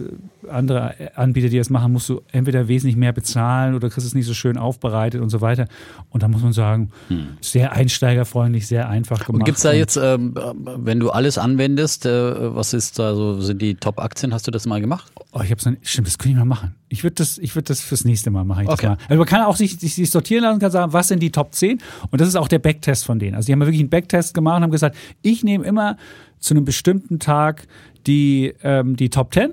[0.49, 4.25] andere Anbieter, die das machen, musst du entweder wesentlich mehr bezahlen oder kriegst es nicht
[4.25, 5.67] so schön aufbereitet und so weiter.
[6.09, 7.37] Und da muss man sagen, hm.
[7.41, 9.41] sehr einsteigerfreundlich, sehr einfach gemacht.
[9.41, 10.33] Und gibt es da jetzt, ähm,
[10.77, 14.33] wenn du alles anwendest, äh, was ist da so, sind die Top-Aktien?
[14.33, 15.11] Hast du das mal gemacht?
[15.31, 16.75] Oh, ich hab's dann, stimmt, das könnte ich mal machen.
[16.87, 18.67] Ich würde das, ich würde das fürs nächste Mal machen.
[18.67, 18.95] okay.
[19.07, 21.31] Also man kann auch sich, sich, sich sortieren lassen und kann sagen, was sind die
[21.31, 21.79] Top 10?
[22.09, 23.35] Und das ist auch der Backtest von denen.
[23.35, 25.97] Also die haben wirklich einen Backtest gemacht und haben gesagt, ich nehme immer
[26.39, 27.67] zu einem bestimmten Tag
[28.09, 29.51] die, ähm, die Top 10.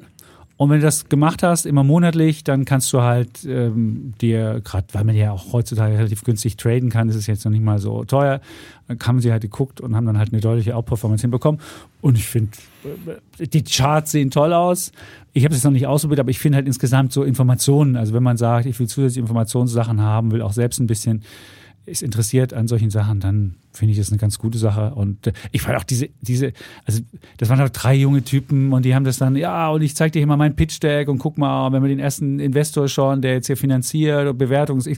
[0.58, 4.86] Und wenn du das gemacht hast, immer monatlich, dann kannst du halt ähm, dir, gerade
[4.92, 7.78] weil man ja auch heutzutage relativ günstig traden kann, ist es jetzt noch nicht mal
[7.78, 8.40] so teuer,
[9.02, 11.60] haben sie halt geguckt und haben dann halt eine deutliche Outperformance hinbekommen.
[12.00, 12.52] Und ich finde,
[13.38, 14.92] äh, die Charts sehen toll aus.
[15.34, 18.22] Ich habe es noch nicht ausprobiert, aber ich finde halt insgesamt so Informationen, also wenn
[18.22, 21.22] man sagt, ich will zusätzliche Informationssachen haben, will auch selbst ein bisschen
[21.86, 24.92] ist interessiert an solchen Sachen, dann finde ich das eine ganz gute Sache.
[24.94, 26.52] Und äh, ich fand auch diese, diese,
[26.84, 27.00] also
[27.36, 30.12] das waren halt drei junge Typen und die haben das dann, ja, und ich zeige
[30.12, 33.34] dir hier mal mein Pitch-Deck und guck mal, wenn wir den ersten Investor schauen, der
[33.34, 34.88] jetzt hier finanziert und Bewertungs...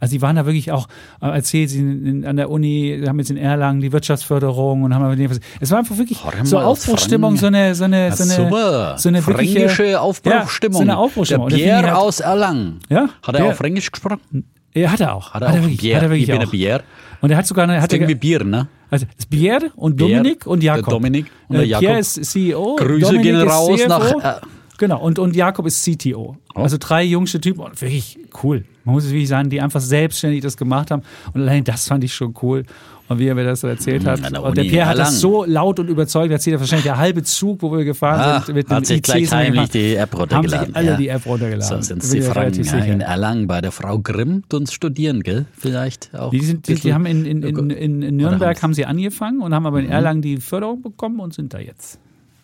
[0.00, 0.88] Also die waren da wirklich auch,
[1.20, 5.18] äh, erzählt sie in, an der Uni, haben jetzt in Erlangen die Wirtschaftsförderung und haben
[5.60, 8.98] es war einfach wirklich so Aufbruchstimmung, so eine, so eine, so eine, super.
[8.98, 10.74] so eine wirkliche Aufbruchstimmung.
[10.74, 11.48] Ja, so eine Aufbruchstimmung.
[11.48, 12.80] Der Pierre halt, aus Erlangen.
[12.88, 13.08] Ja?
[13.22, 14.44] Hat er der, auch Fränkisch gesprochen?
[14.74, 15.32] Ja, hat er auch.
[15.32, 15.96] Hat er, hat er auch wirklich, Bier.
[15.96, 16.44] Hat er wirklich ich bin auch.
[16.44, 16.82] ein Bier.
[17.20, 17.80] Und er hat sogar eine.
[17.80, 18.68] Hat irgendwie Bier, ne?
[18.90, 20.84] Also Bier und Dominik und Jakob.
[20.86, 21.86] Der Dominik und der äh, Jakob.
[21.86, 22.76] Pierre ist CEO.
[22.76, 24.12] Grüße Dominik gehen raus nach.
[24.12, 24.40] Äh,
[24.78, 26.36] genau, und, und Jakob ist CTO.
[26.54, 26.60] Oh.
[26.60, 28.64] Also drei jüngste Typen und wirklich cool.
[28.84, 31.02] Man muss es wirklich sagen, die einfach selbstständig das gemacht haben.
[31.34, 32.64] Und allein das fand ich schon cool.
[33.08, 34.38] Und wie er mir das so erzählt hat.
[34.38, 37.62] Und der Pierre hat das so laut und überzeugt erzählt, er wahrscheinlich der halbe Zug,
[37.62, 40.58] wo wir gefahren Ach, sind, mit hat sich gleich heimlich die App runtergeladen.
[40.58, 40.96] Haben sich alle ja.
[40.96, 41.76] die App runtergeladen.
[41.76, 45.46] So sind sie Franken ja, in Erlangen bei der Frau Grimm uns studieren, gell?
[45.56, 46.30] Vielleicht auch.
[46.30, 49.64] Die, sind, die, die haben in, in, in, in Nürnberg haben sie angefangen und haben
[49.64, 49.92] aber in mhm.
[49.92, 51.98] Erlangen die Förderung bekommen und sind da jetzt.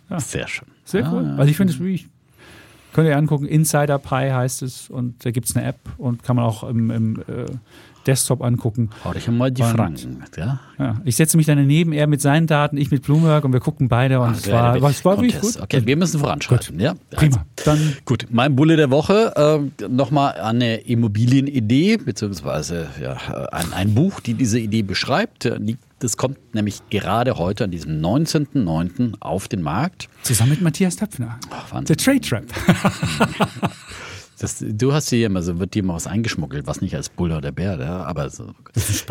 [0.09, 0.19] Ja.
[0.19, 0.69] Sehr schön.
[0.85, 1.35] Sehr cool.
[1.37, 2.09] Also ich finde es wirklich
[2.95, 6.37] Könnt ihr angucken, Insider Pi heißt es und da gibt es eine App und kann
[6.37, 7.47] man auch im, im äh,
[8.07, 8.91] Desktop angucken.
[9.05, 10.61] Hau dich mal die und, Franken mit, ja?
[10.79, 11.01] ja?
[11.05, 13.89] Ich setze mich dann daneben, er mit seinen Daten, ich mit Bloomberg und wir gucken
[13.89, 15.61] beide und es war, war, war wirklich gut.
[15.61, 16.77] Okay, wir müssen voranschreiten.
[16.77, 16.83] Gut.
[16.83, 17.45] Ja, Prima.
[17.57, 23.17] Also, dann gut, mein Bulle der Woche, äh, nochmal eine Immobilienidee, beziehungsweise ja,
[23.53, 25.51] ein, ein Buch, die diese Idee beschreibt,
[25.99, 29.15] das kommt nämlich gerade heute an diesem 19.09.
[29.21, 30.09] auf den Markt.
[30.23, 31.39] Zusammen mit Matthias Töpfner.
[31.51, 32.45] Ach, The Trade Trap.
[34.45, 37.33] Das, du hast hier immer so, wird dir mal was eingeschmuggelt, was nicht als Bull
[37.33, 38.45] oder Bär, ja, aber so.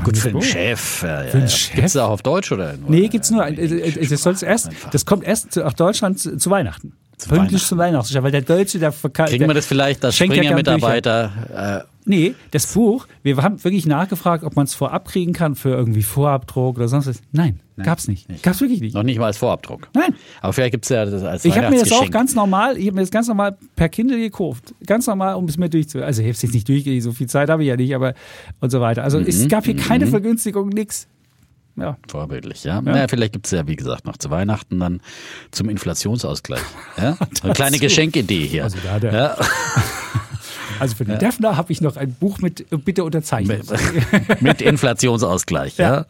[0.03, 1.01] gut für den Chef.
[1.01, 1.47] Ja, ja, ja.
[1.47, 1.73] Chef?
[1.73, 2.75] Gibt es auch auf Deutsch oder?
[2.87, 3.43] Nee, gibt es nur.
[3.43, 6.93] Äh, äh, das, soll erst, das kommt erst nach Deutschland zu Weihnachten.
[7.23, 7.67] Zu Pünktlich Weihnachten.
[7.67, 9.29] zu Weihnachten, weil der Deutsche, der verkauft.
[9.29, 14.65] Kriegen wir das vielleicht, das Springer-Mitarbeiter Nee, das Buch, wir haben wirklich nachgefragt, ob man
[14.65, 17.21] es vorab kriegen kann für irgendwie Vorabdruck oder sonst was.
[17.31, 18.27] Nein, Nein gab's nicht.
[18.29, 18.43] nicht.
[18.43, 18.93] Gab's wirklich nicht.
[18.93, 19.87] Noch nicht mal als Vorabdruck.
[19.93, 20.13] Nein.
[20.41, 22.95] Aber vielleicht gibt's ja das als Ich habe mir das auch ganz normal, ich habe
[22.95, 24.73] mir das ganz normal per Kindle gekauft.
[24.85, 26.05] Ganz normal, um es mir durchzuführen.
[26.05, 28.13] Also ich habe es jetzt nicht durchgehen, so viel Zeit habe ich ja nicht, aber
[28.59, 29.03] und so weiter.
[29.03, 29.27] Also mhm.
[29.27, 30.09] es gab hier keine mhm.
[30.09, 31.07] Vergünstigung, nix.
[31.75, 31.97] Ja.
[32.07, 32.75] Vorbildlich, ja.
[32.75, 32.81] ja.
[32.81, 35.01] Naja, vielleicht gibt es ja, wie gesagt, noch zu Weihnachten dann
[35.51, 36.61] zum Inflationsausgleich.
[36.97, 37.17] Ja?
[37.41, 38.63] Eine kleine Geschenkidee hier.
[38.63, 39.37] Also da der, ja.
[40.79, 41.17] Also für den ja.
[41.17, 43.61] Defner habe ich noch ein Buch mit Bitte unterzeichnen.
[43.67, 46.05] Mit, mit Inflationsausgleich, ja.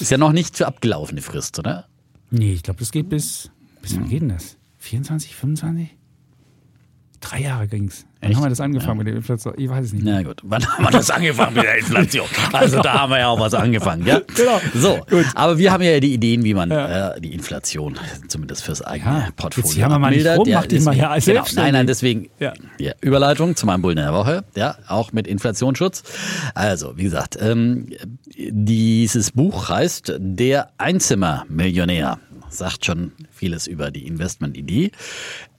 [0.00, 1.86] Ist ja noch nicht für abgelaufene Frist, oder?
[2.30, 3.50] Nee, ich glaube, das geht bis,
[3.82, 4.56] bis wann geht denn das?
[4.78, 5.96] 24, 25?
[7.30, 8.06] Drei Jahre ging es.
[8.22, 9.04] Wann haben wir das angefangen ja.
[9.04, 9.54] mit der Inflation?
[9.56, 10.04] Ich weiß es nicht.
[10.04, 12.26] Na gut, wann haben wir das angefangen mit der Inflation?
[12.52, 14.20] Also da haben wir ja auch was angefangen, ja?
[14.36, 14.60] Genau.
[14.74, 15.26] So, gut.
[15.34, 17.12] aber wir haben ja die Ideen, wie man ja.
[17.12, 17.98] äh, die Inflation
[18.28, 21.10] zumindest fürs eigene ja, Portfolio jetzt haben wir mal nicht rum, ja, deswegen, mal ja
[21.10, 22.28] als genau, Nein, nein, deswegen.
[22.38, 22.52] Ja,
[23.00, 26.02] Überleitung zu meinem Bullen der Woche, ja, auch mit Inflationsschutz.
[26.54, 27.86] Also, wie gesagt, ähm,
[28.36, 32.18] dieses Buch heißt Der Einzimmermillionär
[32.48, 34.90] sagt schon vieles über die Investmentidee.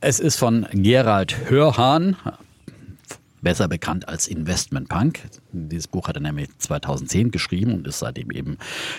[0.01, 2.15] Es ist von Gerald Hörhahn,
[3.41, 5.21] besser bekannt als Investment Punk.
[5.51, 8.57] Dieses Buch hat er nämlich 2010 geschrieben und ist seitdem eben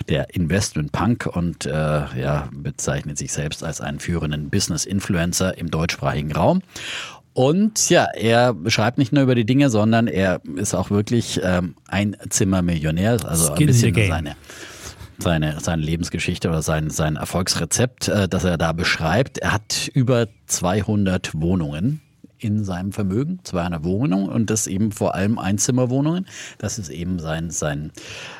[0.08, 5.70] der Investment Punk und äh, ja, bezeichnet sich selbst als einen führenden Business Influencer im
[5.70, 6.62] deutschsprachigen Raum.
[7.34, 11.74] Und ja, er schreibt nicht nur über die Dinge, sondern er ist auch wirklich ähm,
[11.86, 14.34] ein Zimmermillionär, also ein bisschen seine
[15.18, 19.38] seine, seine Lebensgeschichte oder sein, sein Erfolgsrezept, äh, das er da beschreibt.
[19.38, 22.00] Er hat über 200 Wohnungen
[22.38, 26.26] in seinem Vermögen, 200 Wohnungen und das eben vor allem Einzimmerwohnungen.
[26.58, 27.90] Das ist eben sein, sein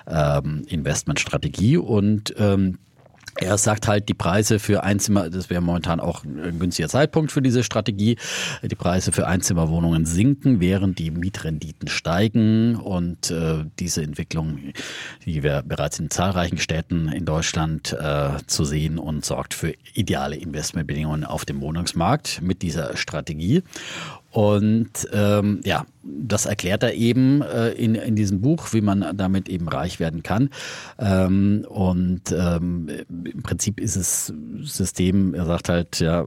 [0.07, 2.79] ähm, Investmentstrategie und ähm,
[3.37, 7.43] er sagt halt, die Preise für Einzimmer, das wäre momentan auch ein günstiger Zeitpunkt für
[7.43, 8.17] diese Strategie,
[8.63, 12.77] die Preise für Einzimmerwohnungen sinken, während die Mietrenditen steigen.
[12.77, 14.59] Und äh, diese Entwicklung,
[15.25, 20.37] die wir bereits in zahlreichen Städten in Deutschland äh, zu sehen und sorgt für ideale
[20.37, 23.63] Investmentbedingungen auf dem Wohnungsmarkt mit dieser Strategie.
[24.31, 29.49] Und ähm, ja, das erklärt er eben äh, in, in diesem Buch, wie man damit
[29.49, 30.51] eben reich werden kann.
[30.99, 36.27] Ähm, und ähm, im Prinzip ist es System, er sagt halt, ja,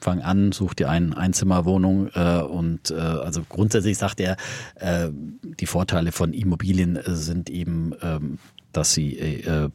[0.00, 4.36] fang an, such dir eine Einzimmerwohnung äh, und äh, also grundsätzlich sagt er,
[4.74, 5.08] äh,
[5.42, 8.38] die Vorteile von Immobilien sind eben ähm,
[8.72, 9.68] dass sie äh,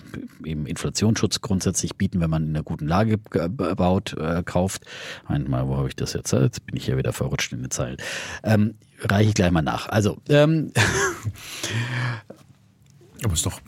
[0.43, 4.85] eben Inflationsschutz grundsätzlich bieten, wenn man in einer guten Lage baut, äh, kauft.
[5.25, 6.33] Einmal, wo habe ich das jetzt?
[6.33, 7.97] Jetzt bin ich ja wieder verrutscht in den Zeilen.
[8.43, 9.89] Ähm, reiche ich gleich mal nach.
[9.89, 10.71] Also, ähm,
[13.23, 13.59] aber ist doch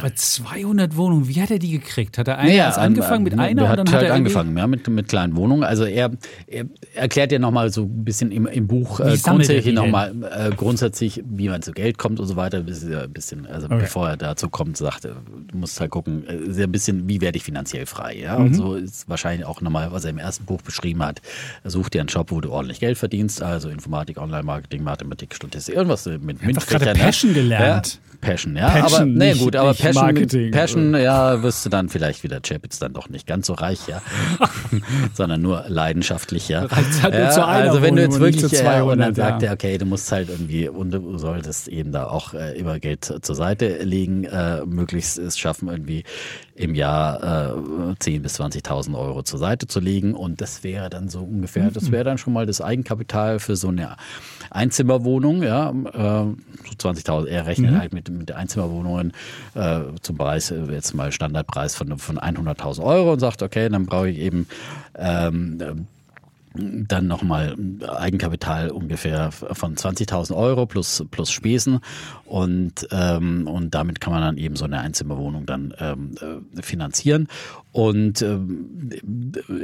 [0.00, 2.18] bei 200 Wohnungen, wie hat er die gekriegt?
[2.18, 3.62] Hat er eine naja, angefangen mit einer?
[3.62, 5.64] Er hat, dann hat halt er angefangen, ja, mit, mit kleinen Wohnungen.
[5.64, 6.10] Also er,
[6.46, 11.22] er erklärt ja nochmal so ein bisschen im, im Buch äh, grundsätzlich nochmal äh, grundsätzlich,
[11.26, 12.58] wie man zu Geld kommt und so weiter.
[12.58, 13.78] Ein bisschen, also okay.
[13.80, 15.16] bevor er dazu kommt, sagt er,
[15.50, 18.16] du musst halt gucken, äh, sehr ein bisschen, wie werde ich finanziell frei.
[18.16, 18.38] Ja?
[18.38, 18.46] Mhm.
[18.46, 21.20] Und so ist wahrscheinlich auch nochmal, was er im ersten Buch beschrieben hat.
[21.64, 26.06] Such dir einen Job, wo du ordentlich Geld verdienst, also Informatik, Online-Marketing, Mathematik, Statistik, irgendwas
[26.06, 27.94] mit Ich habe gerade Passion gelernt.
[27.94, 28.00] Ja?
[28.20, 28.70] Passion, ja.
[28.70, 30.50] Passion, aber nee, gut, aber Passion, Marketing.
[30.50, 34.02] Passion, ja, wirst du dann vielleicht wieder Chapitz dann doch nicht ganz so reich, ja.
[35.14, 36.66] Sondern nur leidenschaftlich, ja.
[36.70, 40.10] Halt ja also wenn du jetzt wirklich äh, und dann sagt er, okay, du musst
[40.12, 44.64] halt irgendwie und du solltest eben da auch äh, immer Geld zur Seite legen, äh,
[44.64, 46.04] möglichst es schaffen, irgendwie
[46.54, 50.14] im Jahr äh, 10.000 bis 20.000 Euro zur Seite zu legen.
[50.14, 53.68] Und das wäre dann so ungefähr, das wäre dann schon mal das Eigenkapital für so
[53.68, 53.96] eine
[54.50, 56.34] Einzimmerwohnung, ja, äh,
[56.78, 57.26] so 20.000.
[57.26, 57.78] Er rechnet mhm.
[57.78, 59.12] halt mit, mit Einzimmerwohnungen
[59.54, 63.86] äh, zum Preis, äh, jetzt mal Standardpreis von, von 100.000 Euro und sagt, okay, dann
[63.86, 64.46] brauche ich eben
[64.96, 65.86] ähm,
[66.88, 71.80] dann nochmal Eigenkapital ungefähr von 20.000 Euro plus, plus Spesen
[72.24, 77.28] und, ähm, und damit kann man dann eben so eine Einzimmerwohnung dann ähm, äh, finanzieren
[77.76, 78.90] und ähm,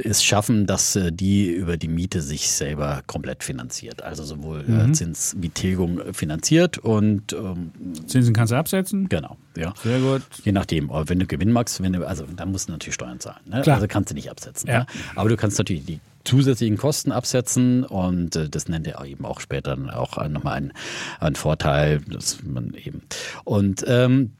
[0.03, 4.03] es schaffen, dass äh, die über die Miete sich selber komplett finanziert.
[4.03, 4.91] Also sowohl äh, mhm.
[4.91, 7.71] äh, Zins wie Tilgung finanziert und ähm,
[8.05, 9.09] Zinsen kannst du absetzen?
[9.09, 9.73] Genau, ja.
[9.81, 10.21] Sehr gut.
[10.43, 13.41] Je nachdem, wenn du Gewinn machst, wenn du, also dann musst du natürlich Steuern zahlen.
[13.45, 13.61] Ne?
[13.61, 13.77] Klar.
[13.77, 14.69] Also kannst du nicht absetzen.
[14.69, 14.79] Ja.
[14.81, 14.85] Ne?
[15.15, 19.39] Aber du kannst natürlich die zusätzlichen Kosten absetzen und äh, das nennt er eben auch
[19.39, 20.73] später auch nochmal einen,
[21.19, 23.03] einen Vorteil, dass man eben
[23.43, 24.31] und ähm,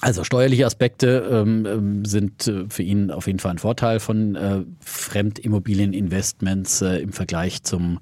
[0.00, 4.36] also steuerliche Aspekte ähm, ähm, sind äh, für ihn auf jeden Fall ein Vorteil von
[4.36, 7.98] äh, Fremdimmobilieninvestments äh, im Vergleich zum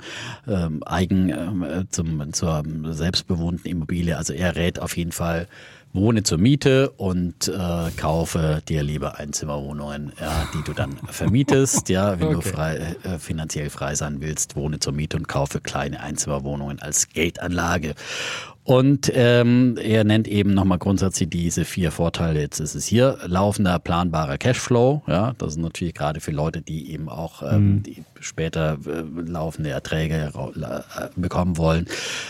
[0.46, 4.16] ähm, Eigen, äh, zum, zur selbstbewohnten Immobilie.
[4.16, 5.46] Also er rät auf jeden Fall
[5.92, 11.88] wohne zur Miete und äh, kaufe dir lieber Einzimmerwohnungen, ja, die du dann vermietest.
[11.88, 12.34] Ja, wenn okay.
[12.34, 17.08] du frei, äh, finanziell frei sein willst, wohne zur Miete und kaufe kleine Einzimmerwohnungen als
[17.08, 17.94] Geldanlage.
[18.66, 22.40] Und ähm, er nennt eben nochmal grundsätzlich diese vier Vorteile.
[22.40, 25.04] Jetzt ist es hier laufender, planbarer Cashflow.
[25.06, 27.82] Ja, das ist natürlich gerade für Leute, die eben auch ähm, mhm.
[27.84, 31.86] die später äh, laufende Erträge äh, bekommen wollen,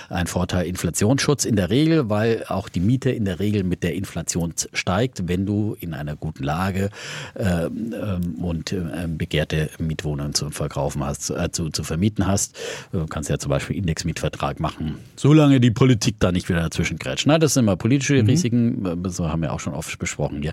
[0.09, 3.95] ein Vorteil Inflationsschutz in der Regel, weil auch die Miete in der Regel mit der
[3.95, 6.91] Inflation steigt, wenn du in einer guten Lage
[7.35, 12.57] äh, und äh, begehrte Mietwohnungen zu verkaufen hast, äh, zu, zu vermieten hast.
[12.93, 17.27] Du kannst ja zum Beispiel Indexmietvertrag machen, solange die Politik da nicht wieder dazwischen grätscht.
[17.27, 18.29] Na, das sind immer politische mhm.
[18.29, 20.53] Risiken, so haben wir auch schon oft besprochen hier.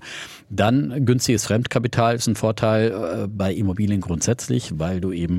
[0.50, 5.33] Dann günstiges Fremdkapital ist ein Vorteil bei Immobilien grundsätzlich, weil du eben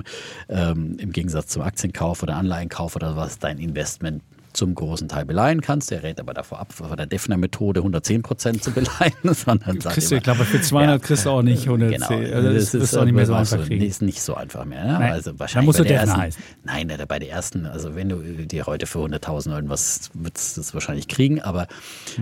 [0.49, 4.22] ähm, im Gegensatz zum Aktienkauf oder Anleihenkauf oder was dein Investment
[4.55, 5.90] zum großen Teil beleihen kannst.
[5.90, 10.11] Der rät aber davor ab, von der Defner-Methode 110 Prozent zu beleihen, sondern sagt Kriegst
[10.11, 12.00] du, immer, ich glaube, für 200 kriegst du auch nicht 110.
[12.00, 13.72] Genau, Also das, wirst du auch nicht mehr so einfach so-.
[13.74, 14.84] Ist nicht so einfach mehr.
[14.84, 14.92] Ne?
[14.94, 15.12] Nein.
[15.12, 16.42] Also wahrscheinlich musst du bei der Defner ersten, heißen.
[16.64, 20.61] Nein, der- bei der ersten, also wenn du dir heute für 100.000 irgendwas würdest du
[20.62, 21.66] das wahrscheinlich kriegen, aber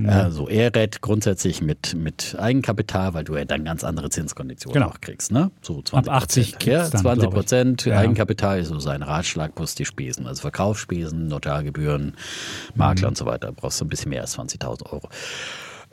[0.05, 4.89] äh, so ERED grundsätzlich mit, mit Eigenkapital, weil du ja dann ganz andere Zinskonditionen Genau.
[4.89, 5.31] auch kriegst.
[5.31, 5.51] Ne?
[5.61, 6.67] So 20 Ab 80 Prozent.
[6.73, 7.39] Ja, dann, 20 glaub ich.
[7.39, 7.99] Prozent Ja.
[7.99, 12.15] Eigenkapital ist so sein Ratschlag plus die Spesen, also Verkaufsspesen, Notargebühren,
[12.75, 13.09] Makler Mhm.
[13.09, 13.49] und so weiter.
[13.49, 15.09] Da brauchst du ein bisschen mehr als 20.000 Euro.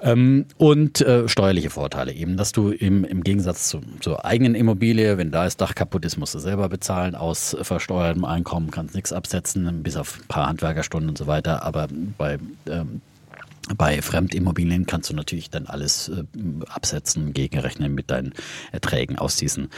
[0.02, 5.18] Ähm, und äh, steuerliche Vorteile eben, dass du im, im Gegensatz zu, zur eigenen Immobilie,
[5.18, 9.12] wenn da das Dach kaputt ist, musst du selber bezahlen, aus versteuertem Einkommen kannst nichts
[9.12, 12.38] absetzen, bis auf ein paar Handwerkerstunden und so weiter, aber bei
[12.70, 13.02] ähm,
[13.78, 16.24] bei Fremdimmobilien kannst du natürlich dann alles äh,
[16.70, 18.34] absetzen, gegenrechnen mit deinen
[18.72, 19.70] Erträgen aus diesen,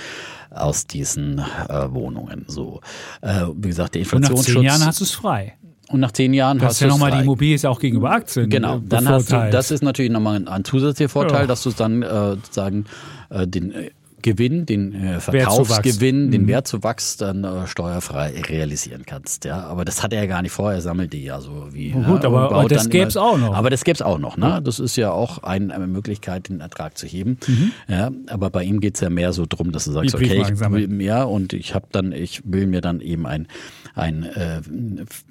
[0.50, 2.46] aus diesen äh, Wohnungen.
[2.48, 2.80] So,
[3.22, 4.54] äh, wie gesagt, der Und nach Inflationsschutz.
[4.54, 5.58] zehn Jahren hast du es frei.
[5.92, 7.24] Und nach zehn Jahren Du hast hast ja du's nochmal die.
[7.24, 8.50] Immobilie ist ja auch gegenüber Aktien.
[8.50, 11.48] Genau, äh, dann hast du, das ist natürlich nochmal ein, ein zusätzlicher Vorteil, Ja.
[11.48, 12.86] dass du dann äh, sozusagen
[13.30, 13.90] äh, den äh,
[14.24, 15.20] Gewinn, den äh.
[15.20, 16.32] Verkaufsgewinn, Mhm.
[16.32, 19.46] den Wertzuwachs dann äh, steuerfrei realisieren kannst.
[19.46, 21.92] Ja, aber das hat er ja gar nicht vorher, er sammelt die ja so wie.
[21.98, 23.56] Oh, gut, ja, aber- aber das gäb's immer- auch noch.
[23.56, 24.38] Aber das gäbe es auch noch.
[24.38, 24.62] Ne?
[24.64, 27.40] Das ist ja auch ein, eine Möglichkeit, den Ertrag zu heben.
[27.88, 30.24] Ja, aber bei ihm geht es ja mehr so drum, dass du sagst, Mhm.
[30.24, 33.48] Okay, ich will, ja, und ich habe dann, ich will mir dann eben ein,
[33.96, 34.62] ein äh,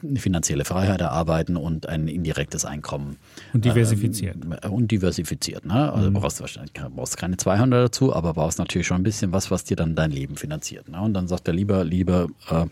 [0.03, 3.17] eine finanzielle Freiheit erarbeiten und ein indirektes Einkommen
[3.53, 4.37] Und diversifiziert.
[4.63, 5.65] äh, und diversifiziert.
[5.65, 5.93] Ne?
[5.93, 9.51] Also brauchst du wahrscheinlich brauchst keine 200 dazu, aber brauchst natürlich schon ein bisschen was,
[9.51, 10.89] was dir dann dein Leben finanziert.
[10.89, 11.01] Ne?
[11.01, 12.67] Und dann sagt er lieber, lieber äh,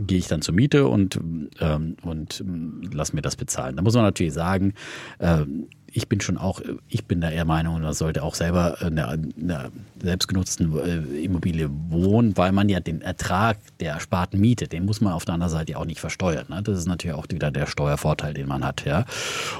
[0.00, 1.18] gehe ich dann zur Miete und,
[1.60, 3.76] ähm, und ähm, lass mir das bezahlen.
[3.76, 4.74] Da muss man natürlich sagen,
[5.20, 8.98] ähm, ich bin schon auch, ich bin da eher Meinung, man sollte auch selber in
[8.98, 9.70] einer, in einer
[10.02, 15.14] selbstgenutzten äh, Immobilie wohnen, weil man ja den Ertrag der ersparten Miete, den muss man
[15.14, 16.44] auf der anderen Seite ja auch nicht versteuern.
[16.50, 16.62] Ne?
[16.62, 19.06] Das ist natürlich auch wieder der Steuervorteil, den man hat, ja.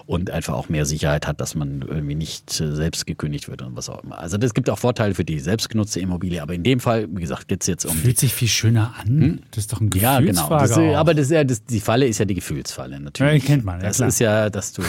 [0.05, 3.75] Und einfach auch mehr Sicherheit hat, dass man irgendwie nicht äh, selbst gekündigt wird und
[3.75, 4.19] was auch immer.
[4.19, 7.49] Also es gibt auch Vorteile für die selbstgenutzte Immobilie, aber in dem Fall, wie gesagt,
[7.49, 9.41] geht es jetzt um Fühlt sich viel schöner an.
[9.53, 10.01] Das ist doch ein Hm?
[10.01, 10.49] ja, genau.
[10.49, 13.33] Gefühlsfrage Das, aber das, ist ja, das, die Falle ist ja die Gefühlsfalle natürlich.
[13.33, 14.09] Ja, die kennt man, ja, das klar.
[14.09, 14.83] ist ja, dass du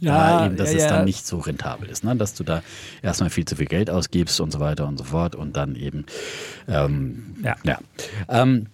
[0.00, 0.89] Ja, da eben, dass ja, es ja.
[0.90, 2.16] Dann nicht so rentabel ist, ne?
[2.16, 2.62] dass du da
[3.02, 6.06] erstmal viel zu viel Geld ausgibst und so weiter und so fort und dann eben
[6.68, 7.56] ähm, Ja.
[7.64, 7.78] ja.
[8.28, 8.66] Ähm,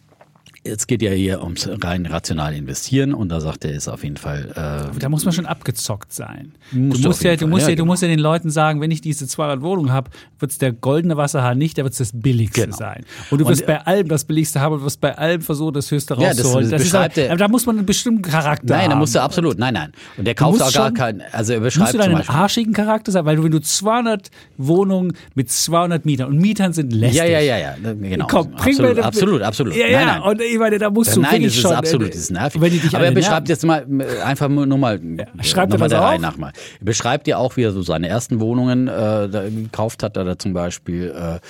[0.66, 4.16] Jetzt geht ja hier ums rein rational investieren und da sagt er, ist auf jeden
[4.16, 4.50] Fall
[4.94, 6.52] äh, Da muss man schon abgezockt sein.
[6.72, 7.92] Musst du du musst ja, du musst ja, ja, du genau.
[7.92, 11.16] musst ja den Leuten sagen, wenn ich diese 200 Wohnungen habe, wird es der goldene
[11.16, 12.76] Wasserhahn nicht, der wird es das billigste Genau.
[12.76, 13.04] sein.
[13.30, 15.74] Und du Und, wirst äh, bei allem das billigste haben und wirst bei allem versuchen,
[15.74, 16.72] das höchste Ja, das rauszuholen.
[16.72, 18.80] ist beschreibt aber, er- da muss man einen bestimmten Charakter haben.
[18.82, 19.92] Nein, da musst du absolut, nein, nein.
[20.16, 22.72] Und der kauft musst auch gar keinen, also er Musst beschreibt du zum deinen arschigen
[22.72, 27.18] Charakter sein, weil du, wenn du 200 Wohnungen mit 200 Mietern und Mietern sind lästig.
[27.18, 28.26] Ja, ja, ja, ja, genau.
[28.28, 29.76] Komm, bring absolut, mir das- absolut, absolut.
[29.76, 30.22] Ja, ja, nein, nein.
[30.22, 32.94] und ich meine, da musst du Nein, das ist schon, absolut, äh, das ist nervig.
[32.94, 33.48] Aber er beschreibt nerven.
[33.48, 35.00] jetzt mal äh, einfach nur mal,
[35.42, 36.00] schreibt er noch mal der?
[36.00, 36.52] Reihe nach mal.
[36.80, 40.16] Er beschreibt ja auch, wie er so seine ersten Wohnungen äh, gekauft hat.
[40.16, 41.40] Da hat er zum Beispiel äh,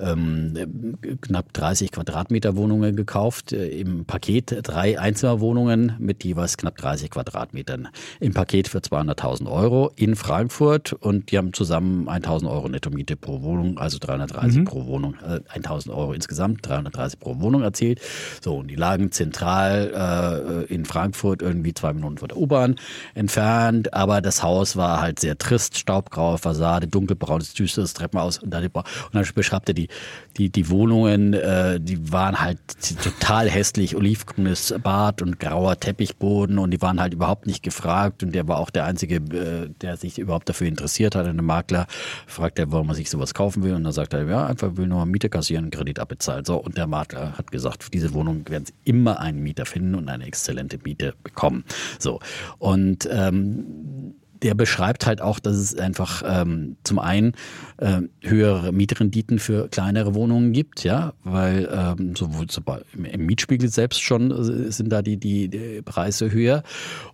[0.00, 7.10] ähm, knapp 30 Quadratmeter Wohnungen gekauft, äh, im Paket drei Einzimmerwohnungen mit jeweils knapp 30
[7.10, 7.88] Quadratmetern.
[8.20, 13.42] Im Paket für 200.000 Euro in Frankfurt und die haben zusammen 1.000 Euro Netto-Miete pro
[13.42, 18.00] Wohnung, also 330 pro Wohnung, äh, 1.000 Euro insgesamt, 330 pro Wohnung erzielt.
[18.42, 22.76] So, und die lagen zentral äh, in Frankfurt, irgendwie zwei Minuten von der U-Bahn
[23.14, 28.64] entfernt, aber das Haus war halt sehr trist, staubgraue Fassade, dunkelbraunes, düsteres Treppenhaus und dann,
[28.64, 29.88] und dann beschreibt er die,
[30.36, 32.58] die, die Wohnungen, äh, die waren halt
[33.02, 36.58] total hässlich, olivgrünes Bad und grauer Teppichboden.
[36.58, 38.22] Und die waren halt überhaupt nicht gefragt.
[38.22, 41.86] Und der war auch der Einzige, äh, der sich überhaupt dafür interessiert hat, ein Makler,
[42.26, 43.74] fragt er, warum er sich sowas kaufen will.
[43.74, 46.44] Und dann sagt er, ja, einfach will nur Miete kassieren, Kredit abbezahlen.
[46.44, 50.08] So, und der Makler hat gesagt, diese Wohnung werden sie immer einen Mieter finden und
[50.08, 51.64] eine exzellente Miete bekommen.
[51.98, 52.20] So,
[52.58, 57.34] und ähm, der beschreibt halt auch, dass es einfach ähm, zum einen
[57.76, 62.46] äh, höhere Mietrenditen für kleinere Wohnungen gibt, ja, weil ähm, sowohl
[62.94, 66.62] im- Mietspiegel selbst schon äh, sind da die, die, die Preise höher.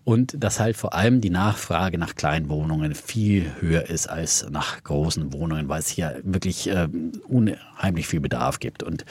[0.04, 4.84] Und dass halt vor allem die Nachfrage nach kleinen Wohnungen viel höher ist als nach
[4.84, 8.84] großen Wohnungen, weil es hier wirklich ähm, unheimlich viel Bedarf gibt.
[8.84, 9.04] Und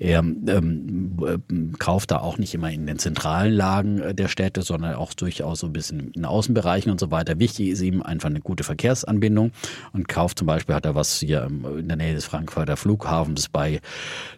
[0.00, 4.62] er ähm, äh, kauft da auch nicht immer in den zentralen Lagen äh, der Städte,
[4.62, 7.38] sondern auch durchaus so ein bisschen in Außenbereichen und so weiter.
[7.38, 9.52] Wichtig ist ihm einfach eine gute Verkehrsanbindung
[9.92, 13.50] und kauft zum Beispiel, hat er was hier ähm, in der Nähe des Frankfurter Flughafens
[13.50, 13.80] bei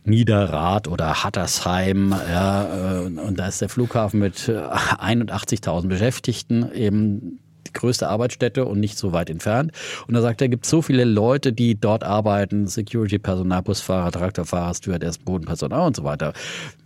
[0.05, 2.11] Niederrad oder Hattersheim.
[2.11, 7.39] Ja, äh, und da ist der Flughafen mit äh, 81.000 Beschäftigten eben
[7.75, 9.73] größte Arbeitsstätte und nicht so weit entfernt.
[10.07, 15.19] Und da sagt er, gibt so viele Leute, die dort arbeiten, Security-Personal, Busfahrer, Traktorfahrer, Stewardess,
[15.19, 16.33] Bodenpersonal und so weiter.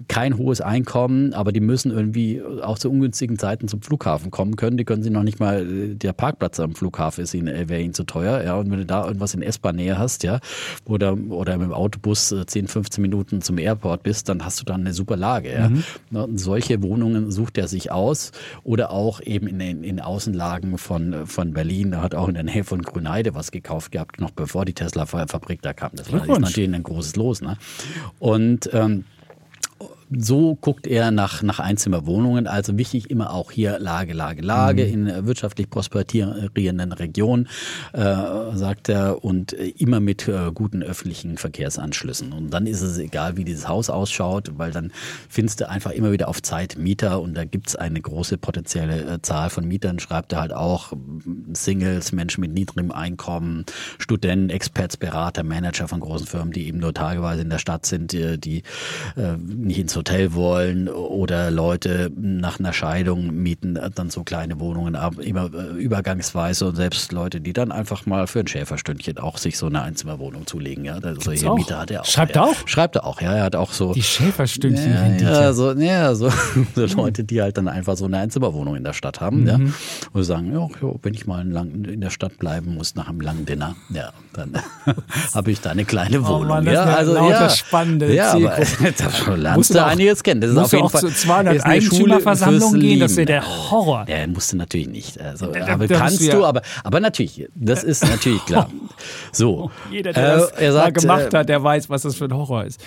[0.08, 4.76] Kein hohes Einkommen, aber die müssen irgendwie auch zu ungünstigen Zeiten zum Flughafen kommen können.
[4.76, 8.04] Die können sie noch nicht mal, der Parkplatz am Flughafen ist ihnen, wäre ihnen zu
[8.04, 8.42] teuer.
[8.42, 10.40] Ja, und wenn du da irgendwas in S-Bahn-Nähe hast, ja,
[10.84, 14.82] oder, oder mit dem Autobus 10, 15 Minuten zum Airport bist, dann hast du dann
[14.82, 15.52] eine super Lage.
[15.52, 15.68] Ja.
[15.68, 16.38] Mhm.
[16.38, 18.32] Solche Wohnungen sucht er sich aus
[18.62, 21.92] oder auch eben in den in Außenlagen von, von Berlin.
[21.92, 25.62] Er hat auch in der Nähe von Grüneide was gekauft gehabt, noch bevor die Tesla-Fabrik
[25.62, 25.90] da kam.
[25.94, 27.40] Das war natürlich ein großes Los.
[27.42, 27.56] Ne?
[28.18, 29.04] Und ähm,
[30.10, 32.46] so guckt er nach, nach Einzimmerwohnungen.
[32.46, 35.08] Also wichtig immer auch hier Lage, Lage, Lage mhm.
[35.08, 37.48] in wirtschaftlich prosperierenden Regionen,
[37.92, 38.14] äh,
[38.54, 42.32] sagt er, und immer mit äh, guten öffentlichen Verkehrsanschlüssen.
[42.32, 44.92] Und dann ist es egal, wie dieses Haus ausschaut, weil dann
[45.28, 49.22] findest du einfach immer wieder auf Zeit Mieter und da gibt's eine große potenzielle äh,
[49.22, 50.92] Zahl von Mietern, schreibt er halt auch
[51.52, 53.64] Singles, Menschen mit niedrigem Einkommen,
[53.98, 58.12] Studenten, Experts, Berater, Manager von großen Firmen, die eben nur tageweise in der Stadt sind,
[58.12, 58.62] die, die
[59.16, 64.96] äh, nicht ins Hotel wollen oder Leute nach einer Scheidung mieten dann so kleine Wohnungen
[64.96, 69.38] ab, immer äh, übergangsweise und selbst Leute, die dann einfach mal für ein Schäferstündchen auch
[69.38, 70.84] sich so eine Einzimmerwohnung zulegen.
[70.84, 72.06] Ja, solche Mieter hat er auch.
[72.06, 72.48] Schreibt er ja.
[72.48, 72.68] auch?
[72.68, 73.34] Schreibt er auch, ja.
[73.34, 73.92] Er hat auch so.
[73.92, 75.18] Die Schäferstündchen.
[75.20, 76.30] Ja, ja, so, ja, so,
[76.74, 79.46] so Leute, die halt dann einfach so eine Einzimmerwohnung in der Stadt haben, mhm.
[79.46, 79.58] ja.
[80.12, 80.68] Und sagen, ja,
[81.02, 84.52] wenn ich mal in der Stadt bleiben muss nach einem langen Dinner, ja, dann
[85.34, 86.42] habe ich da eine kleine Wohnung.
[86.42, 88.56] Oh Mann, das ja, also ja, spannende ja, aber
[89.26, 90.40] da lernst du einiges kennen.
[90.40, 94.06] Das ist auf jeden Fall zu 200 Eigentümerversammlungen gehen, das wäre der Horror.
[94.08, 95.20] Ja, musst du natürlich nicht.
[95.20, 98.70] Also, da, aber kannst du, aber, aber natürlich, das ist natürlich klar.
[99.32, 99.70] So.
[99.90, 102.34] Jeder, der das äh, sagt, mal gemacht äh, hat, der weiß, was das für ein
[102.34, 102.80] Horror ist.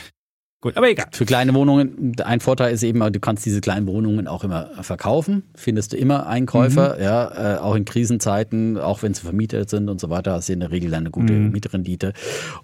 [0.61, 1.07] Gut, aber egal.
[1.13, 5.43] Für kleine Wohnungen, ein Vorteil ist eben, du kannst diese kleinen Wohnungen auch immer verkaufen.
[5.55, 7.01] Findest du immer Einkäufer, mhm.
[7.01, 10.53] ja, äh, auch in Krisenzeiten, auch wenn sie vermietet sind und so weiter, hast du
[10.53, 11.51] in der Regel eine gute mhm.
[11.51, 12.11] Mietrendite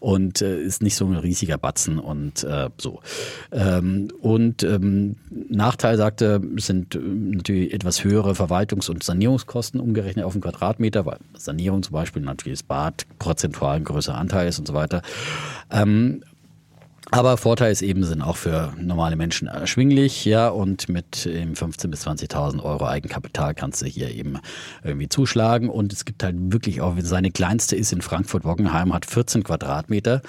[0.02, 3.00] und äh, ist nicht so ein riesiger Batzen und äh, so.
[3.54, 5.16] Ähm, und ähm,
[5.48, 11.20] Nachteil, sagte, sind äh, natürlich etwas höhere Verwaltungs- und Sanierungskosten umgerechnet auf den Quadratmeter, weil
[11.38, 15.02] Sanierung zum Beispiel natürlich das Bad prozentual ein größerer Anteil ist und so weiter.
[15.72, 16.22] Ähm,
[17.12, 22.08] aber Vorteil ist eben, sind auch für normale Menschen erschwinglich, ja, und mit 15.000 bis
[22.08, 24.40] 20.000 Euro Eigenkapital kannst du hier eben
[24.84, 25.70] irgendwie zuschlagen.
[25.70, 30.22] Und es gibt halt wirklich auch, seine kleinste ist in Frankfurt-Wockenheim, hat 14 Quadratmeter,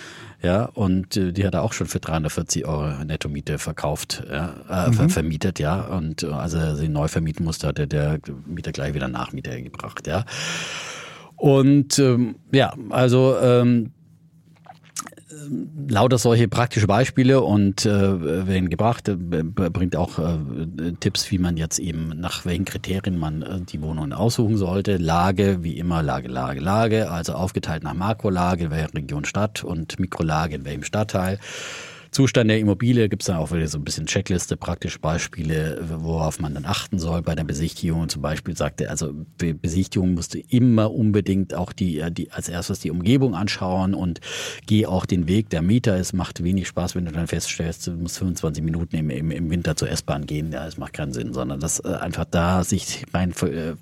[0.42, 4.90] ja, und äh, die hat er auch schon für 340 Euro Nettomiete verkauft, ja, äh,
[4.90, 5.08] mhm.
[5.08, 5.80] vermietet, ja.
[5.80, 10.06] Und äh, als er sie neu vermieten musste, hatte der Mieter gleich wieder Nachmieter gebracht,
[10.06, 10.24] ja.
[11.36, 13.92] Und ähm, ja, also ähm,
[15.88, 21.56] lauter solche praktische Beispiele und äh, werden gebracht, äh, bringt auch äh, Tipps, wie man
[21.56, 24.96] jetzt eben nach welchen Kriterien man äh, die Wohnungen aussuchen sollte.
[24.96, 29.98] Lage, wie immer, Lage, Lage, Lage, also aufgeteilt nach Makrolage, in welcher Region Stadt und
[29.98, 31.38] Mikrolage in welchem Stadtteil.
[32.16, 36.40] Zustand der Immobilie gibt es dann auch wieder so ein bisschen Checkliste, praktische Beispiele, worauf
[36.40, 38.08] man dann achten soll bei der Besichtigung.
[38.08, 42.48] Zum Beispiel sagte also Be Besichtigung musst du immer unbedingt auch die, äh, die als
[42.48, 44.20] erstes die Umgebung anschauen und
[44.66, 45.94] geh auch den Weg der Mieter.
[45.98, 49.50] Es macht wenig Spaß, wenn du dann feststellst, du musst 25 Minuten im, im, im
[49.50, 50.52] Winter zur S-Bahn gehen.
[50.52, 53.74] Ja, das macht keinen Sinn, sondern das äh, einfach da sich rein äh,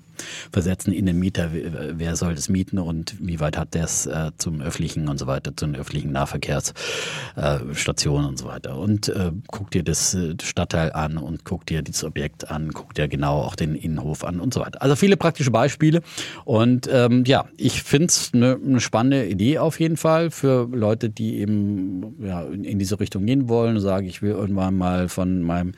[0.51, 4.31] versetzen in den Mieter, wer soll das mieten und wie weit hat der es äh,
[4.37, 8.77] zum öffentlichen und so weiter, zu den öffentlichen Nahverkehrsstationen äh, und so weiter.
[8.77, 12.93] Und äh, guck dir das äh, Stadtteil an und guck dir dieses Objekt an, guck
[12.93, 14.79] dir genau auch den Innenhof an und so weiter.
[14.81, 16.01] Also viele praktische Beispiele.
[16.43, 21.09] Und ähm, ja, ich finde es eine ne spannende Idee auf jeden Fall für Leute,
[21.09, 25.09] die eben ja, in, in diese Richtung gehen wollen und sagen, ich will irgendwann mal
[25.09, 25.73] von meinem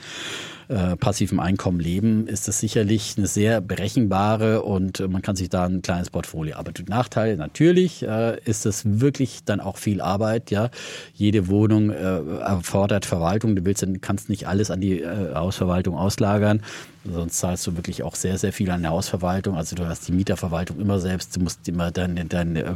[0.70, 5.50] äh, passivem Einkommen leben, ist das sicherlich eine sehr berechenbare und äh, man kann sich
[5.50, 6.58] da ein kleines Portfolio.
[6.58, 10.52] Aber der Nachteil natürlich äh, ist es wirklich dann auch viel Arbeit.
[10.52, 10.70] Ja,
[11.14, 13.56] jede Wohnung äh, erfordert Verwaltung.
[13.56, 16.62] Du willst, kannst nicht alles an die äh, Hausverwaltung auslagern.
[17.06, 19.56] Sonst zahlst du wirklich auch sehr, sehr viel an der Hausverwaltung.
[19.56, 21.36] Also du hast die Mieterverwaltung immer selbst.
[21.38, 22.76] Du musst immer deine, deine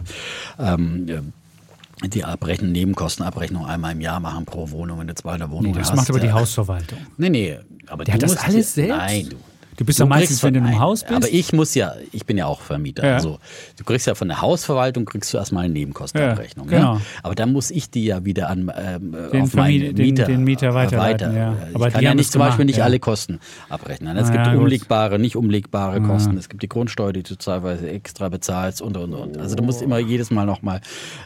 [0.57, 1.33] ähm,
[2.07, 5.71] die Abrechnung, Nebenkostenabrechnung einmal im Jahr machen pro Wohnung, wenn du zwei in der Wohnung
[5.73, 5.91] nee, das hast.
[5.91, 6.97] Das macht aber die Hausverwaltung.
[7.17, 7.59] Nee, nee.
[7.91, 8.97] Aber der hat das alles selbst?
[8.97, 9.35] Nein, du,
[9.81, 11.15] Du bist ja meistens, wenn du im Haus bist.
[11.15, 13.03] Aber ich muss ja, ich bin ja auch Vermieter.
[13.03, 13.15] Ja.
[13.15, 13.39] Also,
[13.77, 16.69] du kriegst ja von der Hausverwaltung kriegst du erstmal eine Nebenkostenabrechnung.
[16.69, 16.93] Ja, genau.
[16.97, 17.01] Ja?
[17.23, 20.43] Aber dann muss ich die ja wieder an ähm, den auf meinen Mieter, den, den
[20.43, 21.29] Mieter weiterleiten.
[21.29, 21.35] Weiter.
[21.35, 21.55] Ja.
[21.67, 23.39] Ich aber kann ja nicht zum gemacht, Beispiel nicht alle Kosten
[23.69, 24.15] abrechnen.
[24.17, 26.37] Es gibt umlegbare, nicht umlegbare Kosten.
[26.37, 29.39] Es gibt die Grundsteuer, die du teilweise extra bezahlst und und und.
[29.39, 30.81] Also du musst immer jedes Mal nochmal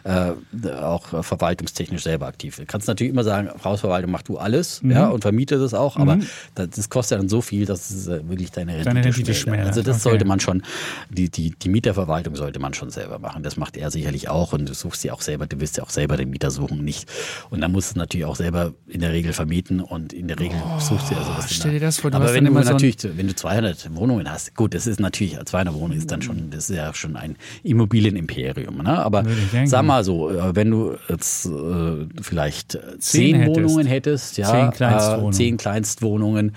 [0.05, 0.31] äh,
[0.71, 2.55] auch verwaltungstechnisch selber aktiv.
[2.55, 4.91] Du kannst natürlich immer sagen, Hausverwaltung mach du alles, mhm.
[4.91, 6.27] ja, und vermiete das auch, aber mhm.
[6.55, 9.05] das, das, kostet ja dann so viel, dass es äh, wirklich natürlich deine Rendite, Deine
[9.05, 10.09] Rendite schmälert, Also das okay.
[10.09, 10.63] sollte man schon,
[11.09, 13.43] die, die, die Mieterverwaltung sollte man schon selber machen.
[13.43, 15.89] Das macht er sicherlich auch und du suchst ja auch selber, du willst ja auch
[15.89, 17.09] selber den Mieter suchen, nicht.
[17.49, 20.39] Und dann musst du es natürlich auch selber in der Regel vermieten und in der
[20.39, 21.45] Regel suchst du ja sowas.
[21.45, 23.95] Oh, stell dir das vor, du Aber wenn du immer so natürlich, wenn du 200
[23.95, 27.15] Wohnungen hast, gut, das ist natürlich, 200 Wohnungen ist dann schon, das ist ja schon
[27.15, 28.99] ein Immobilienimperium, ne?
[28.99, 29.23] Aber
[29.65, 33.55] sag mal so, äh, wenn du jetzt äh, vielleicht äh, zehn hättest.
[33.55, 35.31] Wohnungen hättest, ja, Zehn Kleinstwohnungen.
[35.31, 36.51] Äh, zehn Kleinstwohnungen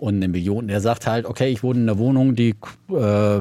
[0.00, 2.54] und eine Million, der sagt halt, okay, ich wohne in einer Wohnung, die
[2.90, 3.40] äh,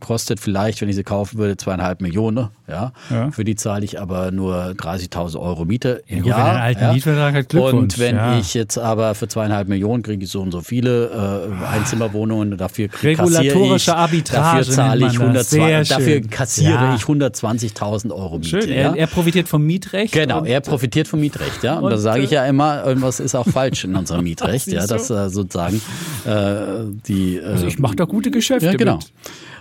[0.00, 2.92] kostet vielleicht, wenn ich sie kaufen würde, zweieinhalb Millionen, ja.
[3.10, 3.30] Ja.
[3.30, 6.38] Für die zahle ich aber nur 30.000 Euro Miete im gut, Jahr.
[6.38, 6.92] wenn einen alten ja.
[6.92, 8.38] Mietvertrag hat, Und wenn ja.
[8.38, 12.88] ich jetzt aber für zweieinhalb Millionen kriege ich so und so viele äh, Einzimmerwohnungen, dafür
[12.88, 15.52] kassiere ich, Regulatorische Arbitrage dafür zahle ich man das.
[15.52, 16.94] 120, Sehr dafür kassiere Ja.
[16.94, 18.48] ich 120.000 Euro Miete.
[18.62, 18.74] Schön, ja?
[18.92, 20.12] er, er profitiert vom Mietrecht.
[20.12, 21.76] Genau, er profitiert vom Mietrecht, ja.
[21.78, 24.66] Und, Und, da sage ich äh, ja immer, irgendwas ist auch falsch in unserem Mietrecht,
[24.68, 25.80] ja, dass äh, sozusagen
[26.24, 27.36] äh, die.
[27.36, 28.96] Äh, Also ich mache da gute Geschäfte ja, genau.
[28.96, 29.12] mit.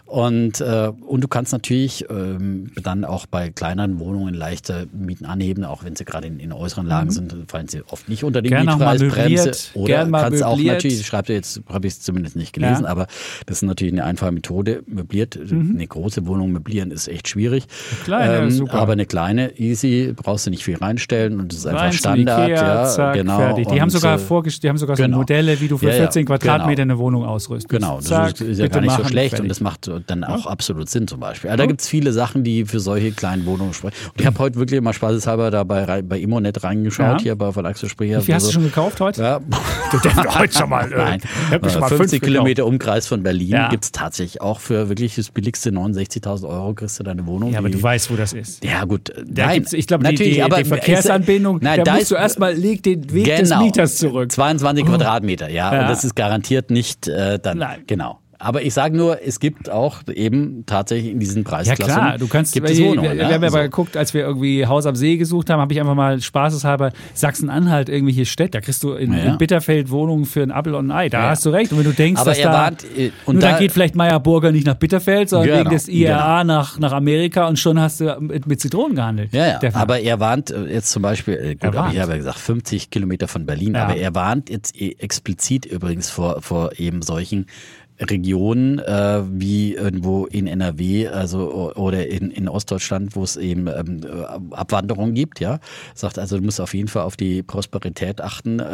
[0.08, 5.66] Und, äh, und du kannst natürlich ähm, dann auch bei kleineren Wohnungen leichter Mieten anheben,
[5.66, 8.42] auch wenn sie gerade in, in äußeren Lagen sind, dann fallen sie oft nicht unter
[8.42, 8.54] die Mhm.
[8.54, 9.52] Gern Mietpreisbremse.
[9.74, 12.90] Oder kannst auch natürlich, schreibt jetzt, habe ich es zumindest nicht gelesen, Ja.
[12.90, 13.08] aber
[13.46, 14.82] das ist natürlich eine einfache Methode.
[14.88, 17.66] Möbliert, eine große Wohnung möblieren ist echt schwierig.
[17.68, 18.04] Mhm.
[18.06, 18.76] kleine, ähm, super.
[18.76, 22.50] Aber eine kleine, easy, brauchst du nicht viel reinstellen und das ist einfach Rein Standard.
[22.50, 23.38] Ikea, ja, zack, genau.
[23.38, 23.68] fertig.
[23.68, 25.18] Die Und, haben sogar äh, vorgest die haben sogar so genau.
[25.18, 26.94] Modelle, wie du für Ja, ja, 14 Quadratmeter genau.
[26.94, 27.70] eine Wohnung ausrüstest.
[27.70, 29.44] Genau, das Zack, ist, ist ja gar nicht so machen, schlecht fertig.
[29.44, 31.50] und das macht dann auch absolut Sinn zum Beispiel.
[31.50, 33.96] Also da gibt's viele Sachen, die für solche kleinen Wohnungen sprechen.
[34.14, 37.20] Und ich habe heute wirklich mal spaßeshalber da bei, bei Immonet reingeschaut, Ja.
[37.20, 38.18] hier bei Verlagsgespräche.
[38.18, 39.22] Wie viel hast du schon gekauft heute?
[39.22, 39.40] Ja.
[39.90, 40.92] Du denkst heute schon mal.
[40.92, 43.70] äh, Nein, Äh, mal 50 fünf Kilometer Umkreis von Berlin Ja.
[43.70, 47.54] gibt's tatsächlich auch für wirklich das billigste 69.000 Euro kriegst du deine Wohnung.
[47.54, 48.66] Ja, aber die- du weißt, wo das ist.
[48.66, 49.14] Ja, gut.
[49.26, 52.16] Da nein, ich glaube, die, natürlich, die, aber die Verkehrsanbindung, nein, da da musst du
[52.16, 53.64] erstmal, leg den Weg des Genau.
[53.64, 54.30] Mieters zurück.
[54.32, 55.82] 22 Quadratmeter, ja, Ja.
[55.84, 57.60] Und das ist garantiert nicht äh, dann.
[57.60, 57.84] Nein.
[57.88, 58.20] Genau.
[58.40, 61.86] Aber ich sage nur, es gibt auch eben tatsächlich in diesen Ja Preisklassen.
[61.86, 63.02] klar, du kannst, gibt es Wohnungen.
[63.04, 63.28] wir, ja?
[63.30, 63.58] wir haben ja So.
[63.58, 66.92] mal geguckt, als wir irgendwie Haus am See gesucht haben, habe ich einfach mal spaßeshalber
[67.16, 69.20] Sachsen-Anhalt irgendwelche Städte, da kriegst du in, Ja.
[69.24, 71.30] in Bitterfeld Wohnungen für ein Appel und ein Ei, da Ja.
[71.30, 71.72] hast du recht.
[71.72, 73.72] Und wenn du denkst, Aber dass er da, warnt, äh, und nur da, da- geht
[73.72, 77.58] vielleicht Meyer Burger nicht nach Bitterfeld, sondern Genau, wegen des IRA nach, nach Amerika und
[77.58, 79.34] schon hast du mit, mit Zitronen gehandelt.
[79.34, 79.60] Ja, ja.
[79.74, 81.94] Aber er warnt äh, jetzt zum Beispiel, äh, gut, warnt.
[81.96, 83.86] ich habe ja gesagt, 50 Kilometer von Berlin, Ja.
[83.86, 87.48] aber er warnt jetzt explizit übrigens vor, vor eben solchen
[88.00, 94.02] Regionen äh, wie irgendwo in NRW, also oder in, in Ostdeutschland, wo es eben ähm,
[94.04, 95.60] äh, Abwanderung gibt, ja.
[95.96, 98.66] Sagt also, du musst auf jeden Fall auf die Prosperität achten äh,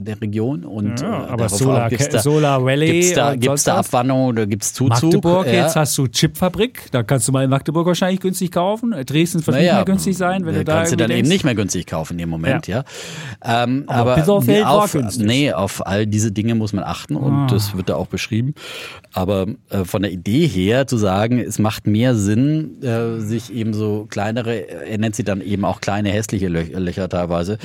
[0.00, 3.76] der Region und Ja, äh, aber Solar- gibt's da, Solar Valley gibt's da, gibt's da?
[3.78, 5.02] Abwanderung oder gibt's Zuzug?
[5.12, 5.52] Magdeburg, ja.
[5.64, 8.92] jetzt hast du Chipfabrik, da kannst du mal in Magdeburg wahrscheinlich günstig kaufen.
[9.06, 11.28] Dresden wird nicht mehr günstig sein, wenn äh, du da kannst du dann irgendwie eben
[11.28, 11.34] denkst.
[11.34, 12.84] nicht mehr günstig kaufen im Moment, ja.
[13.44, 14.46] Ähm, Aber aber auf,
[15.16, 17.46] nee, auf all diese Dinge muss man achten und Ah.
[17.50, 18.51] das wird da auch beschrieben.
[19.14, 23.74] Aber äh, von der Idee her zu sagen, es macht mehr Sinn, äh, sich eben
[23.74, 24.54] so kleinere,
[24.86, 27.58] er nennt sie dann eben auch kleine hässliche Lö Löcher teilweise,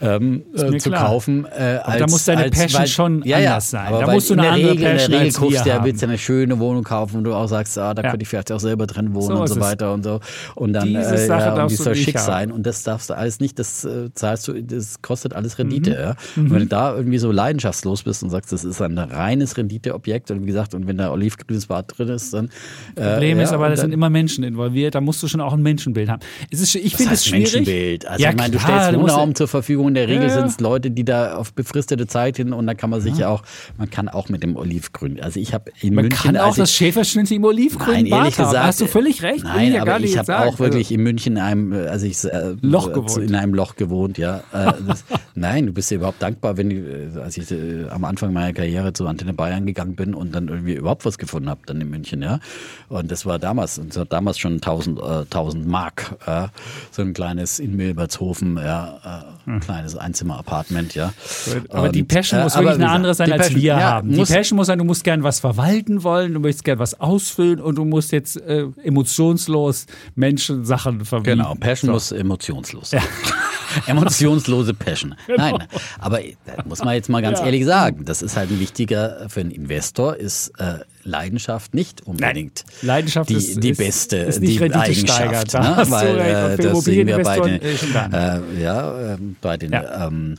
[0.00, 1.06] ähm, äh, zu klar.
[1.06, 1.44] kaufen.
[1.46, 3.86] Äh, als, da muss deine als, Passion weil, schon ja, ja, anders sein.
[3.88, 5.74] Aber Da musst du in eine der andere Regel, in der Passion Regel guckst ja,
[5.74, 5.84] haben.
[5.84, 8.10] willst du eine schöne Wohnung kaufen, wo du auch sagst, ah, da Ja.
[8.10, 9.60] könnte ich vielleicht auch selber drin wohnen So und so es.
[9.60, 10.20] weiter und so.
[10.54, 12.24] Und dann Diese äh, Sache ja, und die soll schick haben.
[12.26, 15.90] sein und das darfst du alles nicht, das äh, zahlst du, das kostet alles Rendite.
[15.90, 15.96] Mhm.
[15.96, 16.14] Ja?
[16.36, 20.25] Und wenn du da irgendwie so leidenschaftslos bist und sagst, das ist ein reines Renditeobjekt
[20.30, 22.50] und wie gesagt, und wenn da olivgrünes Bad drin ist, dann
[22.96, 25.52] äh, Problem ja, ist aber, da sind immer Menschen involviert, da musst du schon auch
[25.52, 26.20] ein Menschenbild haben.
[26.50, 27.52] Es ist, ich finde es schwierig.
[27.54, 28.06] Menschenbild.
[28.06, 29.88] Also Ja, ich meine, du klar, stellst Wohnraum zur Verfügung.
[29.88, 30.34] In der Regel Ja, ja.
[30.34, 33.28] sind es Leute, die da auf befristete Zeit hin und da kann man sich ja
[33.28, 33.42] auch,
[33.78, 35.20] man kann auch mit dem Olivgrün.
[35.20, 38.22] Also ich habe in Man München, kann auch ich, das Schäferschnitzel im olivgrünen Nein, Bart
[38.22, 38.46] ehrlich haben.
[38.46, 38.66] gesagt.
[38.66, 39.38] Hast du völlig recht.
[39.38, 42.06] ich Nein, ja gar aber ich habe auch wirklich in München in einem, äh, also
[42.06, 43.18] ich äh, Loch äh, gewohnt.
[43.18, 44.38] in einem Loch gewohnt, ja.
[44.52, 45.04] Äh, das,
[45.34, 49.06] nein, du bist dir überhaupt dankbar, wenn als ich äh, am Anfang meiner Karriere zu
[49.06, 52.40] Antenne Bayern gegangen bin und dann irgendwie überhaupt was gefunden habe dann in München, ja.
[52.88, 56.48] Und das war damals, und das hat damals schon 1000, äh, 1000 Mark, äh,
[56.90, 61.12] so ein kleines in Milbertshofen, ja, äh, ein kleines Einzimmer-Apartment, ja.
[61.44, 61.64] Hm.
[61.70, 63.66] Aber die Und, Passion äh, muss aber wirklich eine andere sein, die als Passion, wir
[63.68, 64.10] ja, haben.
[64.10, 67.60] Die Passion muss sein, du musst gern was verwalten wollen, du möchtest gern was ausfüllen
[67.60, 71.38] und du musst jetzt äh, emotionslos Menschen Sachen verbinden.
[71.38, 73.02] Genau, Passion muss emotionslos sein.
[73.86, 75.14] Emotionslose Passion.
[75.36, 75.56] Nein,
[75.98, 76.20] aber
[76.64, 77.46] muss man jetzt mal ganz Ja.
[77.46, 82.64] ehrlich sagen, das ist halt ein wichtiger für einen Investor, ist äh, Leidenschaft nicht unbedingt
[82.82, 84.72] Leidenschaft die, ist, die beste ist nicht die.
[84.74, 85.54] Eigenschaft.
[85.54, 85.84] Ne?
[85.88, 90.06] Weil äh, das sehen wir bei den, äh, äh, ja, ähm, bei den Ja.
[90.08, 90.34] ähm,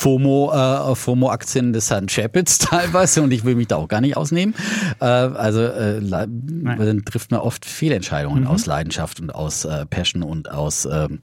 [0.00, 4.16] FOMO, äh, FOMO-Aktien des Herrn Chapitz teilweise und ich will mich da auch gar nicht
[4.16, 4.54] ausnehmen.
[5.00, 8.46] Äh, also äh, dann trifft man oft Fehlentscheidungen Mhm.
[8.48, 11.20] aus Leidenschaft und aus äh, Passion und aus ähm,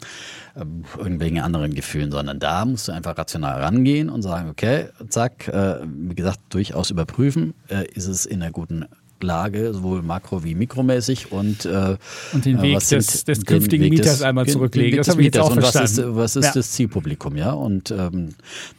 [0.55, 5.47] ähm, irgendwelchen anderen Gefühlen, sondern da musst du einfach rational rangehen und sagen, okay, zack,
[5.47, 8.85] äh, wie gesagt, durchaus überprüfen, äh, ist es in einer guten
[9.23, 11.97] Lage, sowohl makro- wie mikromäßig und, äh,
[12.33, 14.97] Und den äh, Weg was sind des- des künftigen Weg Mieters einmal den zurücklegen.
[14.97, 16.11] Das des habe ich jetzt auch und was verstanden.
[16.11, 16.51] ist, was ist Ja.
[16.53, 17.51] das Zielpublikum, ja?
[17.51, 18.29] Und ähm,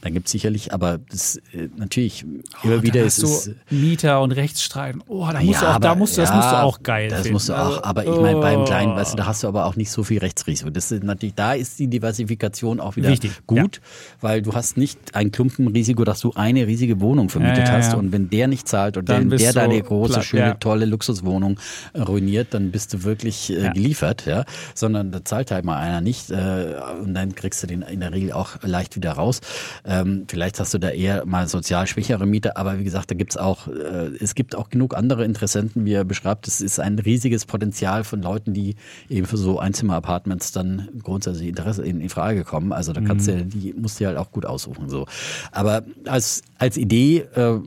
[0.00, 2.24] dann gibt es sicherlich, aber das, äh, natürlich
[2.62, 3.50] Oh, immer wieder ist es.
[3.68, 4.96] du Mieter und Rechtsstreit.
[5.06, 7.08] Oh, da musst du auch, aber- da musst du, das ja, musst du auch geil
[7.08, 7.32] Das finden.
[7.34, 8.64] musst du auch, Also, aber ich meine, beim oh.
[8.64, 10.70] Kleinen, weißt du, da hast du aber auch nicht so viel Rechtsrisiko.
[10.70, 13.80] Das ist natürlich, da ist die Diversifikation auch wieder Wichtig, gut,
[14.20, 17.92] weil du hast nicht ein Klumpenrisiko, dass du eine riesige Wohnung vermietet Ja, ja, hast
[17.92, 17.98] ja.
[17.98, 20.54] und wenn der nicht zahlt und Dann der, der du deine große, platt, schöne, ja.
[20.54, 21.58] tolle Luxuswohnung
[21.92, 24.44] äh, ruiniert, dann bist du wirklich äh, geliefert, ja.
[24.74, 28.12] Sondern da zahlt halt mal einer nicht äh, und dann kriegst du den in der
[28.12, 29.40] Regel auch leicht wieder raus.
[29.84, 33.36] Ähm, vielleicht hast du da eher mal sozial schwächere Mieter, aber wie gesagt, da gibt's
[33.36, 36.48] auch, äh, es gibt auch genug andere Interessenten, wie er beschreibt.
[36.48, 38.76] Es ist ein riesiges Potenzial von Leuten, die
[39.08, 42.72] eben für so Einzimmer-Apartments dann grundsätzlich Interesse in, in Frage kommen.
[42.72, 44.88] Also da kannst du, die musst du halt auch gut aussuchen.
[44.88, 45.06] So.
[45.50, 47.58] Aber als, als Idee äh,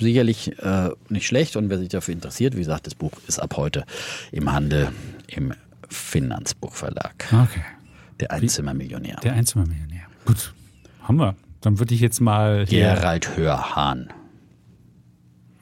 [0.00, 3.56] sicherlich äh, nicht schlecht und wer sich dafür interessiert, wie gesagt, das Buch ist ab
[3.56, 3.84] heute
[4.32, 4.88] im Handel
[5.26, 5.52] im
[5.88, 7.14] Finanzbuchverlag.
[7.32, 7.62] Okay.
[8.20, 9.16] Der Einzimmermillionär.
[9.22, 10.02] Der Einzimmermillionär.
[10.24, 10.54] Gut,
[11.02, 11.34] haben wir.
[11.60, 14.10] Dann würde ich jetzt mal Gerald Hörhahn,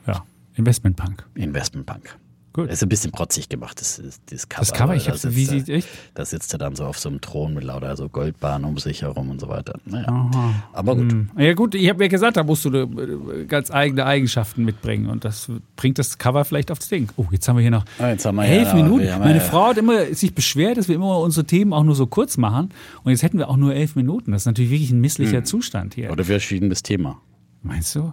[0.07, 0.25] ja,
[0.55, 1.25] Investmentpunk.
[1.35, 2.17] Investmentbank.
[2.59, 2.71] Gut.
[2.71, 4.61] Ist ein bisschen protzig gemacht, das, das, Cover.
[4.63, 5.87] Das Cover, ich hab's, wie sieht echt?
[6.15, 9.03] Da sitzt er dann so auf so einem Thron mit lauter so Goldbahn um sich
[9.03, 9.79] herum und so weiter.
[9.85, 10.09] Naja.
[10.09, 10.55] Aha.
[10.73, 11.13] Aber gut.
[11.13, 11.31] Hm.
[11.39, 15.25] Ja gut, ich habe ja gesagt, da musst du äh, ganz eigene Eigenschaften mitbringen und
[15.25, 17.09] das bringt das Cover vielleicht aufs Ding.
[17.17, 19.05] Oh, jetzt haben wir hier noch Ah, jetzt haben wir elf ja- Minuten.
[19.05, 21.95] wir Meine ja- Frau hat immer sich beschwert, dass wir immer unsere Themen auch nur
[21.95, 22.71] so kurz machen
[23.05, 24.33] und jetzt hätten wir auch nur elf Minuten.
[24.33, 26.11] Das ist natürlich wirklich ein misslicher Zustand hier.
[26.11, 27.21] Oder wir schieben das Thema.
[27.63, 28.13] Meinst du?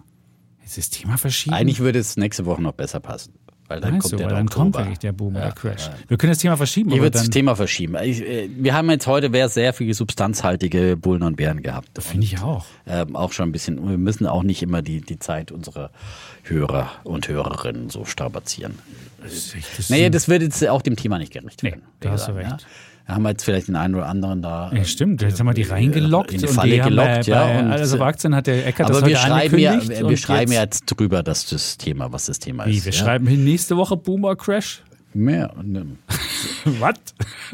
[0.64, 1.56] Ist das Thema verschieben?
[1.56, 3.34] Eigentlich würde es nächste Woche noch besser passen.
[3.68, 5.88] Weil dann kommt du, der weil dann kommt wirklich der Boom oder Ja, Crash.
[5.88, 5.94] ja.
[6.08, 7.96] Wir können das Thema verschieben, Ich würde das Thema verschieben.
[8.04, 11.90] Ich, äh, wir haben jetzt heute sehr viele substanzhaltige Bullen und Bären gehabt.
[12.06, 12.66] finde ich auch.
[12.86, 15.90] ähm, auch schon ein bisschen, wir müssen auch nicht immer die, die Zeit unserer
[16.44, 18.78] Hörer und Hörerinnen so strapazieren.
[19.24, 21.84] Das, das Naja, das wird jetzt auch dem Thema nicht gerecht Nee, werden.
[22.02, 22.50] da wie hast du recht.
[22.52, 22.58] Ja.
[23.08, 24.72] Da haben wir jetzt vielleicht den einen oder anderen da.
[24.74, 27.26] ja, stimmt, jetzt haben wir die reingelockt in die und Falle die haben wir gelockt,
[27.28, 30.06] bei ja, und- alles auf Aktien hat der Eckert das aber wir schreiben, ja, wir
[30.08, 32.86] und schreiben ja jetzt, jetzt drüber, dass das Thema, was das Thema Wie, ist.
[32.86, 32.98] wir ja?
[33.00, 34.82] schreiben hin nächste Woche Boomer Crash?
[35.14, 35.54] Mehr.
[35.64, 35.86] ne.
[36.80, 36.96] Was?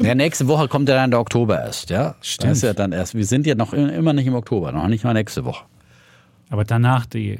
[0.00, 2.16] Ja, nächste Woche kommt ja dann der Oktober erst, ja?
[2.22, 2.50] Stimmt.
[2.50, 3.14] Das ist ja dann erst.
[3.14, 5.64] Wir sind ja noch immer nicht im Oktober, noch nicht mal nächste Woche.
[6.50, 7.38] Aber danach die.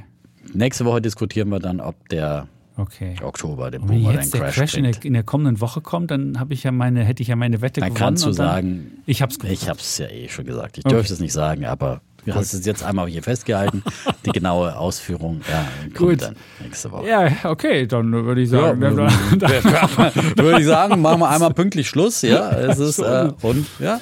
[0.54, 2.46] Nächste Woche diskutieren wir dann, ob der
[2.76, 3.14] Okay.
[3.22, 5.60] Oktober den Und wenn Boomer den jetzt der Crash, Crash in der, in der kommenden
[5.60, 7.98] Woche kommt, dann habe ich ja meine, hätte ich ja meine Wette Dann gewonnen.
[7.98, 9.52] kannst du und dann, sagen, ich hab's gewonnen.
[9.54, 10.78] ich habe es ja eh schon gesagt.
[10.78, 10.94] Ich Okay.
[10.94, 13.82] dürfte es nicht sagen, aber du hast es jetzt einmal hier festgehalten.
[14.24, 16.22] Die genaue Ausführung ja, kommt Gut.
[16.22, 17.06] dann nächste Woche.
[17.08, 18.90] Ja, okay, dann würde ich sagen, Ja,
[20.36, 22.50] Würde ich sagen, machen wir einmal pünktlich Schluss, ja.
[22.56, 24.00] Es ist, äh, und, ja.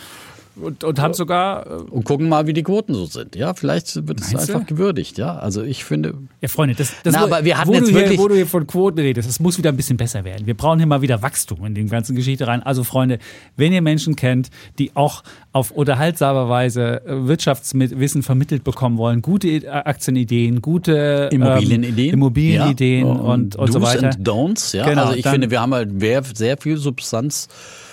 [0.62, 3.36] Und, und hat sogar, äh, Und gucken mal, wie die Quoten so sind.
[3.36, 4.54] Ja, vielleicht wird es Meinst du?
[4.54, 5.36] einfach gewürdigt, ja.
[5.36, 7.90] Also ich finde, ja Freunde, das, das Na, wo, aber wir hatten wo, jetzt du
[7.92, 10.46] hier, wirklich- wo du hier von Quoten redest, das muss wieder ein bisschen besser werden.
[10.46, 12.62] Wir brauchen hier mal wieder Wachstum in die ganzen Geschichte rein.
[12.62, 13.18] Also Freunde,
[13.56, 15.22] wenn ihr Menschen kennt, die auch
[15.52, 22.14] auf unterhaltsame Weise äh, Wirtschaftswissen vermittelt bekommen wollen, gute äh, Aktienideen, gute ähm, Immobilienideen.
[22.14, 23.12] Immobilienideen ja.
[23.12, 24.06] und, und so Do's weiter.
[24.10, 24.88] and Don'ts, ja.
[24.88, 25.90] Genau, also ich finde, wir haben halt
[26.36, 26.76] sehr, viel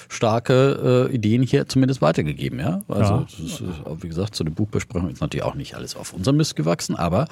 [0.10, 2.82] substanzstarke äh, Ideen hier zumindest weitergegeben, ja.
[2.88, 3.26] Also Ja.
[3.46, 3.66] ist, äh,
[4.04, 7.28] wie gesagt, so eine Buchbesprechung ist natürlich auch nicht alles auf unserem Mist gewachsen, aber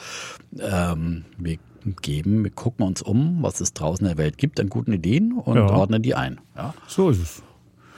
[0.59, 1.57] ähm, wir
[2.01, 5.33] geben, wir gucken uns um, was es draußen in der Welt gibt an guten Ideen
[5.33, 5.69] und Ja.
[5.69, 6.39] ordnen die ein.
[6.55, 6.73] Ja.
[6.87, 7.43] So ist es.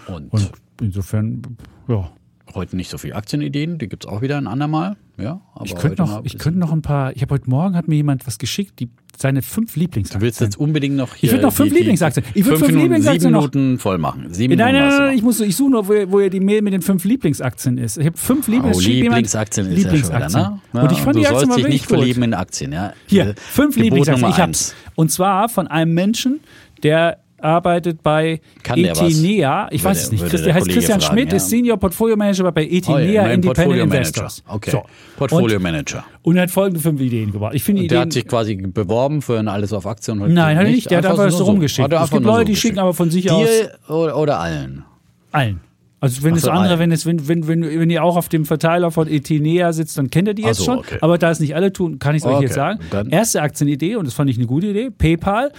[0.07, 0.51] Und, Und
[0.81, 1.41] insofern,
[1.87, 2.09] ja.
[2.55, 4.95] Heute nicht so viele Aktienideen, die gibt es auch wieder ein andermal.
[5.19, 7.15] Ja, aber Ich könnte noch, ich könnte noch ein paar.
[7.15, 10.21] Ich habe heute Morgen hat mir jemand was geschickt, die seine fünf Du Lieblingsaktien.
[10.21, 11.29] willst jetzt unbedingt noch hier.
[11.29, 12.23] Ich will noch fünf die- Lieblingsaktien.
[12.35, 13.51] Ich will fünf Minuten, Lieblingsaktien sieben noch.
[13.51, 14.31] Minuten voll machen.
[14.31, 16.29] Sieben Nein, nein, Minuten nein, du nein, ich, muss, ich suche nur, wo, wo ihr
[16.29, 17.97] die Mail mit den fünf Lieblingsaktien ist.
[17.97, 20.59] Ich habe fünf Lieblings Oh, jemand- Lieblingsaktien ist ja schon wieder, ne?
[20.73, 21.97] Ja, Und ich fand du die sollst dich nicht gut.
[21.97, 22.93] verlieben in Aktien, ja?
[23.07, 24.29] Hier, Äh, fünf Gebot Lieblingsaktien.
[24.29, 24.75] Ich hab's.
[24.93, 26.41] Und zwar von einem Menschen,
[26.83, 28.79] der arbeitet bei Kann?
[28.79, 29.67] Etinea.
[29.71, 30.21] Ich Würde- weiß es nicht.
[30.21, 31.37] würde Christ- der heißt Kollege Christian fragen, Schmidt, ja.
[31.37, 34.43] ist Senior Portfolio Manager bei Oh, ja, Etinea Independent Investors.
[34.47, 34.71] Okay.
[34.71, 34.83] So.
[35.17, 36.03] Portfolio Manager.
[36.23, 37.53] Und, und er hat folgende fünf Ideen gebracht.
[37.55, 38.01] Ich finde der Ideen.
[38.01, 40.21] hat sich quasi beworben für ein Alles auf Aktien.
[40.21, 40.89] und Nein, hat er nicht.
[40.89, 41.91] Der hat Einfach so rumgeschickt.
[41.93, 44.83] Es gibt Leute, so die schicken aber von sich aus Dir oder, oder allen?
[45.31, 45.61] allen.
[45.99, 48.45] Also wenn Ach so, andere, wenn es, wenn, wenn, wenn, wenn ihr auch auf dem
[48.45, 50.77] Verteiler von Etinea sitzt, dann kennt ihr die Ach jetzt so, schon.
[50.77, 50.97] okay.
[51.01, 52.79] Aber da es nicht alle tun, kann ich es euch Okay, jetzt sagen.
[52.91, 55.51] dann- Erste Aktienidee, und das fand ich eine gute Idee, PayPal.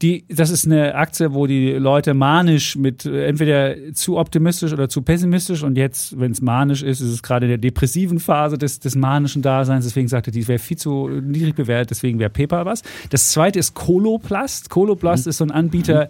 [0.00, 4.88] Die, das ist eine Aktie, wo die Leute manisch mit äh, entweder zu optimistisch oder
[4.88, 8.58] zu pessimistisch und jetzt, wenn es manisch ist, ist es gerade in der depressiven Phase
[8.58, 9.84] des, des manischen Daseins.
[9.84, 12.82] Deswegen sagte die, wäre viel zu niedrig bewertet, deswegen wäre PayPal was.
[13.10, 14.70] Das zweite ist Coloplast.
[14.70, 16.08] Coloplast ist so ein Anbieter,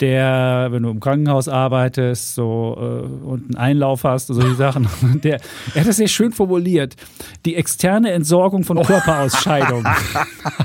[0.00, 4.88] der, wenn du im Krankenhaus arbeitest, so äh, und einen Einlauf hast und solche Sachen,
[5.22, 5.40] der,
[5.74, 6.96] er hat das sehr schön formuliert.
[7.44, 9.86] Die externe Entsorgung von Körperausscheidungen.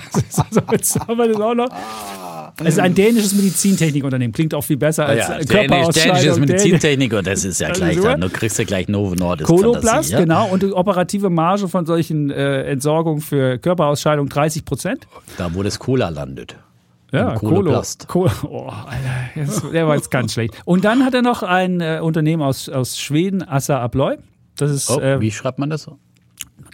[0.10, 1.70] also, jetzt haben wir das auch noch.
[2.62, 7.14] Es ist ein dänisches Medizintechnikunternehmen, klingt auch viel besser als ja, dänisch, dänisches Dänisch- Medizintechnik
[7.14, 8.22] und das ist ja Also gleich dann.
[8.22, 9.50] Du kriegst ja gleich Novo Nordisk.
[9.50, 10.20] Fantasie, ja?
[10.20, 15.08] genau, und die operative Marge von solchen äh, Entsorgungen für Körperausscheidung 30 Prozent.
[15.38, 16.56] Da, wo das Cola landet.
[17.12, 17.36] Ja.
[17.36, 18.08] Coloplast.
[18.08, 18.32] Colo.
[18.50, 20.54] Oh, Alter, der war jetzt ganz schlecht.
[20.66, 24.18] Und dann hat er noch ein äh, Unternehmen aus, aus Schweden, Assa Abloy.
[24.58, 25.98] Das ist, Oh, äh, wie schreibt man das so?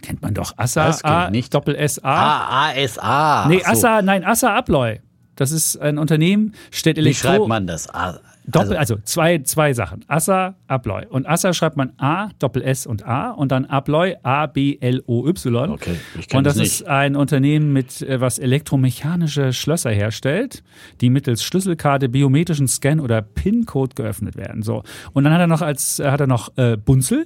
[0.02, 1.52] kennt man doch, Assa, A, nicht.
[1.52, 2.68] Doppel S, A.
[2.68, 3.48] Ah, ASA.
[3.48, 3.86] nee, Ach so.
[3.86, 5.00] Assa, nein, Assa Abloy.
[5.40, 7.28] Das ist ein Unternehmen, stellt Wie Elektro...
[7.28, 7.88] schreibt man das?
[7.94, 10.04] Ah, Doppel, also, zwei, zwei Sachen.
[10.06, 11.06] Assa, Abloy.
[11.08, 15.02] Und Assa schreibt man A, Doppel S und A und dann Abloy, A, B, L,
[15.06, 15.70] O, Y.
[15.70, 20.62] Okay, ich kenn Und das das ist ein Unternehmen, mit, äh, was elektromechanische Schlösser herstellt,
[21.00, 24.62] die mittels Schlüsselkarte, biometrischen Scan oder PIN-Code geöffnet werden.
[24.62, 24.82] So.
[25.14, 27.24] Und dann hat er noch als, äh, hat er noch äh, Bunzel.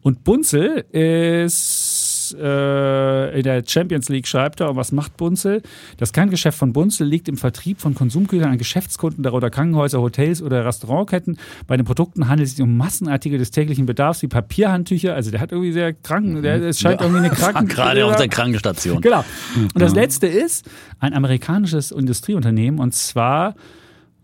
[0.00, 1.91] Und Bunzel ist
[2.34, 5.62] äh, in der Champions League schreibt er, und was macht Bunzel?
[5.96, 10.64] Das Kerngeschäft von Bunzel liegt im Vertrieb von Konsumgütern an Geschäftskunden, darunter Krankenhäuser, Hotels oder
[10.64, 11.38] Restaurantketten.
[11.66, 15.14] Bei den Produkten handelt es sich um Massenartikel des täglichen Bedarfs wie Papierhandtücher.
[15.14, 18.28] Also der hat irgendwie sehr kranken, der, es scheint irgendwie eine Kranken Gerade auf der
[18.28, 19.00] Krankenstation.
[19.00, 19.24] Genau.
[19.56, 20.68] Und das letzte ist
[20.98, 23.54] ein amerikanisches Industrieunternehmen und zwar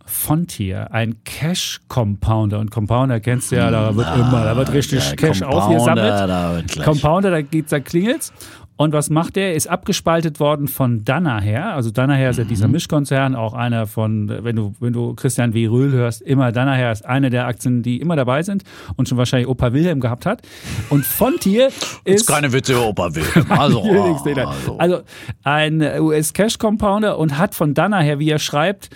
[0.09, 2.59] Fontier, ein Cash Compounder.
[2.59, 6.29] Und Compounder kennst du ja, da wird immer, da wird richtig Cash aufgesammelt.
[6.29, 8.33] da Compounder, da geht's, da klingelt's.
[8.81, 9.55] Und was macht der?
[9.57, 11.75] Ist abgespaltet worden von Danaher.
[11.75, 12.49] Also Danaher ist ja Mhm.
[12.49, 15.67] dieser Mischkonzern, auch einer von, wenn du, wenn du Christian W.
[15.67, 18.63] Röhl hörst, immer Danaher ist eine der Aktien, die immer dabei sind
[18.95, 20.43] und schon wahrscheinlich Opa Wilhelm gehabt hat.
[20.91, 21.67] Und Fontier
[22.05, 22.05] ist.
[22.05, 23.47] Ist keine Witze über Opa Wilhelm.
[23.51, 24.47] Also, nein.
[24.47, 24.79] also.
[24.79, 25.01] Also
[25.43, 28.91] ein US-Cash-Compounder und hat von dann her, wie er schreibt,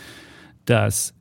[0.64, 1.14] das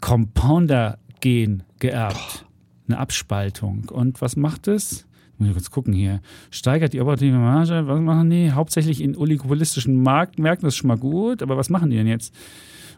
[0.00, 2.46] Compounder-Gen geerbt.
[2.86, 3.88] Eine Abspaltung.
[3.90, 5.06] Und was macht es?
[5.38, 6.20] Muss ich kurz gucken hier.
[6.50, 7.86] Steigert die operative Marge.
[7.86, 8.52] Was machen die?
[8.52, 11.42] Hauptsächlich in oligopolistischen Markt, Märkten, das ist schon mal gut.
[11.42, 12.34] Aber was machen die denn jetzt?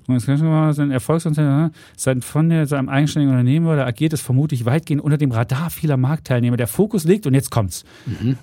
[0.06, 1.72] Und das ist ein Erfolgsunternehmen.
[1.96, 5.96] Seit von der, seinem eigenständigen Unternehmen oder agiert es vermutlich weitgehend unter dem Radar vieler
[5.96, 6.56] Marktteilnehmer.
[6.56, 7.84] Der Fokus liegt, und jetzt kommt's,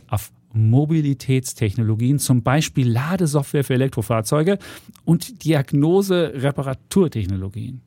[0.08, 4.60] auf Mobilitätstechnologien, zum Beispiel Ladesoftware für Elektrofahrzeuge
[5.04, 7.82] und Diagnose-Reparaturtechnologien.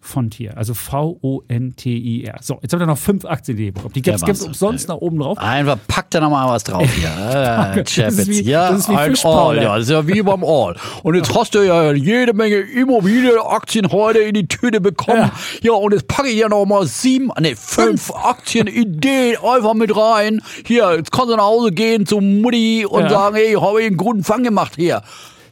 [0.00, 2.36] Fontier, also V-O-N-T-I-R.
[2.40, 4.46] So, jetzt haben wir noch fünf Aktien, die ihr Ja, gibt's Wahnsinn.
[4.48, 5.38] umsonst nach oben drauf.
[5.38, 7.08] Einfach packt da nochmal was drauf hier.
[7.18, 9.14] Äh, Das ist wie- ja, das ist wie ein.
[9.24, 9.56] All.
[9.56, 10.76] Ja, das ist ja wie beim All.
[11.02, 15.18] Und jetzt hast du ja jede Menge Immobilienaktien heute in die Tüte bekommen.
[15.18, 15.32] Ja.
[15.62, 20.40] Ja, und jetzt packe ich ja nochmal sieben, nee, fünf Aktienideen einfach mit rein.
[20.64, 23.08] Hier, jetzt kannst du nach Hause gehen zu Mutti und Ja.
[23.10, 25.02] sagen, hey, habe ich einen guten Fang gemacht hier.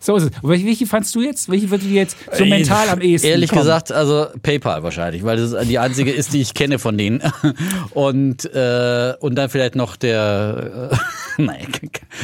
[0.06, 0.30] So ist es.
[0.40, 1.50] Und welche, welche fandst du jetzt?
[1.50, 3.62] Welche würde dir jetzt so mental am ehesten Ehrlich kommen?
[3.62, 7.20] gesagt, also PayPal wahrscheinlich, weil das die einzige ist, die ich kenne von denen.
[7.90, 10.90] Und, äh, und dann vielleicht noch der.
[10.92, 10.96] Äh,
[11.42, 11.66] nein.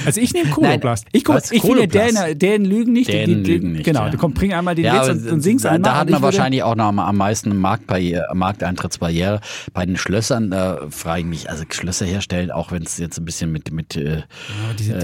[0.05, 1.07] Also ich nehme Coloplast.
[1.13, 1.89] Ich, guck, ich finde?
[1.89, 3.09] Dänen, Dänen lügen nicht.
[3.09, 4.11] die- Dänen die, lügen nicht, Genau, ja.
[4.11, 5.81] du komm, bring einmal den Ja, Witz und, und sing's einmal.
[5.93, 9.41] da hat man wahrscheinlich auch noch am, am meisten Marktbarriere, Markeintrittsbarriere.
[9.73, 13.25] Bei den Schlössern, da frage ich mich, also Schlösser herstellen, auch wenn es jetzt ein
[13.25, 14.23] bisschen mit, mit äh,
[14.65, 14.95] Aber diese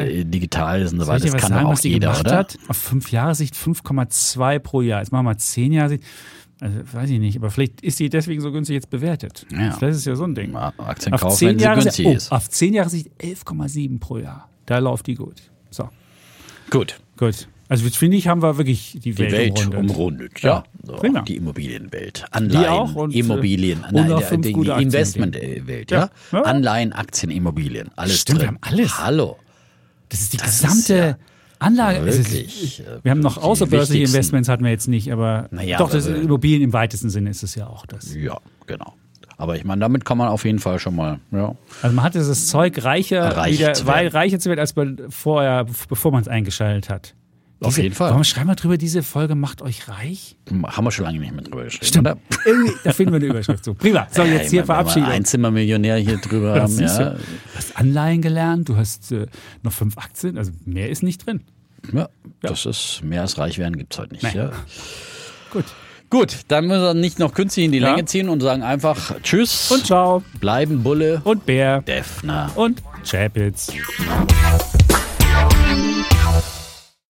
[0.00, 2.36] äh, digital ist und so weiter, das kann sagen, auch jeder, gemacht oder?
[2.36, 2.58] hat?
[2.68, 5.00] Auf fünf Jahre Sicht 5,2 pro Jahr.
[5.00, 6.04] Jetzt machen wir mal zehn Jahre Sicht.
[6.60, 9.46] Also, weiß ich nicht, aber vielleicht ist die deswegen so günstig jetzt bewertet.
[9.52, 9.72] Ja.
[9.72, 10.56] Vielleicht ist ja so ein Ding.
[10.56, 12.32] Aktien Auf kaufen, wenn sie Jahre, günstig oh, ist.
[12.32, 14.48] auf zehn Jahre Sicht 11,7 pro Jahr.
[14.66, 15.40] Da läuft die gut.
[15.70, 15.88] So,
[16.70, 17.00] Gut.
[17.16, 17.48] gut.
[17.68, 19.90] Also finde ich, haben wir wirklich die, Die Welt, Welt umrundet.
[19.90, 20.64] umrundet, ja.
[20.82, 21.20] So, prima.
[21.20, 22.24] die Immobilienwelt.
[22.30, 24.82] Anleihen, auch und, äh, Immobilien, nein, der, die, die.
[24.82, 25.98] Investmentwelt, ja.
[25.98, 26.10] Ja.
[26.32, 26.42] Ja.
[26.44, 28.42] Anleihen, Aktien, Immobilien, alles Stimmt, drin.
[28.42, 28.98] wir haben alles.
[28.98, 29.36] Hallo.
[30.08, 31.16] Das ist die Das ist gesamte ja
[31.58, 31.98] Anlage.
[32.08, 34.04] Ist- wirklich, äh, wir haben noch außerbörsliche.
[34.04, 37.42] Investments hatten wir jetzt nicht, aber Naja, doch, das aber- Immobilien im weitesten Sinne ist
[37.42, 38.14] es ja auch das.
[38.14, 38.94] Ja, genau.
[39.36, 41.54] Aber ich meine, damit kann man auf jeden Fall schon mal, ja.
[41.82, 44.08] Also man hatte das Zeug reicher, Reich wieder, werden.
[44.08, 44.74] reicher zu werden, als
[45.10, 47.14] vorher, bevor man es eingeschaltet hat.
[47.60, 48.10] Auf jeden Fall.
[48.10, 50.36] Warum schreiben wir drüber, diese Folge macht euch reich?
[50.64, 52.06] Haben wir schon lange nicht mehr drüber geschrieben?
[52.44, 53.74] Irgendwie, da finden wir eine Überschrift zu.
[53.74, 54.06] Prima.
[54.12, 55.08] So, Ja, jetzt ich hier meine, wenn wir Verabschiedung.
[55.08, 57.10] Ein Zimmermillionär hier drüber haben, ja.
[57.10, 57.18] Du
[57.56, 59.26] hast Anleihen gelernt, du hast äh,
[59.64, 61.42] noch fünf Aktien, also mehr ist nicht drin.
[61.92, 62.08] ja.
[62.42, 64.52] Das ist mehr als reich werden gibt's heute nicht, ja.
[65.50, 65.64] Gut.
[66.10, 67.90] Gut, dann müssen wir nicht noch künstlich in die Ja.
[67.90, 70.22] Länge ziehen und sagen einfach Tschüss Und ciao.
[70.40, 71.82] bleiben Bulle Und Bär.
[71.82, 72.50] Defner.
[72.54, 73.72] Und Chapitz.